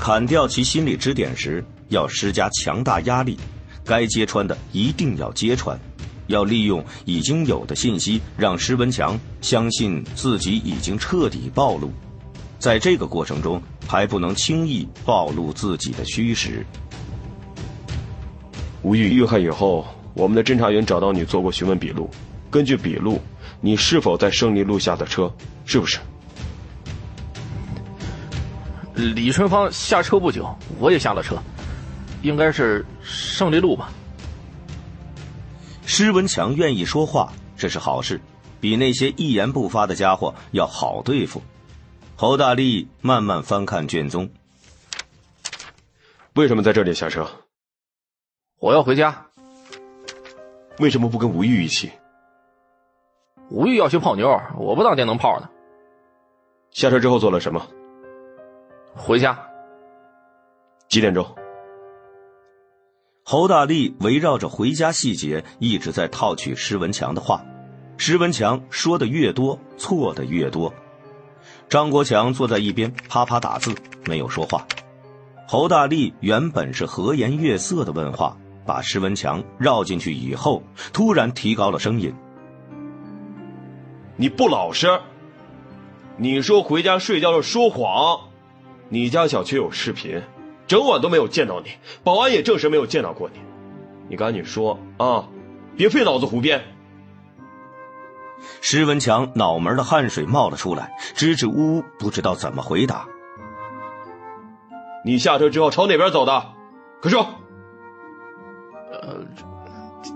[0.00, 3.38] 砍掉其心理支点时，要施加强大压力，
[3.84, 5.78] 该揭穿的一定要揭穿。
[6.26, 11.90] 要利用已经有的信息，让施文强相信自己已经彻底暴露，
[12.58, 16.64] 在这个过程中还不能轻易暴露自己的虚实。
[18.82, 22.10] 吴玉遇害以后，我们的侦查员找到你做过询问笔录，
[22.50, 23.20] 根据笔录，
[23.60, 25.32] 你是否在胜利路下的车？
[25.64, 25.98] 是不是？
[28.94, 30.46] 李春芳下车不久，
[30.78, 31.36] 我也下了车，
[32.22, 33.90] 应该是胜利路吧。
[35.86, 38.20] 施文强愿意说话，这是好事，
[38.60, 41.42] 比那些一言不发的家伙要好对付。
[42.16, 44.30] 侯大力慢慢翻看卷宗。
[46.34, 47.28] 为什么在这里下车？
[48.58, 49.26] 我要回家。
[50.78, 51.92] 为什么不跟吴玉一起？
[53.50, 55.48] 吴玉要去泡妞，我不当电灯泡呢。
[56.70, 57.64] 下车之后做了什么？
[58.96, 59.38] 回家。
[60.88, 61.24] 几点钟？
[63.26, 67.42] 侯大力围绕着回家细节一直在套取施文强的话，
[67.96, 70.74] 施文强说的越多，错的越多。
[71.70, 73.74] 张国强坐在一边啪啪打字，
[74.04, 74.66] 没有说话。
[75.48, 78.36] 侯大力原本是和颜悦色的问话，
[78.66, 82.14] 把施文强绕进去以后，突然提高了声音
[84.16, 85.00] ：“你不老实！
[86.18, 88.20] 你说回家睡觉是说谎，
[88.90, 90.20] 你家小区有视频。”
[90.66, 91.70] 整晚都没有见到你，
[92.02, 93.40] 保安也证实没有见到过你。
[94.08, 95.28] 你赶紧说啊，
[95.76, 96.62] 别费脑子胡编。
[98.60, 103.06] 石文强脑门的汗水冒了出来，支支吾吾，不知道怎么回答。
[105.04, 106.52] 你下车之后朝哪边走的？
[107.00, 107.26] 快说。
[108.90, 109.24] 呃，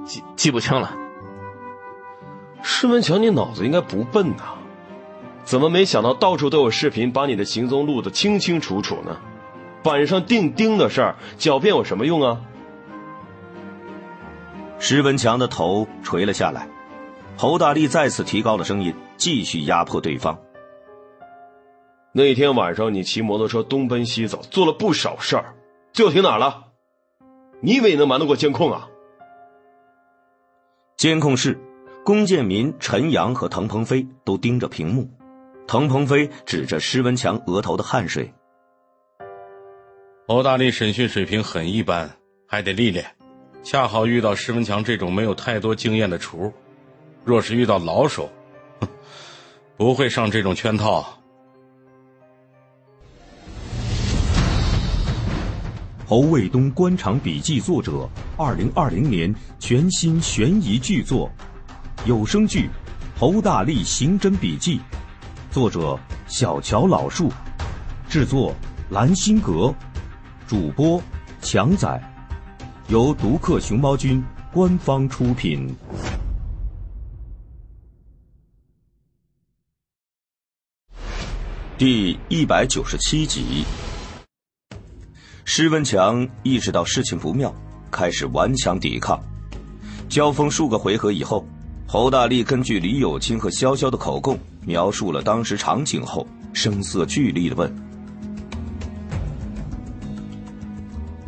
[0.06, 0.94] 记记不清了。
[2.62, 4.54] 施文强，你脑子应该不笨呐，
[5.44, 9.18] 怎么没想到到处都有视频，把你的行踪录得清清楚楚呢？
[9.82, 12.40] 板上钉钉的事儿，狡辩有什么用啊？
[14.78, 16.68] 石文强的头垂了下来，
[17.36, 20.38] 侯大力再次提高了声音，继续压迫对方。
[22.12, 25.54] 那天晚上你骑摩托车东奔西走，做了不少事儿，
[25.92, 26.66] 最后停哪儿了？
[27.60, 28.88] 你以为你能瞒得过监控啊？
[30.96, 31.60] 监控室，
[32.04, 35.08] 龚建民、陈阳和滕鹏飞都盯着屏幕。
[35.66, 38.32] 滕鹏飞指着施文强额头的汗水
[40.30, 42.10] ：“侯大力审讯水平很一般，
[42.46, 43.06] 还得历练。
[43.62, 46.52] 恰好遇到施文强这种没有太多经验的厨，
[47.24, 48.28] 若是遇到老手，
[48.78, 48.86] 哼，
[49.78, 51.18] 不会上这种圈套。”
[56.06, 58.06] 侯卫东官场笔记作者，
[58.36, 61.30] 二零二零年全新悬疑巨作，
[62.04, 62.68] 有声剧
[63.18, 64.76] 《侯大力刑侦笔记》，
[65.50, 67.32] 作者小乔老树，
[68.10, 68.54] 制作
[68.90, 69.74] 蓝心阁，
[70.48, 70.98] 主播
[71.42, 72.02] 强仔，
[72.88, 75.68] 由独克熊猫君官方出品。
[81.76, 83.62] 第一百九十七集。
[85.44, 87.54] 施文强意识到事情不妙，
[87.90, 89.22] 开始顽强抵抗。
[90.08, 91.46] 交锋数个回合以后，
[91.86, 97.70] 侯大力根据李友清和潇潇的口供描述了当时场景后，声色俱厉的问：“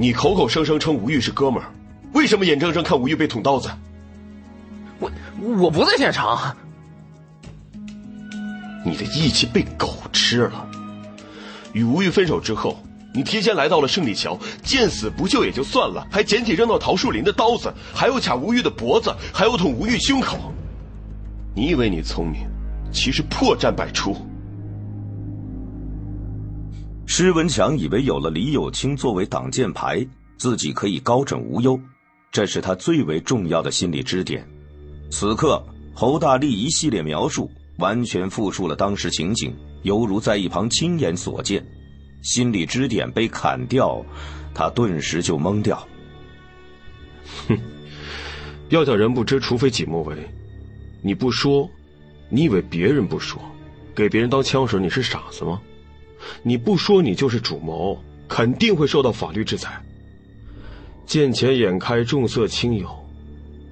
[0.01, 1.71] 你口口声声称吴玉是哥们儿，
[2.15, 3.69] 为什么眼睁睁看吴玉被捅刀子
[4.99, 5.11] ？”“我
[5.59, 6.57] 我不在现场。
[8.83, 10.67] ”“你的义气被狗吃了。
[11.75, 12.83] 与吴玉分手之后。”
[13.13, 20.55] 你提前来到了胜利桥，见死不救也就算了，还捡起扔到桃树林的刀子，还要卡吴玉的脖子，还要捅吴玉胸口。
[21.53, 22.49] 你以为你聪明，
[22.93, 24.17] 其实破绽百出。
[27.13, 30.07] 施文强以为有了李有清作为挡箭牌，
[30.37, 31.79] 自己可以高枕无忧，
[32.31, 34.49] 这是他最为重要的心理支点。
[35.11, 35.61] 此刻，
[35.93, 41.67] 侯大力一系列描述完全复述了当时情景，犹如在一旁亲眼所见。
[42.23, 44.01] 心理支点被砍掉，
[44.55, 45.85] 他顿时就懵掉。
[47.49, 47.59] 哼，
[48.71, 50.17] 要叫人不知，除非己莫为。
[51.03, 51.69] 你不说，
[52.29, 53.43] 你以为别人不说，
[53.97, 55.61] 给别人当枪使，你是傻子吗？
[56.43, 59.83] 你不说，你就是主谋，肯定会受到法律制裁。
[61.07, 62.89] 见钱眼开，重色轻友。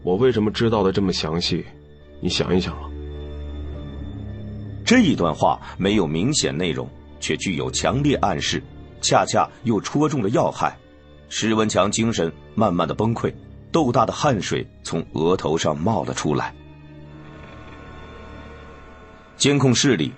[0.02, 1.64] 我为什么知道的这么详细？
[2.20, 2.88] 你想一想了。
[4.84, 6.88] 这一段话没有明显内容。
[7.20, 8.62] 却具有强烈暗示，
[9.00, 10.78] 恰恰又戳中了要害。
[11.28, 13.34] 石文强精神慢慢的崩溃，
[13.72, 16.54] 豆大的汗水从额头上冒了出来。
[19.36, 20.12] 监控室里，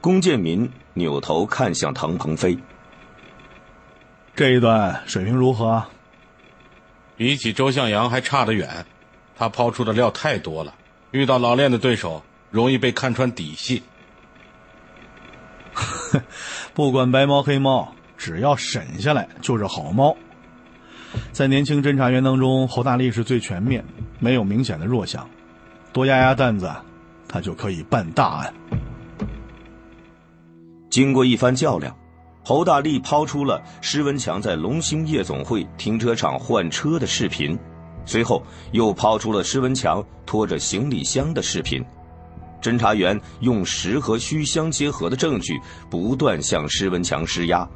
[0.00, 2.56] 龚建民扭头看向唐鹏飞
[4.36, 5.84] ：“这一段水平如何？
[7.16, 8.86] 比起周向阳还差得远，
[9.36, 10.74] 他抛出的料太多了，
[11.10, 13.82] 遇到老练的对手，容易被看穿底细。
[16.72, 20.16] ”不管白猫黑猫，只要审下来就是好猫。
[21.32, 23.84] 在年轻侦查员当中，侯大力是最全面，
[24.18, 25.28] 没有明显的弱项。
[25.92, 26.70] 多压压担子，
[27.26, 28.52] 他就可以办大案。
[30.96, 31.94] 经过一番较量，
[32.42, 37.54] 侯大力抛出了施文强在龙兴夜总会停车场换车的视频，
[38.06, 38.42] 随后
[38.72, 41.84] 又抛出了施文强拖着行李箱的视频。
[42.62, 45.60] 侦查员用实和虚相结合的证据，
[45.90, 47.68] 不断向施文强施压。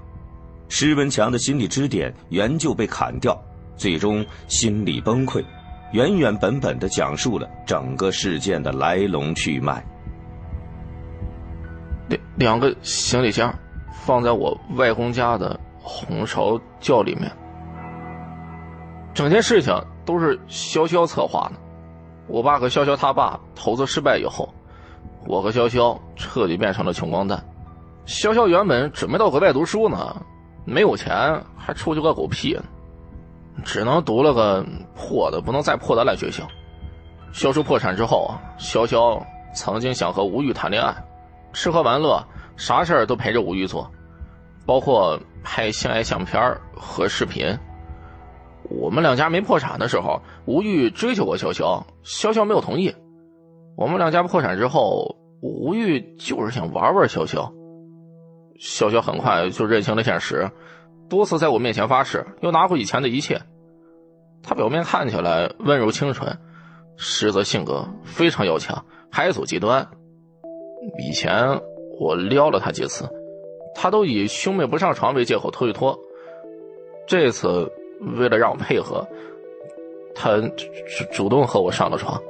[0.71, 3.39] 施文强的心理支点原就被砍掉，
[3.77, 5.45] 最终心理崩溃，
[5.93, 9.85] 原原本本的讲述了整个事件的来龙去脉。
[12.41, 13.55] 两个行李箱
[13.93, 17.31] 放在我外公家的红烧窖里面，
[19.13, 21.61] 整件事情都是潇潇策划的。
[22.29, 24.49] 我爸和潇潇他爸投资失败以后。
[25.27, 27.45] 我和潇潇彻底变成了穷光蛋。
[28.07, 30.17] 潇潇原本准备到国外读书呢，
[30.65, 32.59] 没有钱，还出去个狗屁，
[33.63, 34.65] 只能读了个
[34.95, 36.49] 破的不能再破的烂学校。
[37.33, 39.23] 销售破产之后，潇潇
[39.55, 40.95] 曾经想和吴玉谈恋爱，
[41.53, 42.25] 吃喝玩乐，
[42.57, 43.91] 啥事儿都陪着吴玉做，
[44.67, 47.59] 包括拍性爱相片和视频。
[48.69, 52.95] 我们两家没破产的时候，吴玉追求过潇潇，潇潇没有同意。
[53.77, 57.53] 我们两家破产之后，吴玉就是想玩玩潇潇。
[58.61, 60.51] 潇潇很快就认清了现实，
[61.09, 63.41] 多次在我面前发誓要拿回以前的一切。
[64.43, 66.39] 他表面看起来温柔清纯，
[66.97, 69.89] 实则性格非常要强，还走极端。
[70.99, 71.61] 以前
[71.99, 73.09] 我撩了他几次，
[73.75, 75.99] 他都以兄妹不上床为借口推一拖。
[77.07, 77.71] 这次
[78.19, 79.07] 为了让我配合，
[80.15, 82.23] 他主主动和我上了床。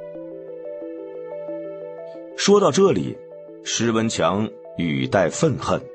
[2.35, 3.17] 说到这里，
[3.63, 5.79] 施文强语带愤恨。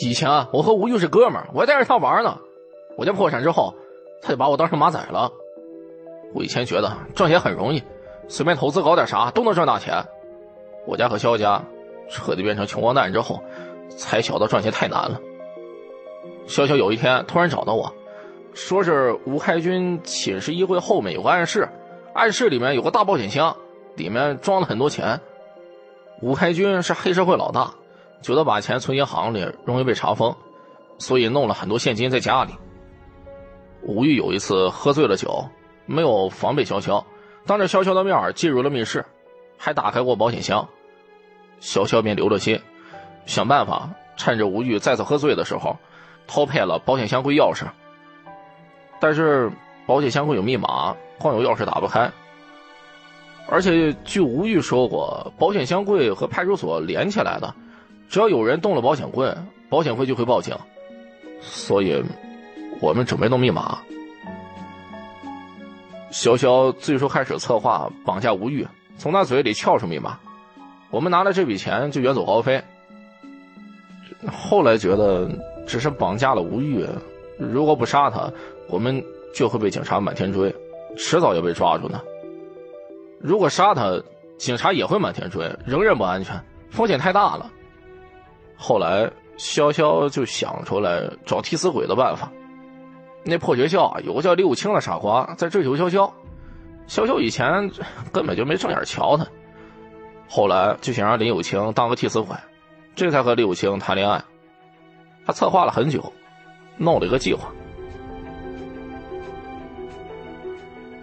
[0.00, 2.38] 以前啊，我和吴玉是哥们儿，我带着他玩呢。
[2.96, 3.74] 我家破产之后，
[4.22, 5.32] 他就把我当成马仔了。
[6.34, 7.82] 我以前觉得赚钱很容易，
[8.28, 10.04] 随便投资搞点啥都能赚大钱。
[10.86, 11.62] 我家和肖家
[12.08, 13.42] 彻底变成穷光蛋之后，
[13.88, 15.20] 才晓得赚钱太难了。
[16.46, 17.92] 潇潇有一天突然找到我，
[18.54, 21.68] 说是吴开军寝室衣柜后面有个暗室，
[22.14, 23.56] 暗室里面有个大保险箱，
[23.96, 25.20] 里面装了很多钱。
[26.22, 27.70] 吴开军是黑社会老大。
[28.22, 30.34] 觉得把钱存银行里容易被查封，
[30.98, 32.52] 所以弄了很多现金在家里。
[33.82, 35.46] 吴玉有一次喝醉了酒，
[35.84, 37.04] 没有防备潇潇，
[37.46, 39.04] 当着潇潇的面进入了密室，
[39.56, 40.68] 还打开过保险箱。
[41.60, 42.60] 潇潇便留了心，
[43.24, 45.76] 想办法趁着吴玉再次喝醉的时候，
[46.26, 47.64] 偷配了保险箱柜钥匙。
[49.00, 49.50] 但是
[49.86, 52.10] 保险箱柜有密码，光有钥匙打不开。
[53.48, 57.54] 而且据吴玉说过，保险箱柜和派出所连起来的。
[58.08, 59.32] 只要有人动了保险柜，
[59.68, 60.56] 保险柜就会报警，
[61.40, 62.02] 所以，
[62.80, 63.78] 我们准备弄密码。
[66.10, 68.66] 潇潇最初开始策划绑架吴玉，
[68.96, 70.18] 从他嘴里撬出密码，
[70.90, 72.62] 我们拿了这笔钱就远走高飞。
[74.32, 75.28] 后来觉得
[75.66, 76.86] 只是绑架了吴玉，
[77.38, 78.32] 如果不杀他，
[78.68, 79.04] 我们
[79.34, 80.54] 就会被警察满天追，
[80.96, 82.00] 迟早要被抓住呢。
[83.20, 84.00] 如果杀他，
[84.38, 87.50] 警察也会满天追，仍然不安全，风险太大了。
[88.56, 92.32] 后来，潇潇就想出来找替死鬼的办法。
[93.28, 96.10] 那破学校啊，有个叫六清的傻瓜在追求潇潇。
[96.86, 97.72] 潇潇以前
[98.12, 99.26] 根本就没正眼瞧他，
[100.28, 102.36] 后来就想让林有清当个替死鬼，
[102.94, 104.22] 这才和李有清谈恋爱。
[105.26, 106.12] 他策划了很久，
[106.76, 107.50] 弄了一个计划。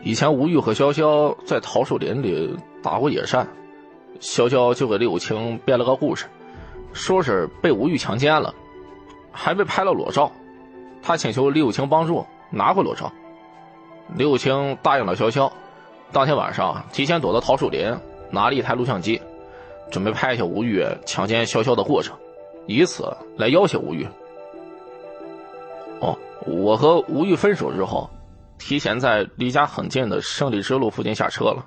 [0.01, 3.45] 以前吴玉和潇潇在桃树林里打过野战，
[4.21, 6.27] 潇潇就给李有清编了个故事。
[6.93, 8.55] 说是被吴玉强奸了，
[9.33, 10.31] 还被拍了裸照。
[11.03, 13.11] 他请求李有清帮助拿回裸照，
[14.15, 15.51] 李有清答应了潇潇。
[16.13, 17.95] 当天晚上，提前躲到桃树林，
[18.31, 19.21] 拿了一台录像机，
[19.91, 22.17] 准备拍下吴玉强奸潇潇的过程，
[22.67, 24.07] 以此来要挟吴玉。
[25.99, 28.09] 哦，我和吴玉分手之后，
[28.57, 31.65] 提前在离家很近的胜利之路附近下车了，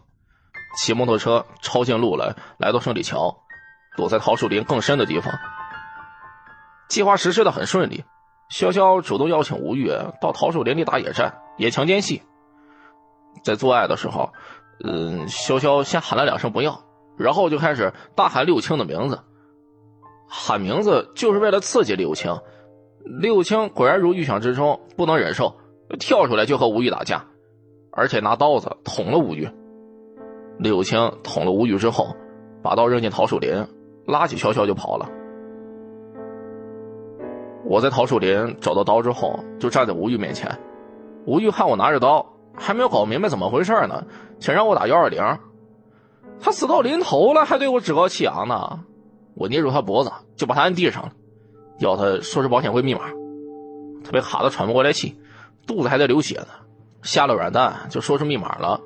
[0.78, 3.36] 骑摩托车抄近路来，来到胜利桥。
[3.96, 5.32] 躲在桃树林更深的地方，
[6.88, 8.04] 计划实施的很顺利。
[8.50, 9.90] 潇潇主动邀请吴玉
[10.20, 12.22] 到桃树林里打野战，演强奸戏。
[13.42, 14.32] 在做爱的时候，
[14.84, 16.80] 嗯，潇潇先喊了两声不要，
[17.16, 19.20] 然后就开始大喊六清的名字。
[20.28, 22.36] 喊名字就是为了刺激六清。
[23.20, 25.56] 六清果然如预想之中，不能忍受，
[26.00, 27.24] 跳出来就和吴玉打架，
[27.92, 29.48] 而且拿刀子捅了吴玉。
[30.58, 32.16] 六清捅了吴玉之后，
[32.62, 33.66] 把刀扔进桃树林。
[34.06, 35.10] 拉起潇潇就跑了。
[37.68, 40.56] 我在桃树林找到刀之后，就站在吴玉面前。
[41.26, 42.24] 吴玉看我拿着刀，
[42.54, 44.04] 还没有搞明白怎么回事呢，
[44.38, 45.20] 想让我打幺二零。
[46.40, 48.80] 他死到临头了，还对我趾高气扬呢。
[49.34, 51.12] 我捏住他脖子，就把他按地上了，
[51.80, 53.00] 要他说出保险柜密码。
[54.04, 55.18] 他被卡的喘不过来气，
[55.66, 56.46] 肚子还在流血呢，
[57.02, 58.80] 下了软蛋就说出密码了。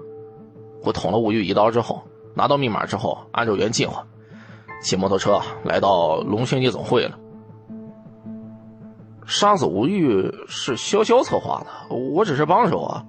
[0.83, 2.03] 我捅了吴玉一刀之后，
[2.35, 4.07] 拿到密码之后，按照原计划。
[4.83, 7.19] 骑摩托车来到龙兴夜总会了。
[9.31, 13.05] 杀死吴玉是潇潇策划的，我只是帮手啊。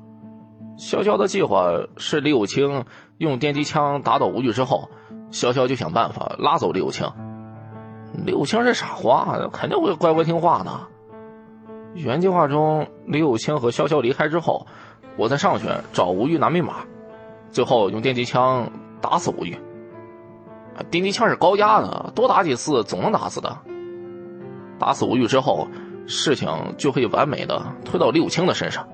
[0.78, 1.64] 潇潇的计划
[1.98, 2.86] 是李有清
[3.18, 4.88] 用电击枪打倒吴玉之后，
[5.32, 7.12] 潇潇就想办法拉走李有清。
[8.24, 10.70] 李有清是傻瓜，肯定会乖乖听话的。
[11.96, 14.68] 原计划中，李有清和潇潇离开之后，
[15.18, 16.86] 我再上去找吴玉拿密码，
[17.50, 18.72] 最后用电击枪
[19.02, 19.58] 打死吴玉。
[20.92, 23.58] 电击枪是高压的，多打几次总能打死的。
[24.80, 25.68] 打死吴玉之后，
[26.08, 28.88] 事情就可以完美的推到李有清的身上。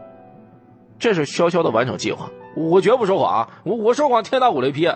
[1.00, 4.90] 这是潇潇的完整计划，我绝不说谎，我我说谎天打五雷劈。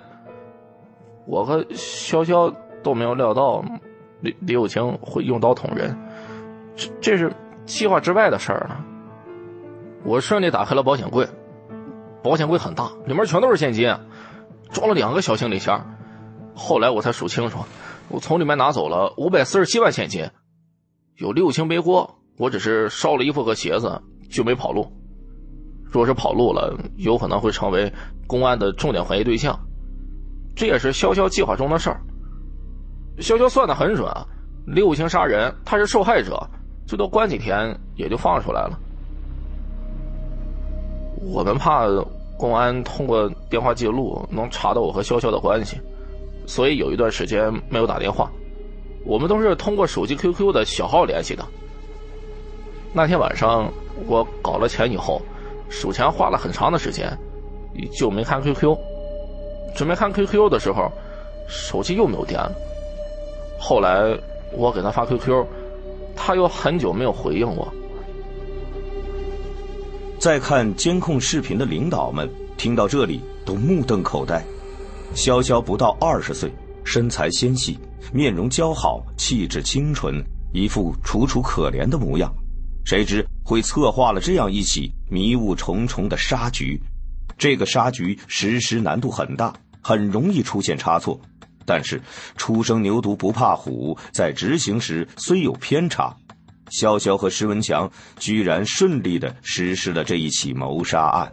[1.28, 3.64] 我和潇潇都没有料到
[4.22, 5.96] 李李有清会用刀捅人，
[6.76, 7.32] 这这是
[7.66, 8.76] 计划之外的事儿呢。
[10.04, 11.28] 我顺利打开了保险柜，
[12.24, 13.96] 保险柜很大，里面全都是现金，
[14.72, 15.86] 装了两个小行李箱。
[16.56, 17.60] 后来我才数清楚，
[18.10, 20.28] 我从里面拿走了五百四十七万现金，
[21.22, 24.92] 有六清背锅，我只是烧了衣服和鞋子就没跑路。
[25.84, 27.94] 若是跑路了，有可能会成为
[28.26, 29.56] 公安的重点怀疑对象。
[30.56, 32.02] 这也是潇潇计划中的事儿。
[33.20, 34.26] 潇潇算的很准啊，
[34.66, 36.44] 六清杀人，他是受害者，
[36.88, 38.80] 最多关几天也就放出来了。
[41.22, 41.86] 我们怕
[42.36, 45.78] 公安通过电话记录能查到我和潇潇的关系，
[46.48, 48.28] 所以有一段时间没有打电话。
[49.04, 51.44] 我们都是通过手机 QQ 的小号联系的。
[52.94, 53.72] 那天晚上
[54.08, 55.22] 我搞了钱以后，
[55.70, 57.18] 数钱花了很长的时间，
[57.98, 58.78] 就没看 QQ。
[59.76, 60.92] 准备看 QQ 的时候，
[61.48, 62.52] 手机又没有电了。
[63.60, 64.18] 后来
[64.52, 65.46] 我给他发 QQ，
[66.16, 67.68] 他又很久没有回应我。
[70.20, 74.44] 在看监控视频的领导们听到这里都目瞪口呆。
[75.16, 76.52] 潇潇不到二十岁，
[76.84, 77.78] 身材纤细，
[78.14, 80.24] 面容姣好，气质清纯，
[80.54, 82.34] 一副楚楚可怜的模样。
[82.84, 86.82] 谁知会策划了这样一起迷雾重重的杀局？
[87.38, 91.20] 这个杀局实施难度很大，很容易出现差错。
[91.66, 92.02] 但是
[92.36, 96.16] 初生牛犊不怕虎，在执行时虽有偏差。
[96.72, 101.32] 潇潇和石文强居然顺利的实施了这一起谋杀案，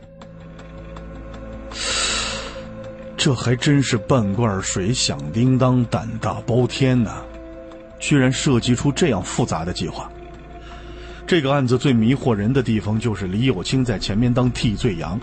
[3.19, 7.21] 这还真是半罐水响叮当，胆大包天呐！
[7.99, 10.09] 居然设计出这样复杂的计划。
[11.27, 15.19] 这个案子最迷惑人的地方就是李有清在前面当替罪羊，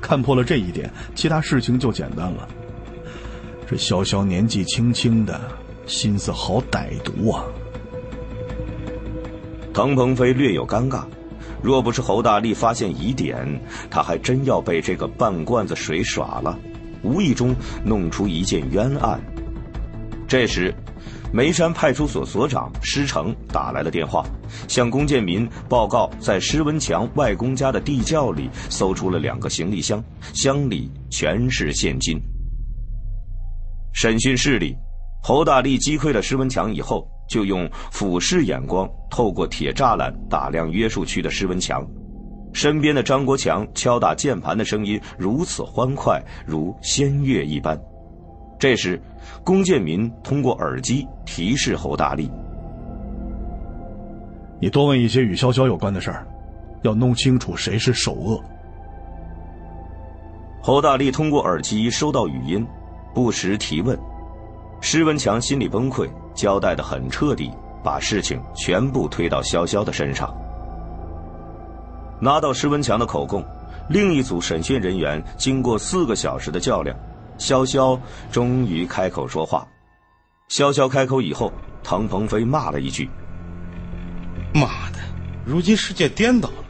[0.00, 2.48] 看破了这一点，其他事情就简单了。
[3.64, 5.40] 这潇潇年纪轻轻的，
[5.86, 7.44] 心思好歹毒啊！
[9.72, 11.04] 滕鹏飞略有尴尬，
[11.62, 16.58] 若不是侯大力发现疑点，他还真要被这个半罐子水耍了，
[17.06, 17.54] 无意中
[17.84, 19.20] 弄出一件冤案。
[20.26, 20.74] 这时，
[21.32, 24.26] 眉山派出所所长施成打来了电话，
[24.66, 30.02] 向龚建民报告，在施文强外公家的地窖里搜出了两个行李箱，
[30.32, 32.20] 箱里全是现金。
[33.94, 34.74] 审讯室里，
[35.22, 37.06] 侯大力击溃了施文强以后。
[37.28, 41.84] 就用俯视眼光，透过铁栅栏打量约束区的施文强，
[42.56, 47.78] 身边的张国强敲打键盘的声音如此欢快，如仙乐一般。
[48.58, 48.98] 这时，
[49.44, 52.30] 龚建民通过耳机提示侯大力
[54.58, 56.26] ：“你多问一些与潇潇有关的事儿，
[56.80, 58.42] 要弄清楚谁是首恶。”
[60.64, 62.66] 侯大力通过耳机收到语音，
[63.12, 63.98] 不时提问。
[64.80, 66.08] 施文强心里崩溃。
[66.34, 67.50] 交代的很彻底，
[67.84, 70.34] 把事情全部推到潇潇的身上。
[72.20, 73.44] 拿到施文强的口供，
[73.88, 76.96] 另一组审讯人员经过四个小时的较量，
[77.38, 77.98] 潇潇
[78.30, 79.66] 终于开口说话。
[80.48, 81.52] 潇潇开口以后，
[81.82, 83.10] 唐鹏飞骂了一句
[84.54, 84.98] ：“妈的，
[85.44, 86.64] 如今世界颠倒了，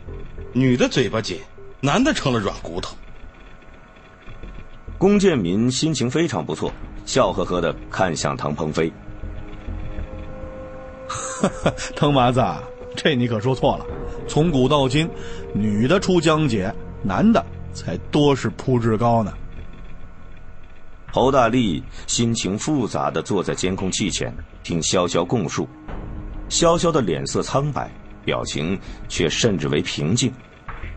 [0.52, 1.39] 女的嘴巴紧，
[1.81, 2.97] 男的成了软骨头。”
[4.98, 6.73] 龚建民心情非常不错，
[7.05, 8.90] 笑呵呵的看向唐鹏飞。
[11.94, 12.43] 唐麻子，
[12.98, 13.86] 这你可说错了。
[14.27, 15.09] 从古到今，
[15.52, 19.32] 女的出江姐，男的才多是铺志高呢。
[21.12, 25.68] 侯大力心情复杂的坐在监控器前，听潇潇供述。
[26.48, 27.90] 潇潇的脸色苍白，
[28.24, 28.78] 表情
[29.09, 30.32] 却甚至为平静，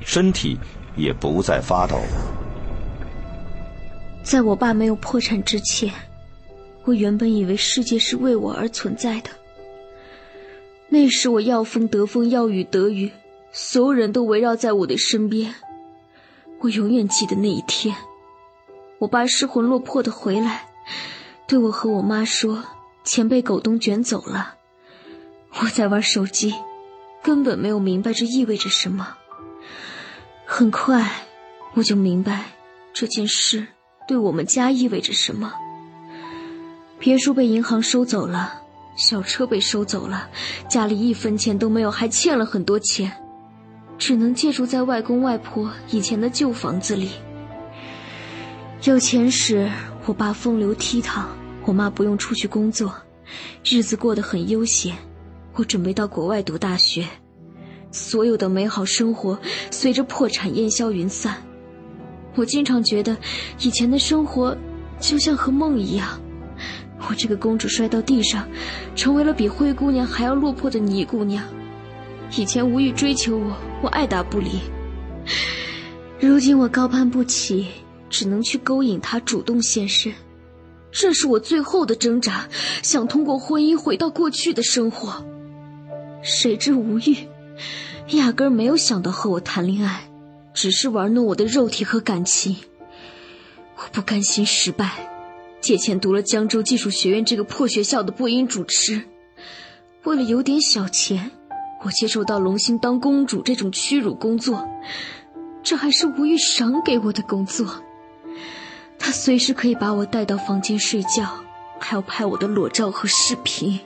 [0.02, 0.58] 身体
[0.96, 2.00] 也不再发抖。
[4.24, 5.92] 在我爸没有破产之前，
[6.86, 9.30] 我原本以为世界是为我而存在的。
[10.90, 13.12] 那时我要风得风，要雨得雨，
[13.52, 15.54] 所有人都围绕在我的身边。
[16.62, 17.96] 我永远记得那一天，
[18.98, 20.68] 我爸失魂落魄的回来，
[21.48, 22.64] 对我和我妈说
[23.06, 24.56] ：“钱被狗东卷走了。”
[25.62, 26.54] 我在玩手机，
[27.24, 29.16] 根本没有明白这意味着什么。
[30.46, 31.28] 很快，
[31.76, 32.46] 我就明白
[32.94, 33.68] 这件事
[34.08, 35.54] 对我们家意味着什么。
[36.98, 38.64] 别墅被银行收走了。
[39.00, 40.30] 小车被收走了，
[40.68, 43.10] 家里一分钱都没有，还欠了很多钱，
[43.98, 47.12] 只能借住在外公外婆以前的旧房子里。
[48.84, 49.72] 有钱时，
[50.06, 51.24] 我爸风流倜傥，
[51.64, 52.94] 我妈不用出去工作，
[53.64, 54.94] 日子过得很悠闲。
[55.54, 57.08] 我准备到国外读大学，
[57.92, 59.40] 所有的美好生活
[59.72, 61.42] 随着破产烟消云散。
[62.36, 63.16] 我经常觉得，
[63.62, 64.58] 以前的生活
[65.00, 66.20] 就像和梦一样。
[67.08, 68.48] 我这个公主摔到地上，
[68.96, 71.44] 成为了比灰姑娘还要落魄的泥姑娘。
[72.38, 74.60] 以前吴玉追求我，我爱答不理。
[76.20, 77.68] 如今我高攀不起，
[78.10, 80.14] 只能去勾引他主动现身。
[80.92, 82.48] 这是我最后的挣扎，
[82.84, 85.26] 想通过婚姻回到过去的生活。
[86.22, 87.16] 谁知吴玉
[88.10, 90.10] 压根没有想到和我谈恋爱，
[90.54, 92.58] 只是玩弄我的肉体和感情。
[93.78, 95.09] 我不甘心失败。
[95.62, 99.04] 借钱读了江州技术学院这个破学校的播音主持，
[100.04, 101.32] 为了有点小钱，
[101.84, 104.68] 我接受到龙兴当公主这种屈辱工作。
[105.62, 107.84] 这还是吴玉赏给我的工作。
[108.98, 111.44] 他随时可以把我带到房间睡觉，
[111.80, 113.80] 还要拍我的裸照和视频。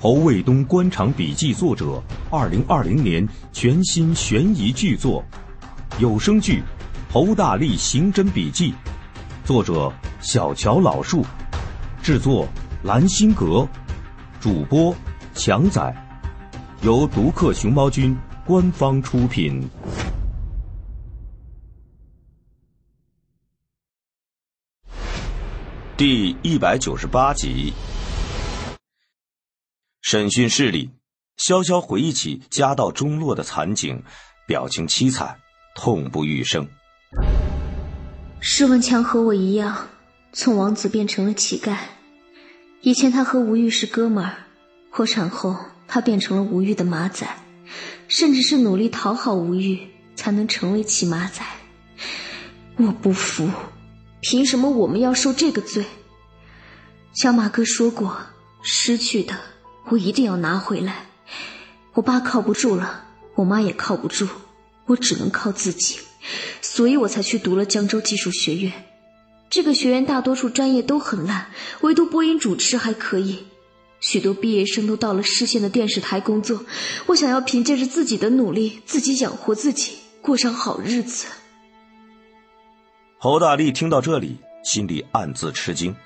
[0.00, 2.00] 侯卫东官场笔记作者，
[2.30, 5.24] 二零二零年全新悬疑巨作，
[5.98, 6.62] 有声剧
[7.12, 8.70] 《侯大力刑侦笔记》，
[9.44, 11.26] 作者小乔老树，
[12.00, 12.46] 制作
[12.84, 13.66] 蓝心阁，
[14.38, 14.94] 主播
[15.34, 15.92] 强仔，
[16.82, 18.16] 由独克熊猫君
[18.46, 19.68] 官方出品。
[25.96, 27.72] 第一百九十八集。
[30.10, 30.90] 审讯室里，
[31.36, 34.02] 潇潇回忆起家道中落的惨景，
[34.46, 35.36] 表情凄惨，
[35.74, 36.66] 痛不欲生。
[38.40, 39.88] 施文强和我一样，
[40.32, 41.76] 从王子变成了乞丐。
[42.80, 44.46] 以前他和吴玉是哥们儿，
[44.90, 45.54] 破产后
[45.86, 47.28] 他变成了吴玉的马仔，
[48.08, 49.78] 甚至是努力讨好吴玉
[50.16, 51.44] 才能成为骑马仔。
[52.78, 53.50] 我不服，
[54.22, 55.84] 凭什么我们要受这个罪？
[57.12, 58.16] 小马哥说过，
[58.62, 59.38] 失去的。
[59.90, 61.06] 我一定要拿回来。
[61.94, 63.04] 我爸靠不住了，
[63.34, 64.28] 我妈也靠不住，
[64.86, 65.98] 我只能靠自己，
[66.60, 68.72] 所以我才去读了江州技术学院。
[69.50, 71.50] 这个学院大多数专业都很烂，
[71.80, 73.46] 唯独播音主持还可以。
[74.00, 76.64] 许多毕业生都到了市县的电视台工作。
[77.06, 81.26] 我想要凭借着自己的努力，自己养活自己，过上好日子。
[83.18, 85.96] 侯大力听到这里，心里暗自吃惊。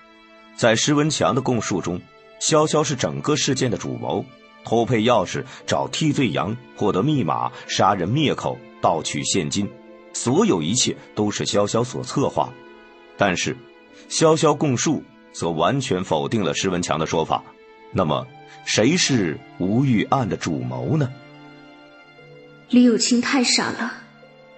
[0.57, 2.01] 在施文强的供述中。
[2.43, 4.25] 潇潇是整个事件的主谋，
[4.65, 9.71] 偷配钥匙、找替罪羊、获得密码、杀人灭口、盗取现金，
[10.13, 12.53] 所有一切都是潇潇所策划。
[13.17, 13.57] 但是，
[14.11, 17.45] 潇潇供述则完全否定了施文强的说法。
[17.93, 18.27] 那么，
[18.65, 21.09] 谁是吴玉案的主谋呢？
[22.71, 24.03] 李有清太傻了，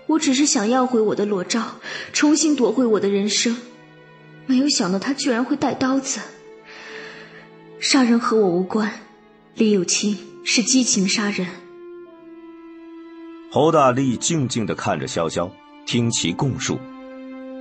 [0.07, 1.81] 我只是想要回我的裸照，
[2.15, 3.59] 重新夺回我的人生，
[4.47, 6.21] 没有想到他居然会带刀子。
[7.81, 8.91] 杀人和我无关，
[9.55, 11.47] 李有清是激情杀人。
[13.51, 15.51] 侯大力静静的看着潇潇，
[15.85, 16.79] 听其供述。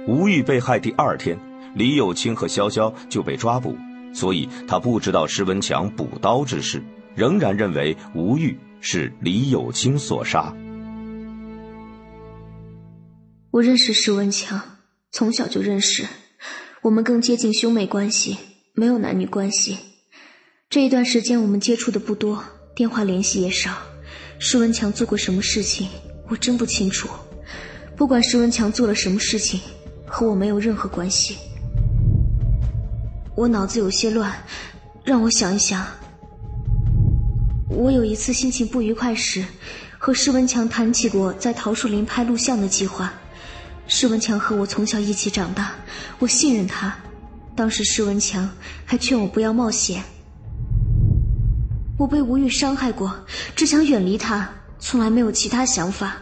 [0.08, 1.38] 吴玉被害第二天，
[1.76, 3.76] 李有清和潇潇就被抓捕，
[4.14, 6.82] 所以他不知道施文强补刀之事，
[7.16, 10.56] 仍然认为吴玉是李有清所杀。
[13.52, 14.62] 我认识施文强，
[15.12, 16.06] 从小就认识，
[16.82, 18.38] 我们更接近兄妹关系，
[18.74, 19.78] 没有男女关系。
[20.74, 22.44] 这一段时间我们接触的不多，
[22.74, 23.78] 电话联系也少。
[24.40, 25.88] 施文强做过什么事情，
[26.28, 27.08] 我真不清楚。
[27.96, 29.62] 不管施文强做了什么事情，
[30.08, 31.38] 和我没有任何关系。
[33.36, 34.34] 我脑子有些乱，
[35.04, 35.86] 让我想一想。
[37.70, 39.46] 我有一次心情不愉快时，
[40.00, 43.14] 和施文强谈起过在桃树林拍录像的计划。
[43.86, 45.76] 施文强和我从小一起长大，
[46.18, 46.98] 我信任他。
[47.56, 48.50] 当时施文强
[48.86, 50.04] 还劝我不要冒险。
[51.96, 53.14] 我被吴玉伤害过，
[53.56, 54.50] 只想远离他，
[54.80, 56.16] 从来没有其他想法。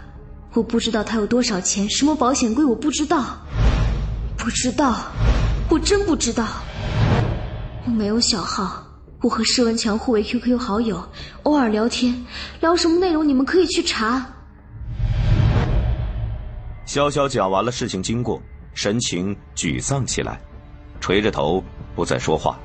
[0.53, 3.37] 我不知道他有多少钱，什么保险柜，我不知道，
[4.37, 4.97] 不知道，
[5.69, 6.45] 我真不知道。
[7.85, 8.83] 我没有小号，
[9.21, 11.01] 我和施文强互为 QQ 好友，
[11.43, 12.25] 偶尔聊天，
[12.59, 14.25] 聊什么内容你们可以去查。
[16.85, 18.41] 潇潇讲完了事情经过，
[18.73, 20.37] 神情沮丧起来，
[20.99, 21.63] 垂着头
[21.95, 22.59] 不再说话。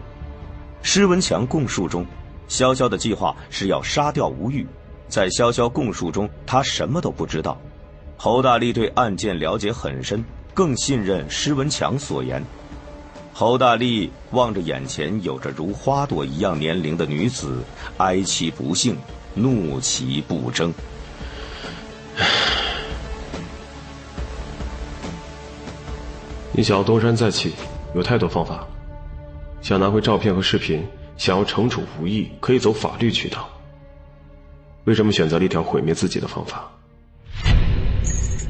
[0.82, 2.04] 施文强供述中。
[2.48, 4.66] 潇潇的计划是要杀掉吴玉，
[5.08, 7.56] 在潇潇供述中，他什么都不知道。
[8.16, 10.24] 侯大力对案件了解很深，
[10.54, 12.42] 更信任施文强所言。
[13.32, 17.62] 侯大力望着眼前有着如花朵一样年龄的女子，
[17.98, 18.96] 哀其不幸，
[19.34, 20.72] 怒其不争。
[26.52, 27.52] 你想要东山再起，
[27.94, 28.66] 有太多方法。
[29.60, 30.82] 想拿回照片和视频。
[31.16, 33.48] 想要惩处无意，可以走法律渠道。
[34.84, 36.70] 为什么选择了一条毁灭自己的方法？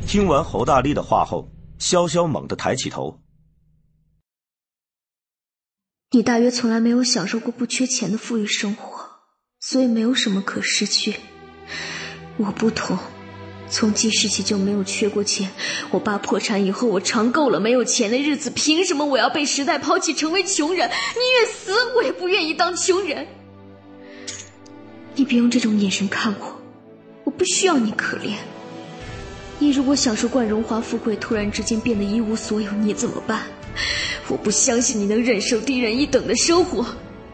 [0.07, 3.21] 听完侯大力的话后，潇潇猛地抬起头。
[6.11, 9.11] 你大约从来没有享受过不缺钱的富裕生活，
[9.59, 11.17] 所以没有什么可失去。
[12.37, 12.97] 我不同。
[13.69, 15.51] 从记事起就没有缺过钱。
[15.91, 18.51] 我爸破产以后，我尝够了没有钱的日子。
[18.51, 20.89] 凭什么我要被时代抛弃，成为穷人？
[20.89, 23.27] 宁愿死，我也不愿意当穷人。
[25.15, 26.61] 你别用这种眼神看我，
[27.25, 28.35] 我不需要你可怜。
[29.59, 33.43] 你如果享受惯荣华富贵，突然之间变得一无所有，你怎么办？
[34.29, 36.85] 我不相信你能忍受低人一等的生活。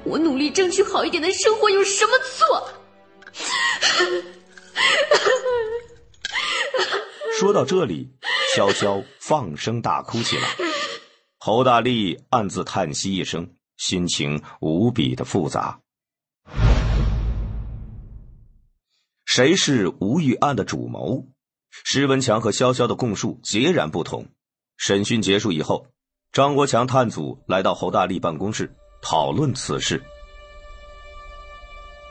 [0.04, 2.68] 我努力争取好一点的生活有什么错？
[7.38, 8.10] 说到这里，
[8.54, 10.48] 潇潇放声大哭起来。
[11.38, 15.80] 侯大力暗自叹息一声，心情无比的复杂。
[19.24, 21.26] 谁是吴玉案的主谋？
[21.70, 24.26] 施文强和潇潇的供述截然不同。
[24.76, 25.86] 审讯结束以后，
[26.32, 30.02] 张国强探组来到侯大力办公室讨论此事。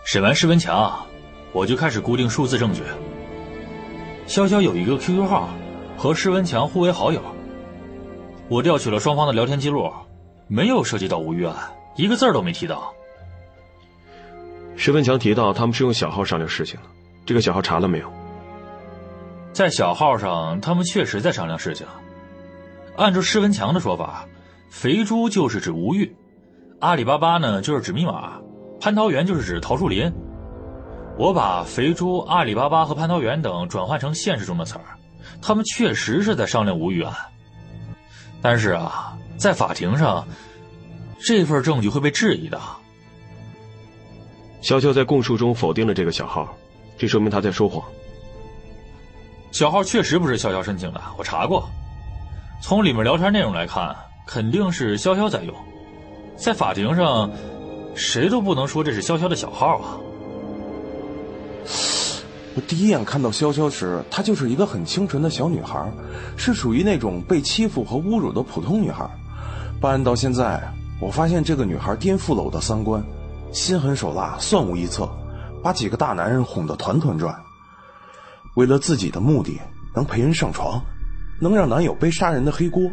[0.04, 1.06] 审完施文强，
[1.54, 2.82] 我就开始固定数字证据。
[4.28, 5.50] 潇潇有一个 QQ 号，
[5.98, 7.22] 和施文强互为好友。
[8.48, 9.92] 我调取了双方的聊天记录，
[10.48, 11.56] 没有涉及到吴玉案，
[11.96, 12.94] 一个字儿都没提到。
[14.78, 16.88] 施文强提到他们是用小号商量事情的，
[17.26, 18.12] 这个小号查了没有？
[19.54, 21.86] 在小号上，他们确实在商量事情。
[22.96, 24.26] 按照施文强的说法，
[24.70, 26.16] 肥猪就是指吴玉，
[26.80, 28.40] 阿里巴巴呢就是指密码，
[28.80, 30.12] 蟠桃园就是指桃树林。
[31.22, 34.98] 我把肥猪、阿里巴巴和蟠桃园等转换成现实中的词儿，
[35.40, 37.14] 他们确实是在商量吴玉案。
[38.42, 40.28] 但是啊，在法庭上，
[41.20, 42.60] 这份证据会被质疑的。
[44.64, 46.52] 潇潇在供述中否定了这个小号，
[46.98, 47.84] 这说明他在说谎。
[49.52, 51.70] 小号确实不是潇潇申请的，我查过。
[52.64, 53.96] 从里面聊天内容来看，
[54.26, 55.54] 肯定是潇潇在用。
[56.36, 57.30] 在法庭上，
[57.94, 60.00] 谁都不能说这是潇潇的小号啊。
[62.54, 65.90] 我第一眼看到潇潇时，她就是一个很清纯的小女孩，
[66.36, 69.10] 是属于那种被欺负和侮辱的普通女孩。
[69.80, 70.62] 办案到现在，
[71.00, 73.02] 我发现这个女孩颠覆了我的三观，
[73.54, 75.10] 心狠手辣，算无一策，
[75.64, 77.34] 把几个大男人哄得团团转。
[78.56, 79.58] 为了自己的目的，
[79.96, 80.84] 能陪人上床，
[81.40, 82.84] 能让男友背杀人的黑锅。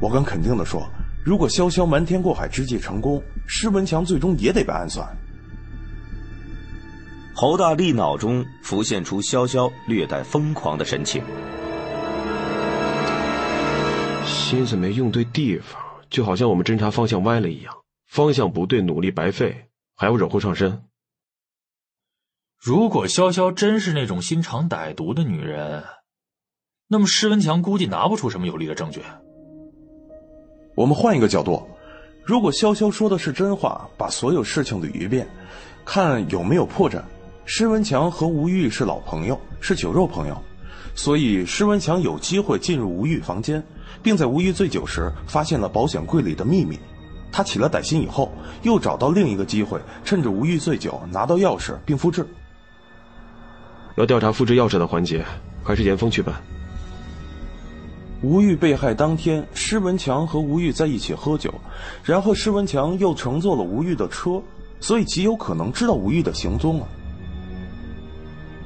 [0.00, 0.82] 我敢肯定的说，
[1.24, 5.06] 如果潇潇瞒天过海之计成功，施文强最终也得被暗算。
[7.36, 11.20] 侯大力脑中浮现出潇潇略带疯狂的神情，
[14.24, 17.74] 心思没用对地方，就好像我们侦查方向歪了一样，
[18.06, 19.66] 方向不对，努力白费，
[19.96, 20.84] 还要惹祸上身。
[22.56, 25.82] 如果潇潇真是那种心肠歹毒的女人，
[26.86, 29.02] 那么施文强估计拿不出什么有力的证据。
[30.76, 31.68] 我们换一个角度，
[32.22, 35.28] 如果潇潇说的是真话，把所有事情捋一遍，
[35.84, 37.02] 看有没有破绽。
[37.46, 40.42] 施文强和吴玉是老朋友，是酒肉朋友，
[40.94, 43.62] 所以施文强有机会进入吴玉房间，
[44.02, 46.78] 并在吴玉醉酒时发现了保险柜里的秘密。
[47.30, 52.26] 他起了歹心以后，又找到另一个机会，趁着吴玉醉酒拿到钥匙并复制。
[53.96, 55.22] 要调查复制钥匙的环节，
[55.62, 56.34] 还是严峰去办。
[58.22, 61.52] 吴玉被害当天，施文强和吴玉在一起喝酒，
[62.02, 64.40] 然后施文强又乘坐了吴玉的车，
[64.80, 66.88] 所以极有可能知道吴玉的行踪啊。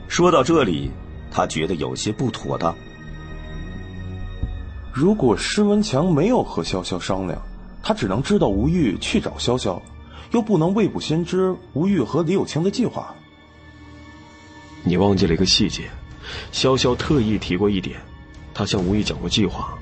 [0.08, 0.90] 说到这里，
[1.30, 2.74] 他觉得有些不妥当。
[4.92, 7.40] 如果施文强没有和潇潇商量，
[7.82, 9.80] 他只能知道吴玉去找潇潇，
[10.32, 13.14] 又不能未卜先知吴玉和李有清的计划。
[14.82, 15.84] 你忘记了一个细节，
[16.52, 18.00] 潇潇特意提过一点，
[18.52, 19.72] 他向吴玉讲过计划。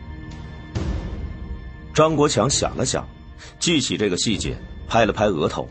[1.95, 3.07] 张国强想了想，
[3.59, 4.55] 记起这个细节，
[4.87, 5.67] 拍了拍额头。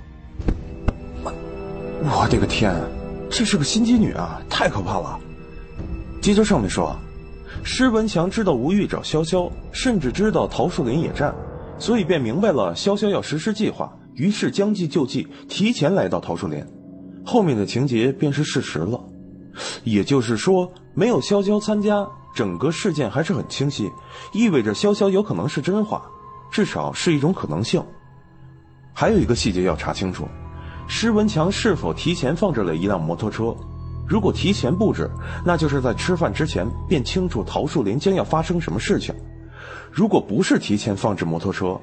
[1.23, 2.73] 我的个天！
[3.29, 5.19] 这是个心机女啊，太可怕了。
[6.21, 6.95] 接着上面说，
[7.63, 11.33] 施文强知道吴玉找潇潇，甚至知道桃树林野战，
[11.77, 16.65] 所以便明白了潇潇要实施计划，于是将计就计，提前来到桃树林。
[17.25, 18.99] 后面的情节便是事实了。
[19.83, 23.89] 也就是说，没有潇潇参加，整个事件还是很清晰，
[24.33, 26.01] 意味着潇潇有可能是真话，
[26.51, 27.83] 至少是一种可能性。
[28.93, 30.27] 还有一个细节要查清楚。
[30.87, 33.55] 施文强是否提前放置了一辆摩托车？
[34.07, 35.09] 如果提前布置，
[35.43, 39.15] 那就是在吃饭之前便清楚桃树林将要发生什么事情；
[39.91, 41.79] 如果不是提前放置摩托车，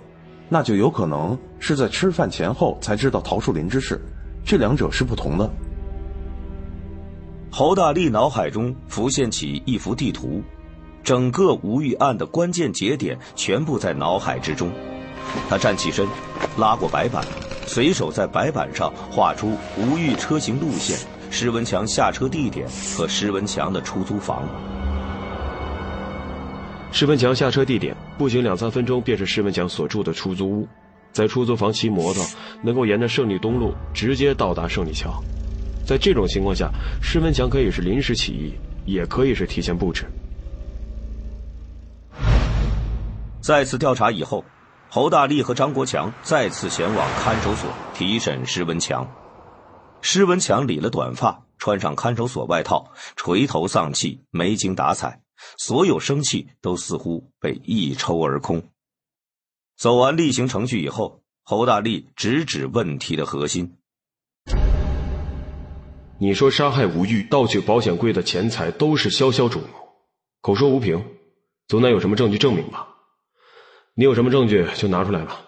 [0.48, 4.00] 那就有可能是在吃饭前后才知道桃树林之事。
[4.44, 5.50] 这两者是不同的。
[7.50, 10.42] 侯大力脑海中浮现起一幅地图，
[11.02, 14.70] 整个吴玉案的关键节点全部在脑海之中。
[15.48, 16.06] 他站起身，
[16.56, 17.24] 拉过白板。
[17.66, 20.98] 随手在白板上画出吴玉车型路线、
[21.30, 24.46] 施文强下车地点和施文强的出租房。
[26.90, 30.68] 施文强下车地点步行两三分钟便是施文强所住的出租屋，
[31.12, 32.22] 在出租房骑摩托
[32.62, 35.22] 能够沿着胜利东路直接到达胜利桥。
[35.86, 36.70] 在这种情况下，
[37.00, 38.52] 施文强可以是临时起意，
[38.84, 40.04] 也可以是提前布置。
[43.40, 44.44] 再次调查以后。
[44.94, 49.10] 侯大力和张国强再次前往看守所提审施文强。
[50.02, 55.22] 施文强理了短发，穿上看守所外套，垂头丧气，没精打采，
[55.56, 58.64] 所有生气都似乎被一抽而空。
[59.78, 63.78] 走完例行程序以后，侯大力直指问题的核心
[66.20, 69.68] ：“你说杀害吴玉、盗取保险柜的钱财都是潇潇主谋，
[70.42, 71.02] 口说无凭，
[71.66, 72.88] 总得有什么证据证明吧？
[73.94, 75.40] 你有什么证据就拿出来吧。”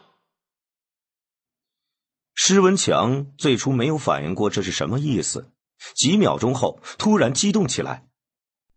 [2.34, 5.52] 施文强最初没有反应过这是什么意思，
[5.94, 8.06] 几秒钟后突然激动起来：“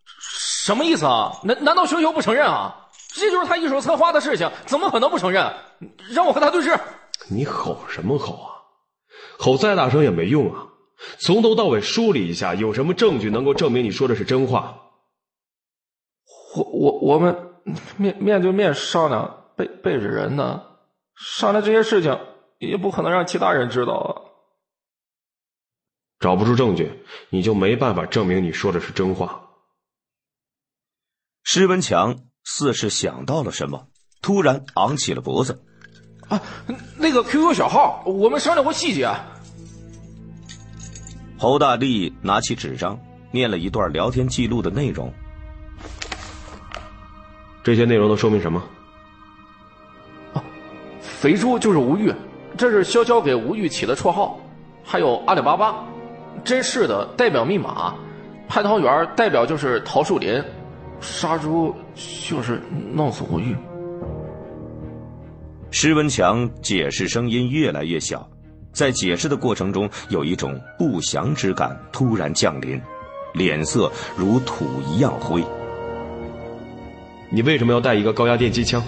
[0.07, 1.39] 什么意思啊？
[1.43, 2.89] 难难道熊熊不承认啊？
[3.13, 5.53] 这就是他一手策划的事情，怎么可能不承认？
[6.11, 6.79] 让我和他对质！”
[7.29, 8.53] 你吼什么吼啊？
[9.39, 10.67] 吼再大声也没用啊！
[11.19, 14.81] 从头到尾梳理一下，有什么证据能够证明你说的是真话？
[16.55, 17.55] 我我我们
[17.97, 20.61] 面面对面商量，背背着人呢，
[21.15, 22.17] 商量这些事情。
[22.59, 24.09] 也不可能让其他人知道啊！
[26.19, 29.43] 找不出证据，你就没办法证明你说的是真话。
[31.43, 33.89] 施文强似是想到了什么，
[34.23, 35.63] 突然昂起了脖子
[36.29, 36.41] ：“啊，
[36.97, 39.07] 那个 QQ 小号，我们商量过细节。”
[41.37, 42.99] 侯大力拿起纸张，
[43.31, 45.13] 念了一段聊天记录的内容。
[47.63, 48.67] 这些内容都说明什么？
[51.17, 52.13] 啊，肥猪就是吴玉。
[52.57, 54.39] 这是潇潇给吴玉起的绰号，
[54.83, 55.83] 还有阿里巴巴，
[56.43, 57.93] 真是的代表密码，
[58.49, 60.41] 蟠桃园代表就是桃树林，
[60.99, 61.73] 杀猪
[62.27, 62.61] 就是
[62.93, 63.55] 弄死吴玉。
[65.69, 68.27] 施文强解释声音越来越小，
[68.71, 72.81] 在解释的过程中，有一种不祥之感突然降临，
[73.33, 75.43] 脸色如土一样灰。
[77.29, 78.81] 你为什么要带一个高压电击枪？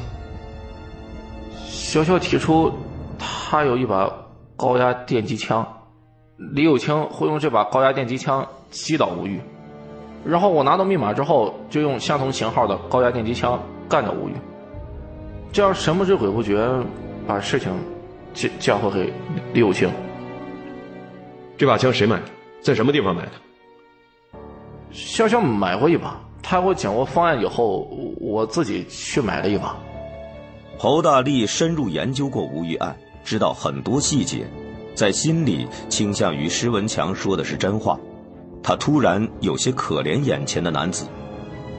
[1.89, 2.71] 潇潇提出。
[3.17, 4.09] 他有一把
[4.55, 5.67] 高压电击枪，
[6.37, 9.41] 李有清会用这把高压电击枪击倒吴玉，
[10.23, 13.59] 然后我拿到密码之后，就用相同型号的高压电击枪
[13.89, 14.33] 干掉吴玉，
[15.51, 16.65] 这样神不知鬼不觉
[17.27, 17.73] 把事情
[18.33, 19.13] 交交回给
[19.51, 19.89] 李有清。
[21.57, 22.25] 这把枪谁买的？
[22.61, 23.31] 在什么地方买的？
[24.93, 27.89] 潇潇买过一把，他给我讲过方案以后，
[28.21, 29.75] 我自己去买了一把。
[30.81, 32.95] 侯大力深入研究过吴玉案。
[33.25, 34.47] 知道很多细节，
[34.95, 37.99] 在心里倾向于施文强说的是真话。
[38.63, 41.05] 他突然有些可怜眼前的男子。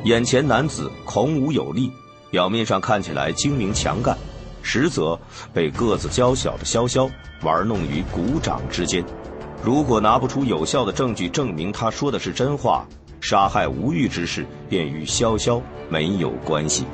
[0.05, 1.91] 眼前男子孔武有力，
[2.31, 4.15] 表面上看起来精明强干，
[4.61, 5.19] 实则
[5.51, 7.11] 被个子娇小的潇潇
[7.43, 9.03] 玩弄于股掌之间。
[9.65, 12.87] 如果拿不出有效的证据证明他说的是真话，
[13.23, 15.59] 杀害吴玉之事便与潇潇
[15.89, 16.85] 没有关系。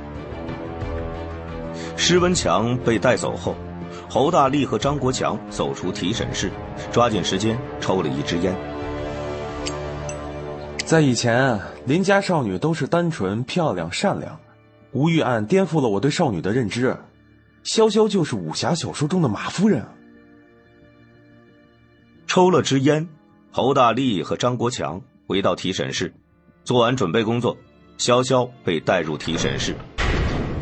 [1.96, 3.54] 施文强被带走后。
[4.08, 6.50] 侯大力和张国强走出提审室，
[6.92, 8.54] 抓紧时间抽了一支烟。
[10.84, 14.38] 在以前，邻家少女都是单纯、漂亮、善良。
[14.92, 16.96] 吴玉案颠覆了我对少女的认知，
[17.64, 19.84] 潇潇就是武侠小说中的马夫人。
[22.26, 23.08] 抽了支烟，
[23.50, 26.14] 侯大力和张国强回到提审室，
[26.64, 27.56] 做完准备工作，
[27.98, 29.74] 潇潇被带入提审室，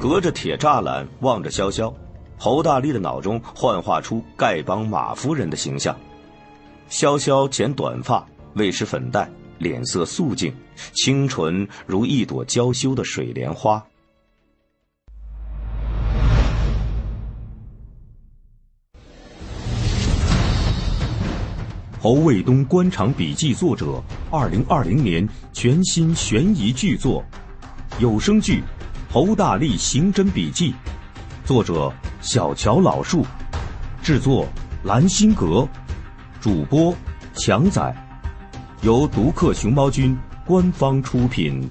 [0.05, 1.91] 隔着铁栅栏望着潇潇。
[2.37, 5.99] 侯大力的脑中幻化出丐帮马夫人的形象，
[6.91, 8.23] 潇潇剪短发，
[8.53, 9.27] 未施粉黛，
[9.57, 10.55] 脸色素净，
[10.93, 13.83] 清纯如一朵娇羞的水莲花。
[21.99, 27.25] 侯卫东官场笔记作者，二零二零年全新悬疑巨作，
[27.99, 28.61] 有声剧
[29.15, 30.73] 《侯大力刑侦笔记》。
[31.47, 33.25] 作者小乔老树，
[34.03, 34.45] 制作
[34.83, 35.69] 蓝心阁，
[36.41, 36.93] 主播
[37.35, 37.81] 强仔，
[38.83, 41.71] 由独克熊猫君官方出品。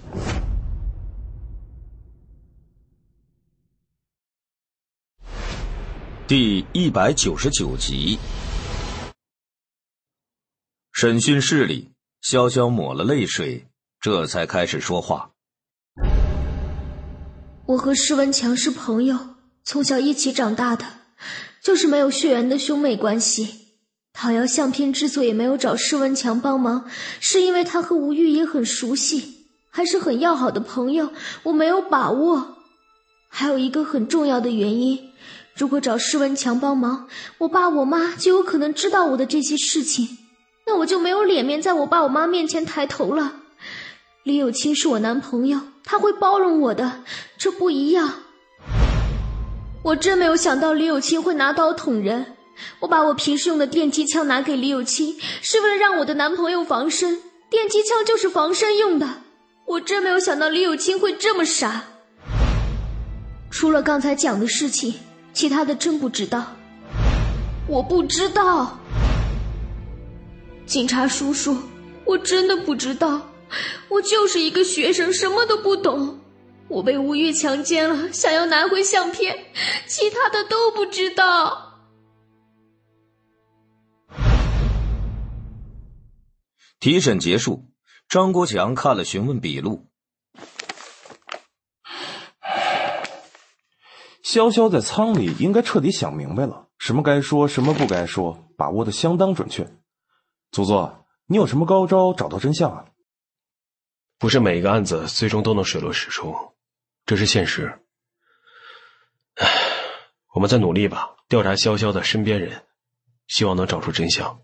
[6.25, 8.17] 第一百九十九集，
[10.93, 11.91] 审讯室里，
[12.21, 13.67] 潇潇抹了泪水，
[13.99, 15.32] 这才开始说话。
[17.65, 19.17] 我和施文强是朋友。
[19.63, 20.85] 从小一起长大的，
[21.61, 23.69] 就是没有血缘的兄妹关系。
[24.11, 26.85] 讨要相片之所以没有找施文强帮忙，
[27.21, 31.13] 是因为他和吴玉也很熟悉，还是很要好的朋友，
[31.43, 32.57] 我没有把握。
[33.29, 35.11] 还有一个很重要的原因，
[35.55, 37.07] 如果找施文强帮忙，
[37.37, 40.17] 我爸我妈就有可能知道我的这些事情，
[40.67, 43.37] 那我就没有脸面在我爸我妈面前抬头了。
[44.23, 47.03] 李有清是我男朋友，他会包容我的，
[47.43, 48.19] 这不一样。
[49.83, 52.37] 我真没有想到李有清会拿刀捅人。
[52.79, 57.21] 我把我平时用的电击枪拿给李有清，是为了让我的男朋友防身。
[57.49, 59.09] 电击枪就是防身用的。
[59.65, 61.83] 我真没有想到李有清会这么傻。
[63.51, 64.93] 除了刚才讲的事情，
[65.33, 66.55] 其他的真不知道。
[67.67, 68.79] 我不知道，
[70.65, 71.57] 警察叔叔，
[72.05, 73.29] 我真的不知道。
[73.89, 76.19] 我就是一个学生，什么都不懂。
[76.69, 79.45] 我被吴玉强奸了，想要拿回相片，
[79.87, 81.79] 其他的都不知道。
[86.79, 87.65] 提审结束，
[88.09, 89.87] 张国强看了询问笔录。
[94.23, 99.71] 潇潇在舱里应该彻底想明白了，什么该说，什么不该说，把握的相当准确。
[100.49, 102.85] 祖宗，你有什么高招找到真相啊？
[104.23, 106.33] 不是每一个案子最终都能水落石出，
[107.05, 107.77] 这是现实。
[109.35, 109.49] 唉，
[110.33, 112.63] 我们再努力吧，调查潇潇的身边人，
[113.27, 114.39] 希望能找出真相。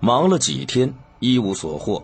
[0.00, 2.02] 忙了几天，一无所获，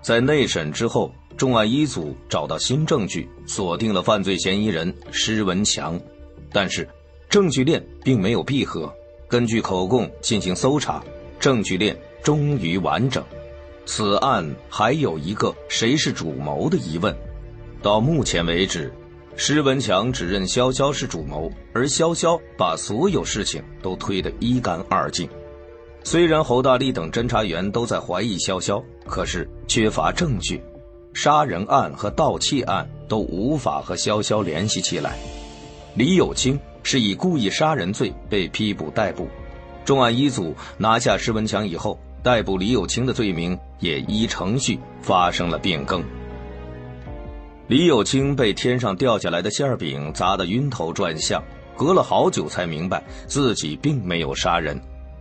[0.00, 1.12] 在内审之后。
[1.36, 6.00] 重案一组找到新证据，锁定了犯罪嫌疑人施文强，
[6.52, 6.88] 但是
[7.28, 8.94] 证据链并没有闭合。
[9.28, 11.04] 根据口供进行搜查，
[11.40, 13.26] 证据链终于完整。
[13.86, 17.16] 此案还有一个谁是主谋的疑问。
[17.80, 18.92] 到目前为止，
[19.36, 25.28] 施文强指认潇潇是主谋，而潇潇把所有事情都推得一干二净。
[26.02, 30.60] 虽然侯大力等侦查员都在怀疑潇潇，可是缺乏证据。
[31.14, 35.16] 杀人案和盗窃案都无法和潇潇联系起来。
[35.94, 39.26] 李有清是以故意杀人罪被批捕逮捕。
[39.84, 46.02] 重案一组拿下施文强以后，逮捕李有清的罪名也依程序发生了变更。
[47.68, 51.40] 李有清被天上掉下来的馅饼砸得晕头转向，
[51.76, 54.76] 隔了好久才明白自己并没有杀人，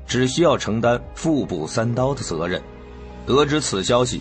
[0.08, 2.60] 只需要承担腹部三刀的责任。
[3.28, 4.20] 得知此消息。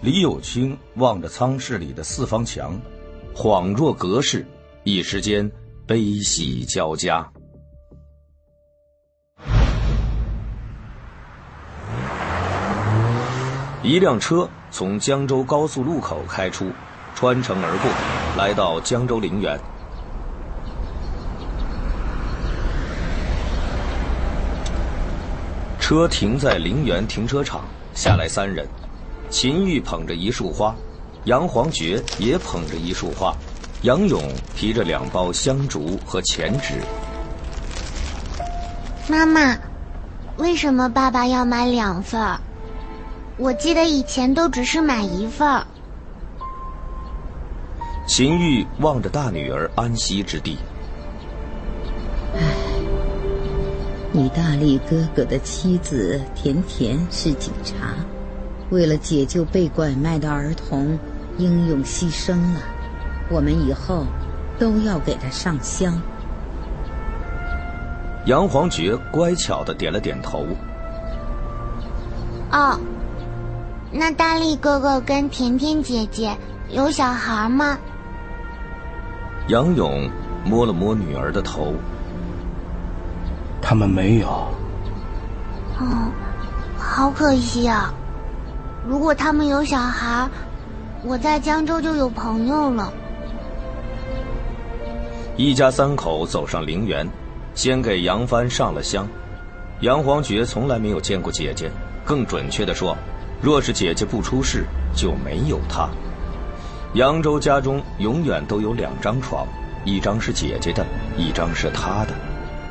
[0.00, 2.80] 李有清望着舱室里的四方墙，
[3.34, 4.46] 恍若隔世，
[4.84, 5.50] 一时间
[5.84, 7.28] 悲喜交加。
[13.90, 16.70] 一辆车从江州高速路口开出，
[17.12, 17.90] 穿城而过，
[18.38, 19.58] 来到江州陵园。
[25.80, 27.62] 车停在陵园停车场，
[27.92, 28.64] 下来三人。
[29.28, 30.72] 秦玉捧着一束花，
[31.24, 33.34] 杨黄觉也捧着一束花，
[33.82, 34.22] 杨勇
[34.54, 36.74] 提着两包香烛和钱纸。
[39.08, 39.58] 妈妈，
[40.36, 42.38] 为什么爸爸要买两份？
[43.40, 45.64] 我记得以前都只是买一份。
[48.06, 50.58] 秦玉望着大女儿安息之地。
[52.36, 52.42] 唉，
[54.12, 57.94] 你大力哥哥的妻子甜甜是警察。
[58.68, 60.98] 为了解救被拐卖的儿童，
[61.38, 62.60] 英勇牺牲了。
[63.30, 64.04] 我们以后
[64.58, 65.98] 都要给他上香。
[68.26, 70.44] 杨黄觉乖巧的点了点头。
[72.52, 72.78] 哦，
[73.92, 76.36] 那大力哥哥跟甜甜姐姐
[76.68, 77.78] 有小孩吗？
[79.48, 80.08] 杨勇
[80.44, 81.74] 摸了摸女儿的头。
[83.60, 84.28] 他们没有。
[85.78, 86.12] 哦，
[86.78, 87.92] 好可惜啊。
[88.86, 90.28] 如果他们有小孩，
[91.02, 92.92] 我在江州就有朋友了。
[95.36, 97.08] 一家三口走上陵园，
[97.54, 99.06] 先给杨帆上了香。
[99.80, 101.70] 杨黄觉从来没有见过姐姐，
[102.04, 102.96] 更准确的说，
[103.42, 104.64] 若是姐姐不出事，
[104.94, 105.88] 就没有他。
[106.94, 109.46] 扬州家中永远都有两张床，
[109.84, 110.84] 一张是姐姐的，
[111.16, 112.14] 一张是他的。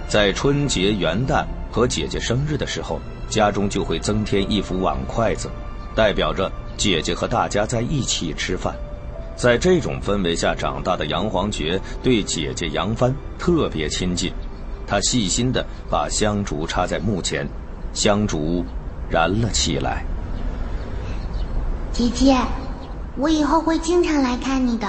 [0.08, 5.50] 在春节、元旦和姐姐生日的时候，家中就会增添一副碗筷子。
[5.96, 8.74] 代表着姐姐和大家在一起吃饭，
[9.36, 14.32] 在这种氛围下长大的杨黄觉对姐姐杨帆特别亲近。
[14.88, 17.48] 他细心地把香烛插在墓前，
[17.94, 18.64] 香烛
[19.10, 20.04] 燃了起来。
[21.92, 22.38] 姐姐，
[23.18, 24.88] 我以后会经常来看你的。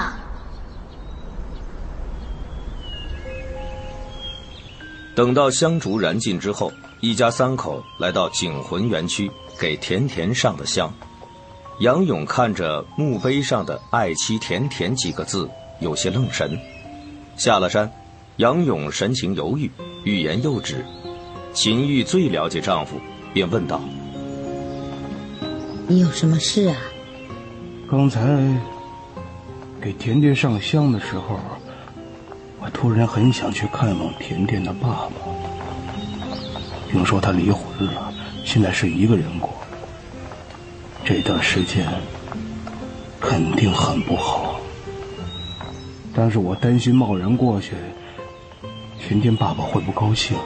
[5.15, 9.31] 等到香烛燃尽之后，一家三口来到景魂园区。
[9.59, 10.91] 给甜甜上的香，
[11.81, 15.51] 杨勇看着墓碑上的“爱妻甜甜”几个字，
[15.81, 16.59] 有些愣神。
[17.37, 17.93] 下了山，
[18.37, 19.71] 杨勇神情犹豫，
[20.03, 20.83] 欲言又止。
[21.53, 22.99] 秦玉最了解丈夫，
[23.35, 23.83] 便问道
[25.91, 26.77] ：“你有什么事啊？”
[27.91, 28.21] 刚才
[29.81, 31.41] 给甜甜上香的时候，
[32.61, 35.11] 我突然很想去看望甜甜的爸爸。
[36.89, 38.13] 听说他离婚了，
[38.45, 39.51] 现在是一个人过。
[41.05, 41.85] 这段时间
[43.21, 44.61] 肯定很不好，
[46.15, 47.75] 但是我担心贸然过去，
[49.01, 50.37] 甜甜爸爸会不高兴。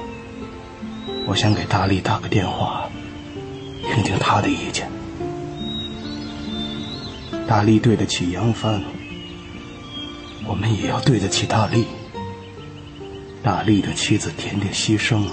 [1.26, 2.88] 我想给大力打个电话，
[3.92, 4.93] 听听他的意见。
[7.46, 8.82] 大力对得起杨帆，
[10.48, 11.84] 我们也要对得起大力。
[13.42, 15.32] 大力的妻子甜甜牺牲了，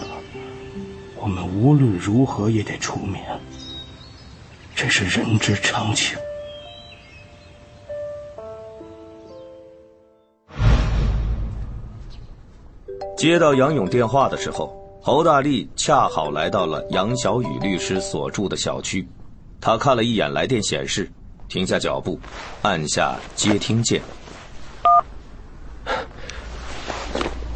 [1.15, 3.23] 我们无论如何也得出面，
[4.75, 6.17] 这是人之常情。
[13.15, 19.07] 接到杨勇电话的时候，侯大力恰好来到了杨小雨律师所住的小区。
[19.61, 21.09] 他看了一眼来电显示，
[21.51, 22.17] 停下脚步，
[22.61, 24.01] 按下接听键。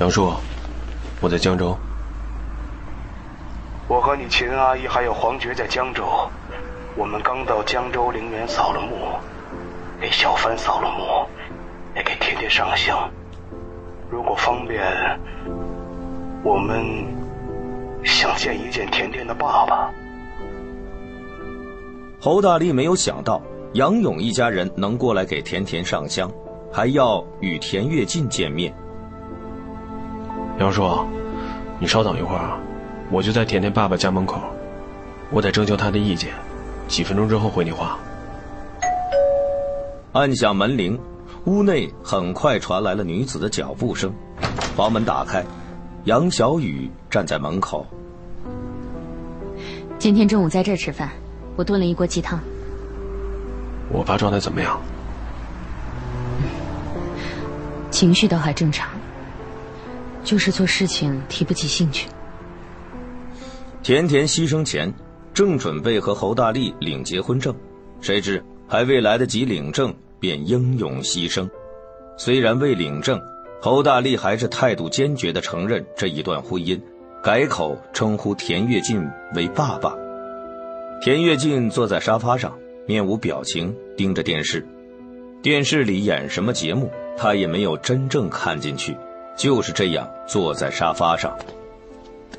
[0.01, 0.33] 杨叔，
[1.21, 1.77] 我在江州。
[3.87, 6.29] 我和你秦阿姨还有黄觉在江州，
[6.97, 8.97] 我们刚到江州陵园扫了墓，
[10.01, 11.25] 给小帆扫了墓，
[11.95, 13.09] 也给甜甜上香。
[14.11, 14.83] 如果方便，
[16.43, 16.83] 我们
[18.03, 19.89] 想见一见甜甜的爸爸。
[22.19, 23.41] 侯大力没有想到
[23.75, 26.31] 杨勇一家人能过来给甜甜上香，
[26.71, 28.73] 还要与田跃进见面。
[30.57, 31.05] 杨叔，
[31.77, 32.57] 你稍等一会儿啊，
[33.11, 34.39] 我就在甜甜爸爸家门口，
[35.29, 36.31] 我得征求他的意见，
[36.87, 37.99] 几分钟之后回你话。
[40.13, 40.97] 按响门铃，
[41.43, 44.09] 屋内很快传来了女子的脚步声，
[44.77, 45.43] 房门打开，
[46.05, 47.85] 杨小雨站在门口。
[49.99, 51.09] 今天中午在这儿吃饭，
[51.57, 52.39] 我炖了一锅鸡汤。
[53.89, 54.79] 我爸状态怎么样？
[57.91, 58.89] 情绪倒还正常。
[60.23, 62.07] 就是做事情提不起兴趣。
[63.83, 64.91] 甜甜牺牲前，
[65.35, 67.55] 正准备和侯大力领结婚证，
[68.01, 71.47] 谁知还未来得及领证，便英勇牺牲。
[72.17, 73.21] 虽然未领证，
[73.61, 76.81] 侯大力还是态度坚决地承认这一段婚姻，
[77.21, 79.95] 改口称呼田跃进为爸爸。
[81.03, 82.51] 田跃进坐在沙发上，
[82.85, 84.65] 面无表情盯着电视，
[85.41, 88.95] 电视里演什么节目，他也没有真正看进去。
[89.37, 91.37] 就是这样坐在沙发上，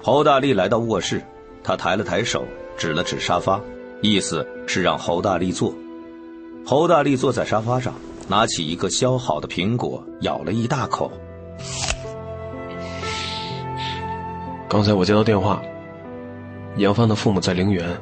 [0.00, 1.22] 侯大力来到卧室，
[1.62, 2.44] 他抬了抬手，
[2.78, 3.60] 指了指沙发，
[4.00, 5.74] 意思是让侯大力坐。
[6.64, 7.92] 侯大力坐在沙发上，
[8.28, 11.12] 拿起一个削好的苹果，咬了一大口。
[14.68, 15.62] 刚才我接到电话，
[16.78, 17.94] 杨帆的父母在陵园，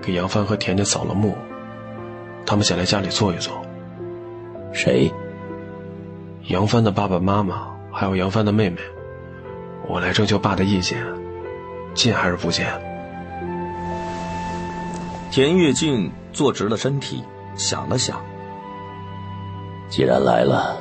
[0.00, 1.36] 给杨帆和甜甜扫了墓，
[2.48, 3.62] 他们想来家里坐一坐。
[4.72, 5.12] 谁？
[6.44, 7.76] 杨帆的爸爸妈妈。
[7.90, 8.80] 还有杨帆的妹妹，
[9.88, 11.04] 我来征求爸的意见，
[11.94, 12.66] 见还是不见？
[15.32, 17.24] 田跃进坐直了身体，
[17.56, 18.24] 想了想。
[19.88, 20.80] 既然来了，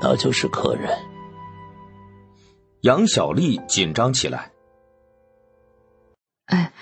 [0.00, 0.96] 那就是客人。
[2.80, 4.52] 杨小丽紧张起来。
[6.46, 6.72] 哎，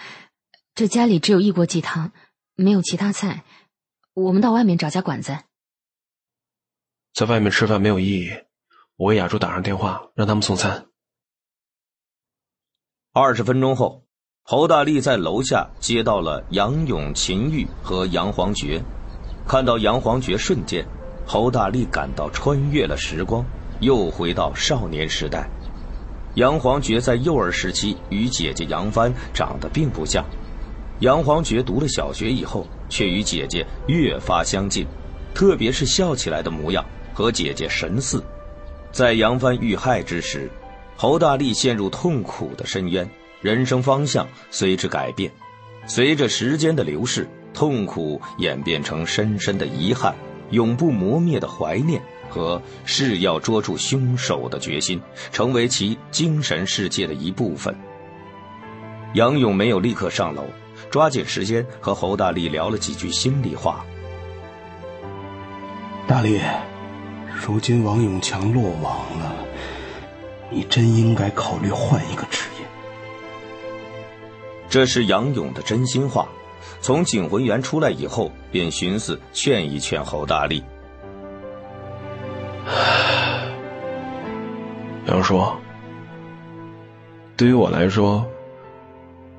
[0.77, 2.13] 这家里只有一锅鸡汤，
[2.55, 3.43] 没有其他菜，
[4.17, 5.37] 我们到外面找家馆子。
[7.13, 8.31] 在外面吃饭没有意义。
[8.97, 10.87] 我给雅珠打上电话，让他们送餐。
[13.13, 14.07] 二十分钟后，
[14.43, 18.83] 侯大力在楼下接到了杨勇、秦玉和杨黄觉。
[19.47, 20.87] 看到杨黄觉瞬间，
[21.27, 23.45] 侯大力感到穿越了时光，
[23.81, 25.47] 又回到少年时代。
[26.37, 30.25] 杨黄觉在幼儿时期与姐姐杨帆长得并不像，
[31.01, 34.87] 杨黄觉读了小学以后，却与姐姐越发相近，
[35.35, 38.23] 特别是笑起来的模样和姐姐神似。
[38.93, 40.51] 在杨帆遇害之时，
[40.97, 43.07] 侯大力陷入痛苦的深渊，
[43.43, 45.31] 人生方向随之改变。
[45.87, 50.15] 随着时间的流逝，痛苦演变成深深的遗憾、
[50.51, 52.01] 永不磨灭的怀念
[52.31, 54.99] 和誓要捉住凶手的决心，
[55.31, 57.77] 成为其精神世界的一部分。
[59.15, 60.45] 杨勇没有立刻上楼，
[60.91, 63.85] 抓紧时间和侯大力聊了几句心里话。
[66.07, 66.41] 大力。
[67.47, 69.35] 如今王永强落网了，
[70.51, 72.67] 你真应该考虑换一个职业。
[74.71, 76.27] 这是杨勇的真心话。
[76.81, 80.65] 从警魂园出来以后，便寻思劝一劝侯大力。
[85.07, 85.45] 杨叔，
[87.37, 88.27] 对于我来说，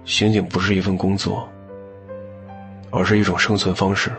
[0.08, 1.48] 刑警不是一份工作，
[2.90, 4.10] 而是一种生存方式。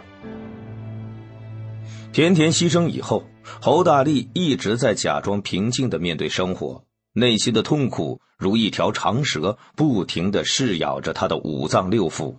[2.13, 6.85] 甜甜牺牲以后，侯大力一直在假装平静的面对生活，
[7.15, 12.37] 内心的痛苦如一条长蛇，不停的噬咬着他的五脏六腑。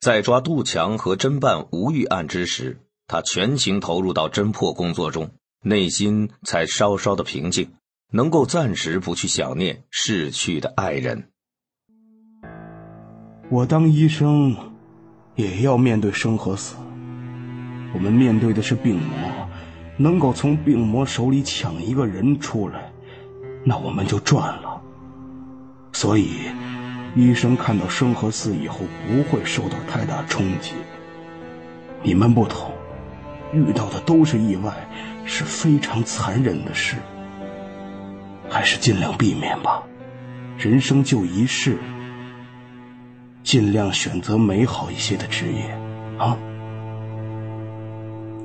[0.00, 5.32] 在抓杜强和侦办吴玉案之时，他全情投入到侦破工作中，
[5.62, 7.74] 内心才稍稍的平静，
[8.12, 11.31] 能够暂时不去想念逝去的爱人。
[13.52, 14.56] 我当医生，
[15.34, 16.74] 也要面对生和死。
[17.92, 19.46] 我们面对的是病魔，
[19.98, 22.90] 能够从病魔手里抢一个人出来，
[23.62, 24.80] 那我们就赚了。
[25.92, 26.30] 所以，
[27.14, 30.72] 医生看到生和死以后不会受到太大冲击。
[32.02, 32.72] 你们不同，
[33.52, 34.72] 遇到的都是意外，
[35.26, 36.96] 是非常残忍的事。
[38.48, 39.82] 还是尽量避免吧，
[40.56, 41.76] 人生就一世，
[43.44, 45.62] 尽量选择美好一些的职业，
[46.18, 46.38] 啊。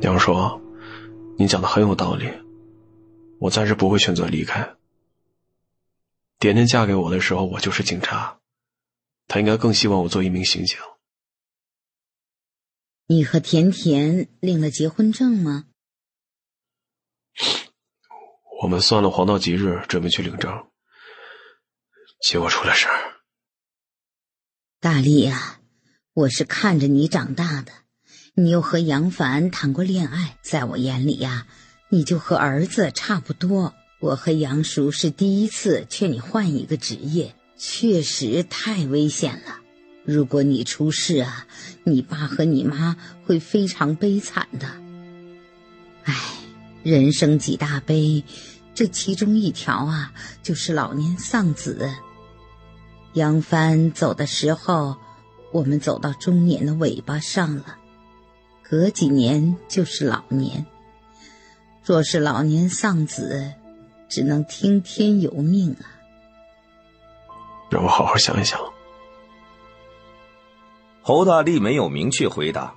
[0.01, 0.61] 杨说，
[1.37, 2.31] 你讲的很有道理，
[3.39, 4.75] 我暂时不会选择离开。
[6.39, 8.39] 甜甜嫁给我的时候，我就是警察，
[9.27, 10.77] 她应该更希望我做一名刑警。
[13.07, 15.65] 你和甜甜领了结婚证吗？
[18.61, 20.67] 我们算了黄道吉日，准备去领证，
[22.21, 23.16] 结果出了事儿。
[24.89, 25.59] 大力呀，
[26.13, 27.73] 我是看着你长大的。
[28.35, 31.45] 你又和杨凡谈过恋爱，在我眼里呀，
[31.89, 33.73] 你就和儿子差不多。
[33.99, 39.59] 我和杨叔是第一次劝你换一个职业，确实太危险了。
[40.05, 41.45] 如果你出事啊，
[41.83, 42.95] 你爸和你妈
[43.25, 44.69] 会非常悲惨的。
[46.05, 46.15] 唉，
[46.83, 48.23] 人生几大悲，
[48.73, 51.89] 这其中一条啊，就是老年丧子。
[53.17, 54.95] 杨帆走的时候，
[55.51, 57.77] 我们走到中年的尾巴上了。
[58.61, 60.67] 隔几年就是老年，
[61.83, 63.53] 若是老年丧子，
[64.07, 65.97] 只能听天由命啊。
[67.71, 68.59] 让我好好想一想。
[71.01, 72.75] 侯大力没有明确回答，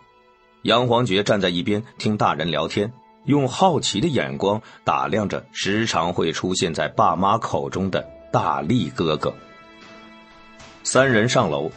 [0.62, 2.90] 杨黄觉站在一边听大人聊天，
[3.26, 9.34] 用好奇的眼光打量着时常会出现在爸妈口中的大力哥哥。
[10.82, 11.70] 三人上楼，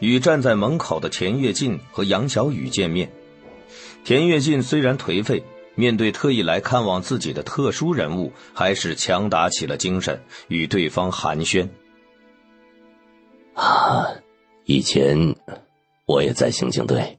[0.00, 3.10] 与站在门口的田跃进和杨小雨见面。
[4.04, 11.68] 田跃进虽然颓废，面对特意来看望自己的特殊人物，还是强打起了精神，与对方寒暄。
[13.54, 14.06] 啊，
[14.64, 15.34] 以前
[16.06, 17.18] 我也在刑警队，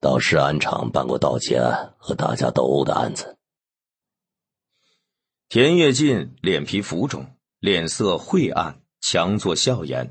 [0.00, 3.36] 到市安厂办过盗窃案和打架斗殴的案子。
[5.48, 7.26] 田跃进脸皮浮肿，
[7.60, 10.10] 脸色晦暗，强作笑颜。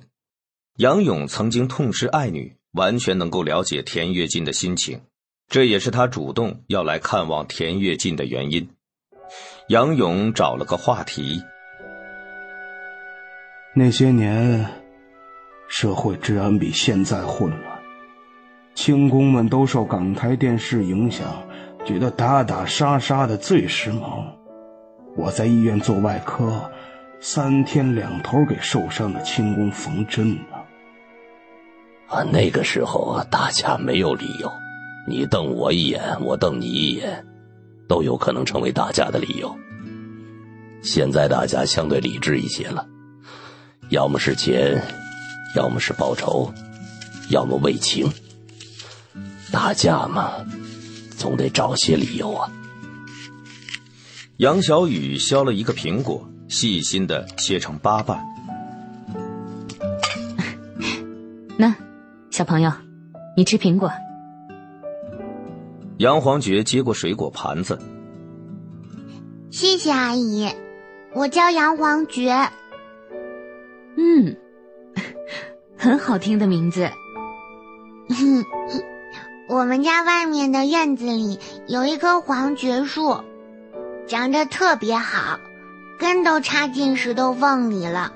[0.78, 5.02] 杨勇曾经痛失爱女，完全能够了解田跃进的心情。
[5.50, 8.70] 这也是他主动要来看望田跃进的原因。
[9.68, 11.44] 杨勇找了个话题：
[13.76, 14.66] 那些年，
[15.68, 17.80] 社会治安比现在混乱，
[18.74, 21.28] 轻工们都受港台电视影响，
[21.86, 24.24] 觉得打打杀杀的最时髦。
[25.18, 26.72] 我在医院做外科，
[27.20, 30.38] 三天两头给受伤的轻工缝针。
[32.12, 34.52] 啊，那个时候打架没有理由。
[35.08, 37.26] 你瞪我一眼，我瞪你一眼，
[37.88, 39.56] 都有可能成为打架的理由。
[40.84, 42.86] 现在大家相对理智一些了，
[43.90, 44.84] 要么是钱，
[45.56, 46.52] 要么是报仇，
[47.30, 48.12] 要么为情。
[49.50, 50.34] 打架嘛，
[51.18, 52.52] 总得找些理由啊。
[54.38, 58.22] 杨小雨削了一个苹果，细心的切成八瓣。
[61.58, 61.76] 那，
[62.32, 62.72] 小朋友，
[63.36, 63.92] 你吃苹果。
[65.98, 67.78] 杨黄觉接过水果盘子，
[69.52, 70.50] 谢谢阿姨，
[71.14, 72.50] 我叫杨黄觉。
[73.98, 74.38] 嗯，
[75.78, 76.90] 很好听的名字。
[79.50, 81.38] 我们家外面的院子里
[81.68, 83.26] 有一棵黄桷树，
[84.08, 85.38] 长得特别好，
[86.00, 88.14] 根都插进石头缝里了。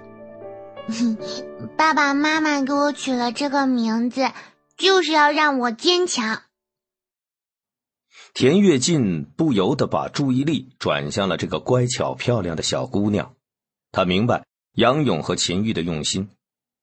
[1.77, 4.31] 爸爸妈妈给我取了这个名字，
[4.77, 6.43] 就是要让我坚强。
[8.33, 13.33] 田跃进不由得把注意力转向了这个乖巧漂亮的小姑娘，
[13.91, 16.29] 他明白杨勇和秦玉的用心。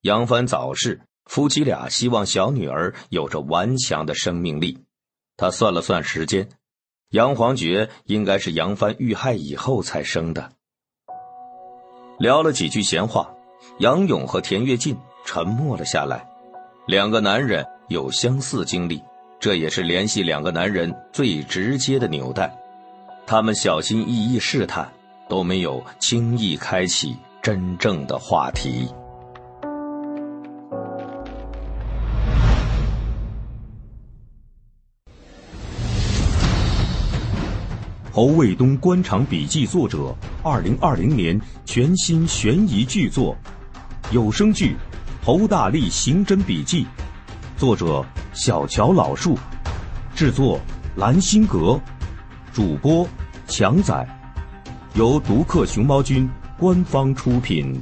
[0.01, 4.85] 杨帆早逝，夫妻俩希望小女儿有着顽强的生命力。
[5.37, 6.49] 他算了算时间，
[7.11, 10.53] 杨黄觉应该是杨帆遇害以后才生的。
[12.19, 13.35] 聊了几句闲话，
[13.83, 14.97] 杨勇和田跃进
[15.27, 16.25] 沉默了下来。
[16.87, 19.03] 两个男人有相似经历。
[19.41, 22.57] 这也是联系两个男人最直接的纽带。
[23.27, 24.89] 他们小心翼翼试探，
[25.29, 28.87] 都没有轻易开启真正的话题。
[38.13, 40.15] 侯卫东官场笔记作者，
[40.45, 43.37] 二零二零年全新悬疑巨作，
[44.13, 44.77] 有声剧
[45.25, 46.85] 《侯大力刑侦笔记》，
[47.57, 49.39] 作者小乔老树，
[50.15, 50.61] 制作
[50.97, 51.81] 蓝心阁，
[52.53, 53.09] 主播
[53.47, 54.07] 强仔，
[54.97, 56.29] 由独克熊猫君
[56.59, 57.81] 官方出品。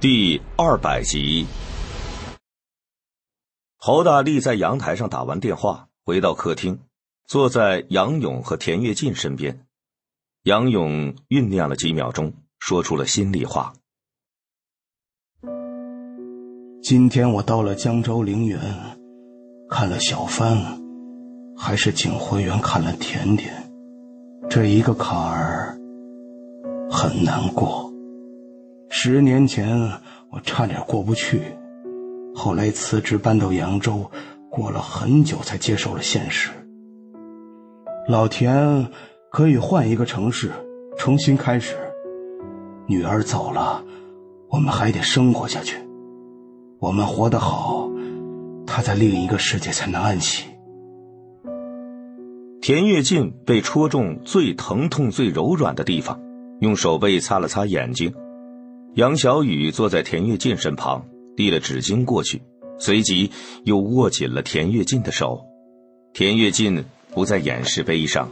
[0.00, 1.46] 第二百集。
[3.76, 6.80] 侯大力在阳台上打完电话，回到客厅，
[7.30, 9.64] 坐在杨勇和田跃进身边。
[10.42, 13.72] 杨勇酝酿了几秒钟，说出了心里话
[16.82, 18.60] ：“今天我到了江州陵园，
[19.68, 20.82] 看了小帆，
[21.56, 23.54] 还是景辉园看了甜甜，
[24.48, 25.78] 这一个坎儿
[26.90, 27.92] 很难过。
[28.88, 29.78] 十年前
[30.32, 31.40] 我差点过不去。”
[32.34, 34.10] 后来辞职搬到扬州，
[34.50, 36.50] 过了很久才接受了现实。
[38.10, 38.88] 老田
[39.30, 40.50] 可以换一个城市
[40.98, 41.76] 重新开始，
[42.88, 43.84] 女儿走了，
[44.48, 45.76] 我们还得生活下去。
[46.80, 47.88] 我们活得好，
[48.66, 50.42] 他在另一个世界才能安息。
[52.60, 56.20] 田跃进被戳中最疼痛、最柔软的地方，
[56.58, 58.12] 用手背擦了擦眼睛。
[58.96, 61.06] 杨小雨坐在田跃进身旁。
[61.36, 62.42] 递了纸巾过去，
[62.78, 63.30] 随即
[63.64, 65.46] 又握紧了田跃进的手。
[66.12, 68.30] 田跃进不再掩饰悲伤。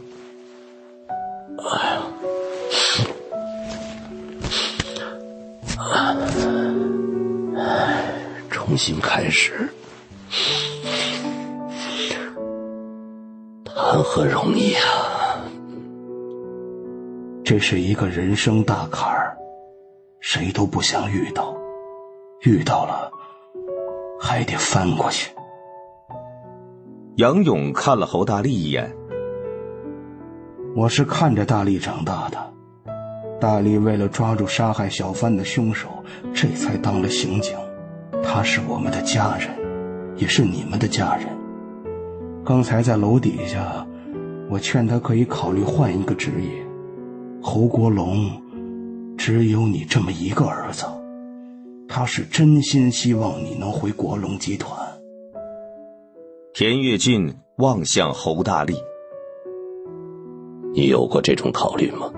[1.57, 2.01] 哎呀，
[8.49, 9.69] 重新开始，
[13.65, 15.41] 谈何容易啊！
[17.43, 19.35] 这是一个人生大坎儿，
[20.21, 21.55] 谁都不想遇到。
[22.43, 23.11] 遇到了，
[24.21, 25.31] 还得翻过去。
[27.19, 28.95] 杨勇看了侯大力一眼。
[30.73, 32.37] 我是看着大力长大的，
[33.41, 35.89] 大力为了抓住杀害小帆的凶手，
[36.33, 37.57] 这才当了刑警。
[38.23, 39.49] 他是我们的家人，
[40.15, 41.27] 也是你们的家人。
[42.45, 43.85] 刚才在楼底下，
[44.49, 46.65] 我劝他可以考虑换一个职业。
[47.41, 48.31] 侯国龙，
[49.17, 50.85] 只有你这么一个儿子。
[51.85, 54.88] 他是真心希望你能回国龙集团。
[56.53, 58.75] 田跃进望向侯大力
[60.73, 62.11] ：“你有过这种考虑吗？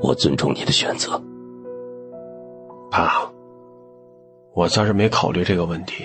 [0.00, 1.22] 我尊重你的选择。”
[2.90, 3.30] 爸，
[4.54, 6.04] 我暂时没考虑这个问题。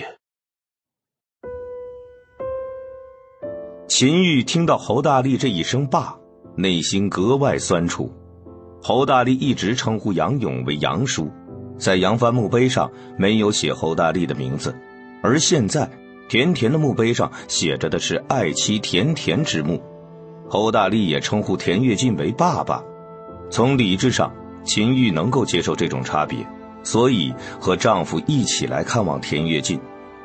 [3.88, 6.16] 秦玉听到侯大力这一声“爸”，
[6.56, 8.12] 内心格外酸楚。
[8.82, 11.28] 侯大力一直称呼杨勇为杨叔，
[11.78, 14.74] 在杨帆墓碑上没有写侯大力的名字，
[15.22, 15.90] 而现在
[16.28, 19.82] 甜甜的墓碑上写着的是爱妻甜甜之墓。
[20.48, 22.82] 侯大力也称呼田跃进为爸爸。
[23.50, 24.32] 从理智上，
[24.64, 26.46] 秦玉能够接受这种差别，
[26.82, 29.80] 所以和丈夫一起来看望田跃进。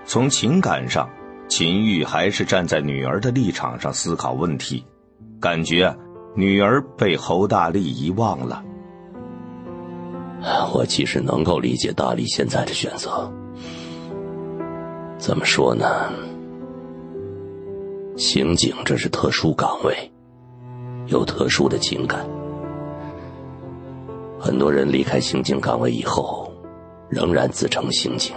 [0.06, 1.10] 从情感上，
[1.48, 4.86] 秦玉还是站在女儿的立场上思考问题，
[5.40, 5.96] 感觉。
[6.38, 8.62] 女儿被侯大力遗忘了。
[10.74, 13.32] 我其实能够理解大力现在的选择。
[15.26, 16.14] 怎么说呢？
[18.16, 20.12] 刑警这是特殊岗位，
[21.08, 22.24] 有特殊的情感。
[24.40, 26.54] 很多人离开刑警岗位以后，
[27.10, 28.36] 仍然自称刑警。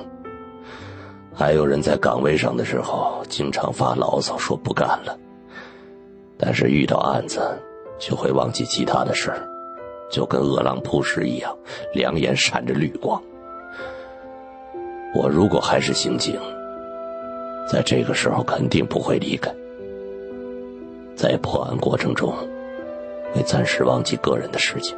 [1.35, 5.15] 还有人在岗位上的时候，经常发牢骚说不干了。
[6.39, 7.39] 但是遇到案子，
[7.99, 9.47] 就会忘记其他的事儿，
[10.11, 11.55] 就跟饿狼扑食一样，
[11.93, 13.23] 两眼闪着绿光。
[15.15, 16.41] 我如果还是刑警，
[17.71, 19.55] 在这个时候肯定不会离开，
[21.15, 22.35] 在破案过程中
[23.35, 24.97] 会暂时忘记个人的事情。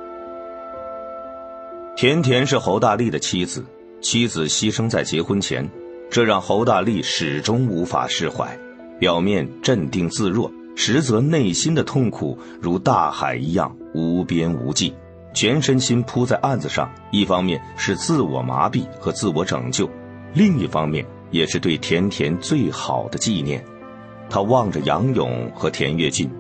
[1.97, 3.65] 甜甜是侯大力的妻子，
[4.01, 5.69] 妻子牺牲在结婚前，
[6.09, 8.57] 这让侯大力始终无法释怀，
[8.99, 10.51] 表面镇定自若。
[10.77, 14.95] 实则内心的痛苦如大海一样无边无际，
[15.35, 16.91] 全身心扑在案子上。
[17.11, 19.91] 一方面是自我麻痹和自我拯救，
[20.33, 23.65] 另一方面也是对甜甜最好的纪念。
[24.29, 26.31] 他望着杨勇和田跃进，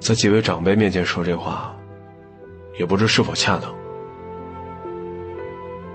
[0.00, 1.76] 在几位长辈面前说这话，
[2.78, 3.74] 也不知是否恰当。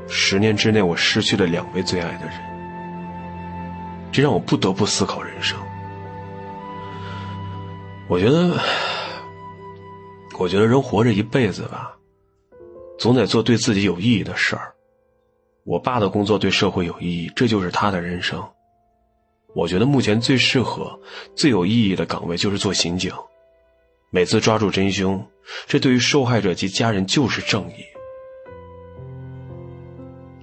[0.08, 2.34] 十年之内我失去了两位最爱的人，
[4.12, 5.58] 这让我不得不思考人生。
[8.08, 8.58] 我觉得，
[10.38, 11.98] 我觉得人活着一辈子吧，
[12.98, 14.74] 总得做对自己有意义的事儿。
[15.68, 18.42] 我爸的工作对社会有意义，这就是他的人生。
[19.54, 20.98] 我觉得目前最适合、
[21.36, 23.12] 最有意义的岗位就是做刑警。
[24.10, 25.22] 每次抓住真凶，
[25.66, 27.84] 这对于受害者及家人就是正义。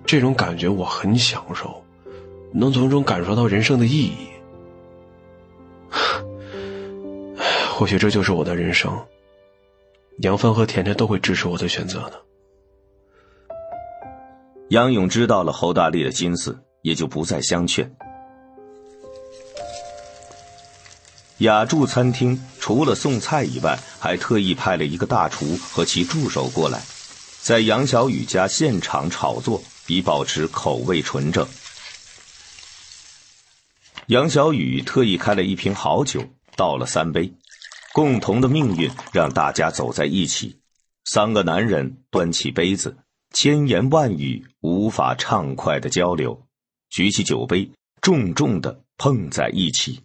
[0.04, 1.82] 这种感觉我很享受，
[2.52, 4.28] 能从中感受到人生的意义。
[7.72, 8.94] 或许这就是我的人生。
[10.18, 12.22] 杨帆和甜甜都会支持我的选择的。
[14.74, 17.94] 杨勇知道了侯大力的心思，也就不再相劝。
[21.38, 26.82] 雅筑餐厅除了送菜以外，还特意派了一个大厨和其助手过来，
[27.40, 31.46] 在杨小雨家现场炒作，以保持口味纯正。
[34.06, 36.20] 杨小雨特意开了一瓶好酒，
[36.56, 37.32] 倒了三杯。
[37.92, 40.58] 共同的命运让大家走在一起，
[41.04, 42.96] 三个男人端起杯子，
[43.34, 46.40] 千言万语无法畅快的交流，
[46.88, 47.68] 举起酒杯，
[48.00, 50.00] 重重的碰在一起。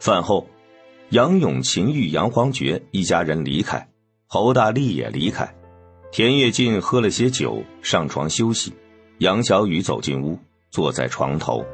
[0.00, 0.48] 饭后，
[1.10, 3.88] 杨勇、秦玉、杨黄觉一家人离开，
[4.26, 5.54] 侯大力也离开。
[6.10, 8.72] 田跃进喝了些酒，上床休息。
[9.18, 10.36] 杨小雨走进屋，
[10.72, 11.64] 坐在床头。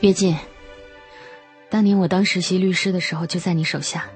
[0.00, 0.36] 跃进。
[1.68, 4.08] 当年我当实习律师的时候，就在你手下。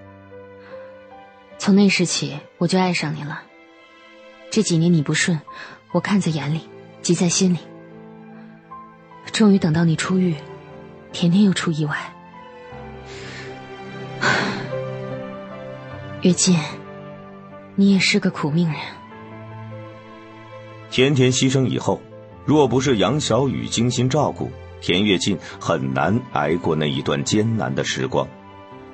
[1.59, 3.43] 从那时起，我就爱上你了。
[4.51, 5.41] 这几年你不顺，
[5.93, 6.69] 我看在眼里，
[7.01, 7.59] 急在心里。
[9.33, 10.35] 终于等到你出狱，
[11.13, 12.13] 甜甜又出意外。
[16.23, 16.59] 月进，
[17.77, 18.77] 你也是个苦命人。
[20.91, 22.01] 甜甜牺牲以后，
[22.45, 24.51] 若不是杨小雨精心照顾。
[24.81, 28.27] 田跃进很难挨过那一段艰难的时光，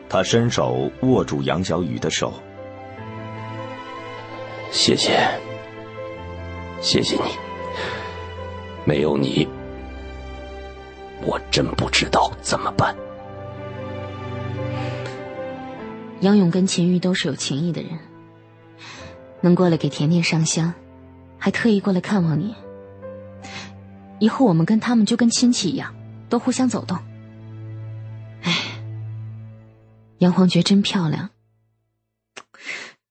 [0.08, 2.32] 他伸手握住杨小雨的手。
[4.74, 5.16] 谢谢，
[6.82, 7.30] 谢谢你。
[8.84, 9.48] 没有你，
[11.22, 12.94] 我真不知道怎么办。
[16.20, 17.96] 杨勇跟秦玉都是有情谊的人，
[19.40, 20.74] 能过来给甜甜上香，
[21.38, 22.52] 还特意过来看望你。
[24.18, 25.94] 以后我们跟他们就跟亲戚一样，
[26.28, 26.98] 都互相走动。
[28.42, 28.52] 哎，
[30.18, 31.30] 杨黄觉真漂亮。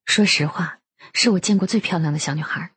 [0.05, 0.79] 说实话，
[1.13, 2.71] 是我见过最漂亮的小女孩。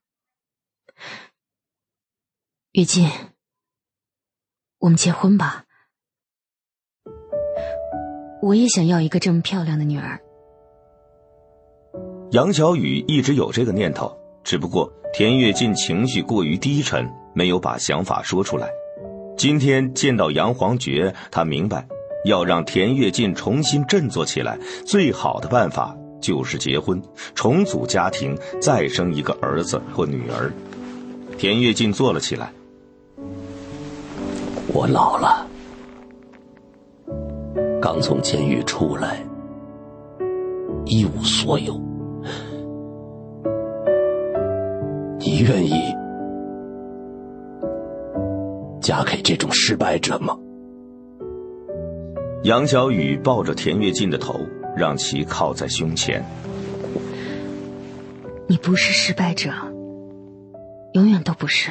[2.72, 3.10] 月进，
[4.78, 5.64] 我们结婚吧。
[8.42, 10.20] 我也想要一个这么漂亮的女儿。
[12.32, 17.04] 杨小雨一直有这个念头，只不过田跃进情绪过于低沉。
[17.34, 18.70] 没有把想法说出来。
[19.36, 21.86] 今天见到杨黄觉，他明白，
[22.24, 27.00] 要让田跃进重新振作起来，最好的办法就是结婚，
[27.34, 30.52] 重组家庭，再生一个儿子或女儿。
[31.38, 32.50] 田跃进坐了起来。
[34.72, 35.46] 我老了，
[37.80, 39.24] 刚从监狱出来，
[40.84, 41.80] 一无所有。
[45.18, 45.94] 你愿意？
[48.80, 50.36] 嫁给这种失败者吗？
[52.44, 54.38] 杨小雨抱着田跃进的头，
[54.76, 56.22] 让其靠在胸前。
[58.46, 59.50] 你不是失败者，
[60.92, 61.70] 永远都不是。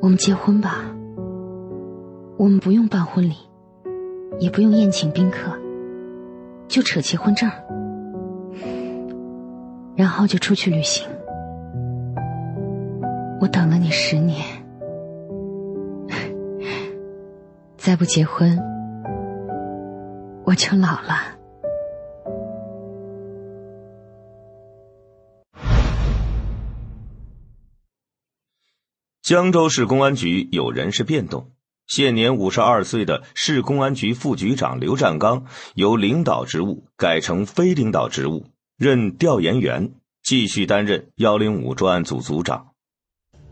[0.00, 0.84] 我们结婚吧。
[2.36, 3.34] 我们不用办婚礼，
[4.38, 5.58] 也不用宴请宾客，
[6.68, 7.50] 就扯结婚证，
[9.96, 11.04] 然后就出去旅行。
[13.40, 14.40] 我等了你十年，
[17.76, 18.56] 再不结婚，
[20.48, 21.36] 我就老了。
[29.20, 31.52] 江州市公安局有人事变动，
[31.86, 35.44] 现年五十二岁的市公安局副局长刘占刚
[35.74, 38.46] 由领导职务改成非领导职务，
[38.78, 42.68] 任调研员，继续担任幺零五专案组组长。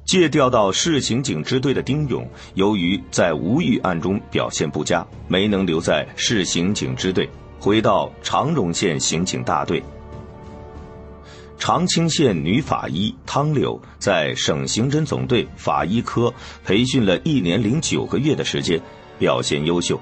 [0.06, 7.28] 借调到市刑警支队的丁勇，由于在吴玉案中表现不佳，没能留在市刑警支队，
[7.58, 9.82] 回到长荣县刑警大队。
[11.58, 16.32] 长清县女法医汤柳在省刑侦总队法医科
[16.64, 18.80] 培训了一年零九个月的时间，
[19.18, 20.00] 表现优秀。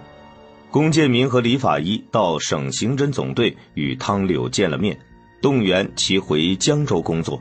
[0.70, 4.98] 龚建民和李法医到省刑侦总队与汤柳见了面。
[5.40, 7.40] 动员其回江州工作。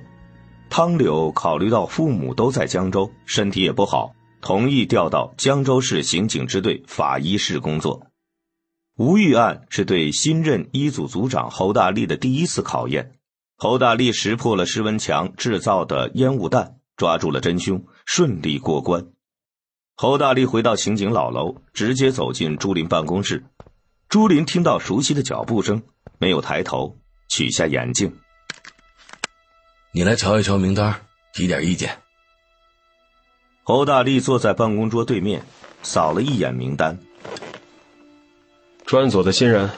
[0.75, 8.07] 汤柳考虑到父母都在江州，身体也不好，同意调到江州市刑警支队法医室工作。
[8.97, 13.11] 吴玉案是对新任一组组长侯大力的第一次考验。
[13.55, 19.05] 侯大力识破了施文强制造的烟雾弹，抓住了真凶，顺利过关。
[19.95, 23.45] 侯大力回到刑警老楼，直接走进朱林办公室。
[24.09, 25.83] 朱林听到熟悉的脚步声，
[26.17, 26.97] 没有抬头，
[27.29, 28.17] 取下眼镜
[29.95, 31.01] ：“你来瞧一瞧名单，
[31.33, 31.99] 提点意见。”
[33.61, 35.45] 侯大力坐在办公桌对面，
[35.83, 36.97] 扫了一眼名单。
[38.87, 39.69] 专案组的新人，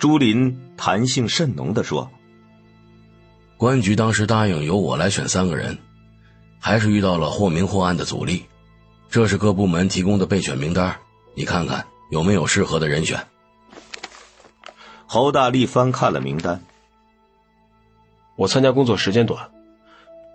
[0.00, 2.10] 朱林弹性甚浓的说
[3.56, 5.78] ：“公安局当时答应由我来选三个人，
[6.58, 8.44] 还是遇到了或明或暗的阻力。
[9.08, 10.98] 这是各部门提供的备选名单，
[11.34, 13.24] 你看看有没有适合的人选。”
[15.06, 16.64] 侯大力翻看了名单。
[18.38, 19.50] 我参加工作时间短，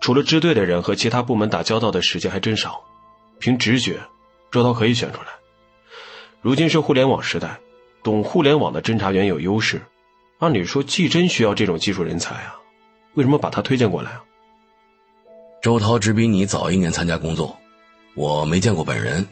[0.01, 2.83] 除了支队的人和其他部门打交道的时间还真少。
[3.39, 3.97] 凭直觉，
[4.51, 5.27] 周涛可以选出来。
[6.41, 7.57] 如今是互联网时代，
[8.03, 9.81] 懂互联网的侦查员有优势。
[10.39, 12.59] 按理说，季真需要这种技术人才啊，
[13.13, 14.21] 为什么把他推荐过来啊？
[15.61, 17.57] 周涛只比你早一年参加工作，
[18.15, 19.25] 我没见过本人。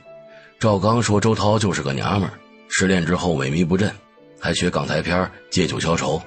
[0.59, 3.93] 赵刚说周涛就是个娘们儿，失恋之后萎靡不振，
[4.39, 6.21] 还学港台片借酒消愁。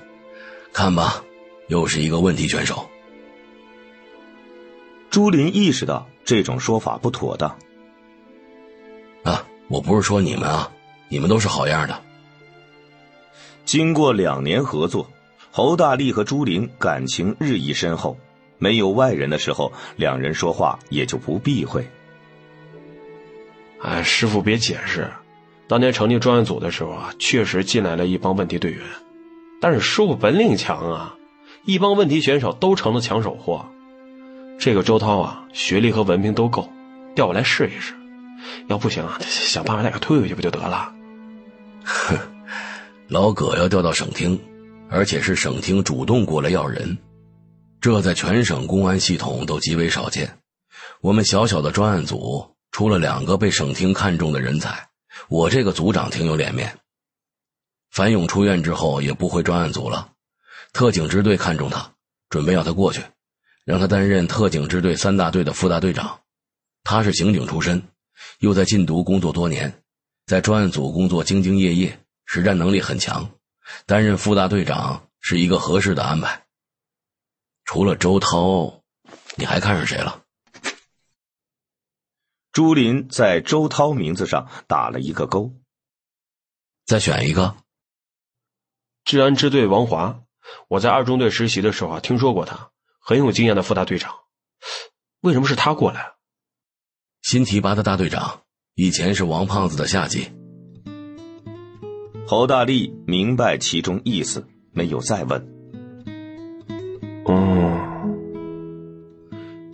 [0.75, 1.25] 看吧，
[1.68, 2.89] 又是一个问题选手。
[5.10, 7.57] 朱林意识到这种说法不妥当。
[9.23, 10.70] 啊，我不是说你们啊。
[11.10, 12.02] 你们都是好样的。
[13.65, 15.09] 经过两年合作，
[15.52, 18.17] 侯大力和朱林感情日益深厚。
[18.59, 21.86] 没有外人的时候，两人说话也就不避讳。
[23.81, 25.12] 哎，师傅别解释，
[25.68, 28.83] 当年成立专案组的时候啊，确实进来了一帮问题队员，
[29.60, 31.15] 但是师傅本领强啊，
[31.67, 33.67] 一帮问题选手都成了抢手货。
[34.59, 36.68] 这个周涛啊，学历和文凭都够，
[37.15, 37.94] 调过来试一试。
[38.68, 40.93] 要不行啊，想办法再给推回去不就得了？
[41.84, 42.18] 哼，
[43.09, 44.39] 老葛要调到省厅，
[44.91, 46.99] 而且是省厅主动过来要人，
[47.81, 50.39] 这在全省公安系统都极为少见。
[51.01, 54.89] 我们小小的专案组出了两个被省厅看中的人才，
[55.28, 56.78] 我这个组长挺有脸面。
[57.91, 60.10] 樊勇出院之后也不回专案组了，
[60.75, 61.94] 特警支队看中他，
[62.28, 63.01] 准备要他过去，
[63.65, 66.20] 让他担任特警支队三大队的副大队长。
[66.83, 67.81] 他是刑警出身，
[68.41, 69.83] 又在禁毒工作多年。
[70.27, 73.31] 在专案组工作兢兢业业，实战能力很强，
[73.86, 76.44] 担任副大队长是一个合适的安排。
[77.65, 78.83] 除了周涛，
[79.36, 80.25] 你还看上谁了？
[82.51, 85.55] 朱林在周涛名字上打了一个勾。
[86.85, 87.55] 再选一个。
[89.05, 90.24] 治安支队王华，
[90.69, 94.13] 我在二中队实习的时候啊，听说过他，很有经验的副大队长。
[95.21, 96.13] 为什么是他过来？
[97.23, 98.41] 新提拔的大队长。
[98.77, 100.33] 以前是王胖子的下级。
[102.27, 105.47] 侯大力明白其中意思，没有再问。
[107.29, 108.13] 嗯，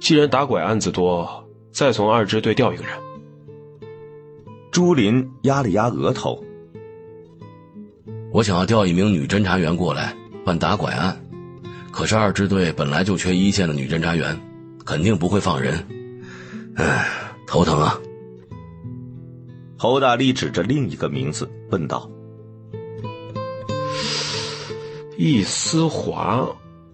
[0.00, 2.92] 既然打拐案子多，再从二支队调一个人。
[4.70, 6.44] 朱林压了压额头。
[8.32, 10.14] 我想要调一名女侦查员过来
[10.50, 11.16] 办打拐案，
[11.92, 14.36] 可是二支队本来就缺一线的女侦查员，
[14.84, 15.86] 肯定不会放人。
[16.74, 17.08] 唉，
[17.46, 17.96] 头疼啊！
[19.76, 22.10] 侯大力指着另一个名字问道
[25.16, 26.44] ：“易思华，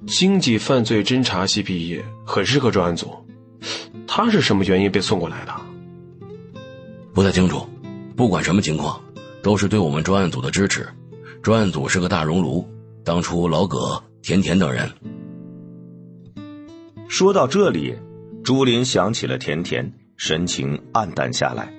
[0.07, 3.11] 经济犯罪侦查系毕业，很适合专案组。
[4.07, 5.55] 他是什么原因被送过来的？
[7.15, 7.67] 不太清楚。
[8.15, 9.01] 不管什么情况，
[9.43, 10.87] 都是对我们专案组的支持。
[11.43, 12.69] 专案组是个大熔炉，
[13.07, 14.91] 当初老葛、甜甜等人。”
[17.09, 17.95] 说到这里，
[18.43, 21.73] 朱林想起了甜甜，神情黯淡下来。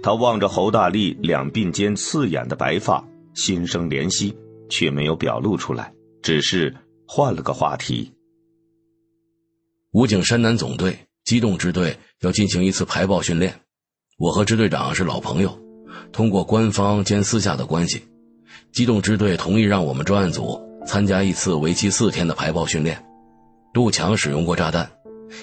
[0.00, 4.32] 他望着侯大力两鬓间刺眼的白发，心生怜惜，
[4.68, 5.92] 却没有表露出来，
[6.22, 6.72] 只是
[7.04, 8.12] 换了个话题。
[9.90, 13.60] 武警山南总队机动支队要进行一次排爆训练，
[14.18, 15.58] 我和支队长是老朋友，
[16.12, 18.04] 通过官方兼私下的关系，
[18.72, 23.04] 机动支队同意让我们专案组参加一次为期四天的排爆训练。
[23.72, 24.90] 杜强使用过炸弹，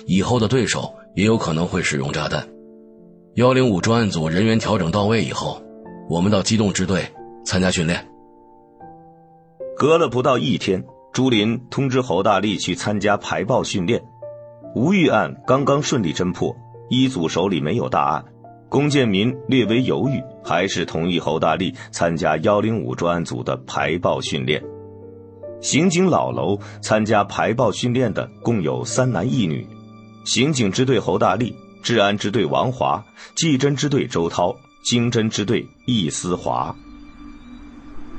[0.05, 2.47] 以后的对手也有可能会使用炸弹。
[3.35, 5.61] 幺零五专案组人员调整到位以后，
[6.09, 7.09] 我们到机动支队
[7.45, 8.07] 参加训练。
[9.77, 10.83] 隔了不到一天，
[11.13, 14.03] 朱林通知侯大力去参加排爆训练。
[14.75, 16.55] 吴玉案刚刚顺利侦破，
[16.89, 18.25] 一组手里没有大案，
[18.69, 24.61] 龚建民略微犹豫，还是同意侯大力参加幺零五专案组的排爆训练。
[25.61, 29.65] 刑警老楼参加排爆训练的共有三男一女，
[30.25, 33.03] 刑警支队侯大力、治安支队王华、
[33.35, 36.75] 技侦支队周涛、经侦支队易思华。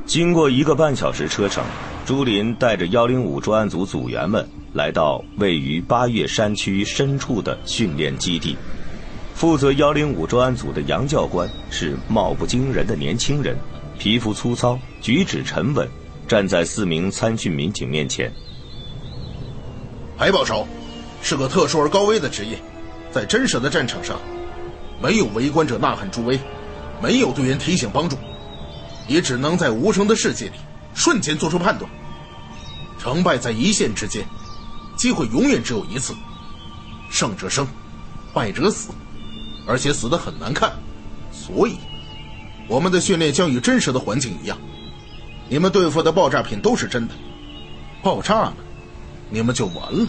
[0.06, 1.62] 经过一个半小时车程，
[2.06, 8.56] 朱林带着幺零五专案组组员们来到位于八月山区深处的训练基地。
[9.38, 13.56] 负责幺零五专案组的杨教官是貌不惊人的年轻人，
[13.96, 15.88] 皮肤粗糙，举止沉稳。
[16.26, 18.32] 站在四名参训民警面前。
[20.18, 20.66] 排爆手
[21.22, 22.58] 是个特殊而高危的职业，
[23.12, 24.18] 在真实的战场上，
[25.00, 26.38] 没有围观者呐喊助威，
[27.00, 28.16] 没有队员提醒帮助，
[29.06, 30.54] 也只能在无声的世界里
[30.94, 31.88] 瞬间做出判断。
[32.98, 34.26] 成败在一线之间，
[34.96, 36.12] 机会永远只有一次，
[37.08, 37.64] 胜者生，
[38.34, 38.90] 败者死，
[39.68, 40.72] 而且死得很难看。
[41.30, 41.76] 所以，
[42.66, 44.58] 我们的训练将与真实的环境一样。
[45.48, 47.14] 你们对付的爆炸品都是真的，
[48.02, 48.54] 爆炸了，
[49.30, 50.06] 你们就完了。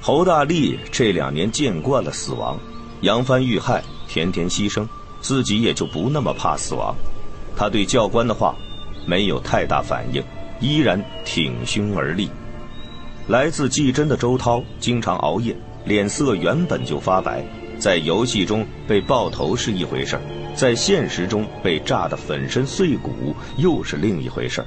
[0.00, 2.58] 侯大力这两年见惯了死亡，
[3.02, 4.88] 扬帆遇害，天天牺牲，
[5.20, 6.94] 自己也就不那么怕死亡。
[7.56, 8.54] 他对教官的话
[9.06, 10.24] 没有太大反应，
[10.60, 12.30] 依然挺胸而立。
[13.28, 17.44] 来自技侦的周涛经常熬夜，脸色原本就发白，
[17.82, 20.22] 在游戏中被爆头是一回事儿。
[20.54, 24.64] 在现实中被炸得粉身碎骨又是另一回事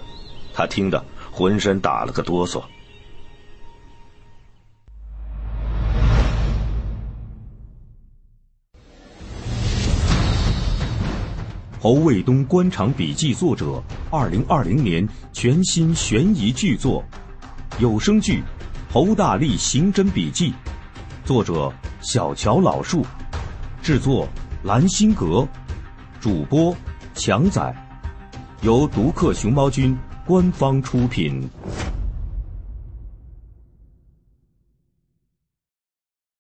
[0.53, 2.61] 他听得浑身打了个哆嗦。
[11.80, 17.02] 侯卫东官场笔记作者，二零二零年全新悬疑巨作，
[17.80, 18.44] 有声剧
[18.94, 20.50] 《侯大力刑侦笔记》，
[21.25, 23.03] 作者小乔老树，
[23.81, 24.27] 制作
[24.61, 25.45] 蓝心阁。
[26.21, 26.75] 主播
[27.15, 27.75] 强仔，
[28.61, 31.49] 由独克熊猫君官方出品。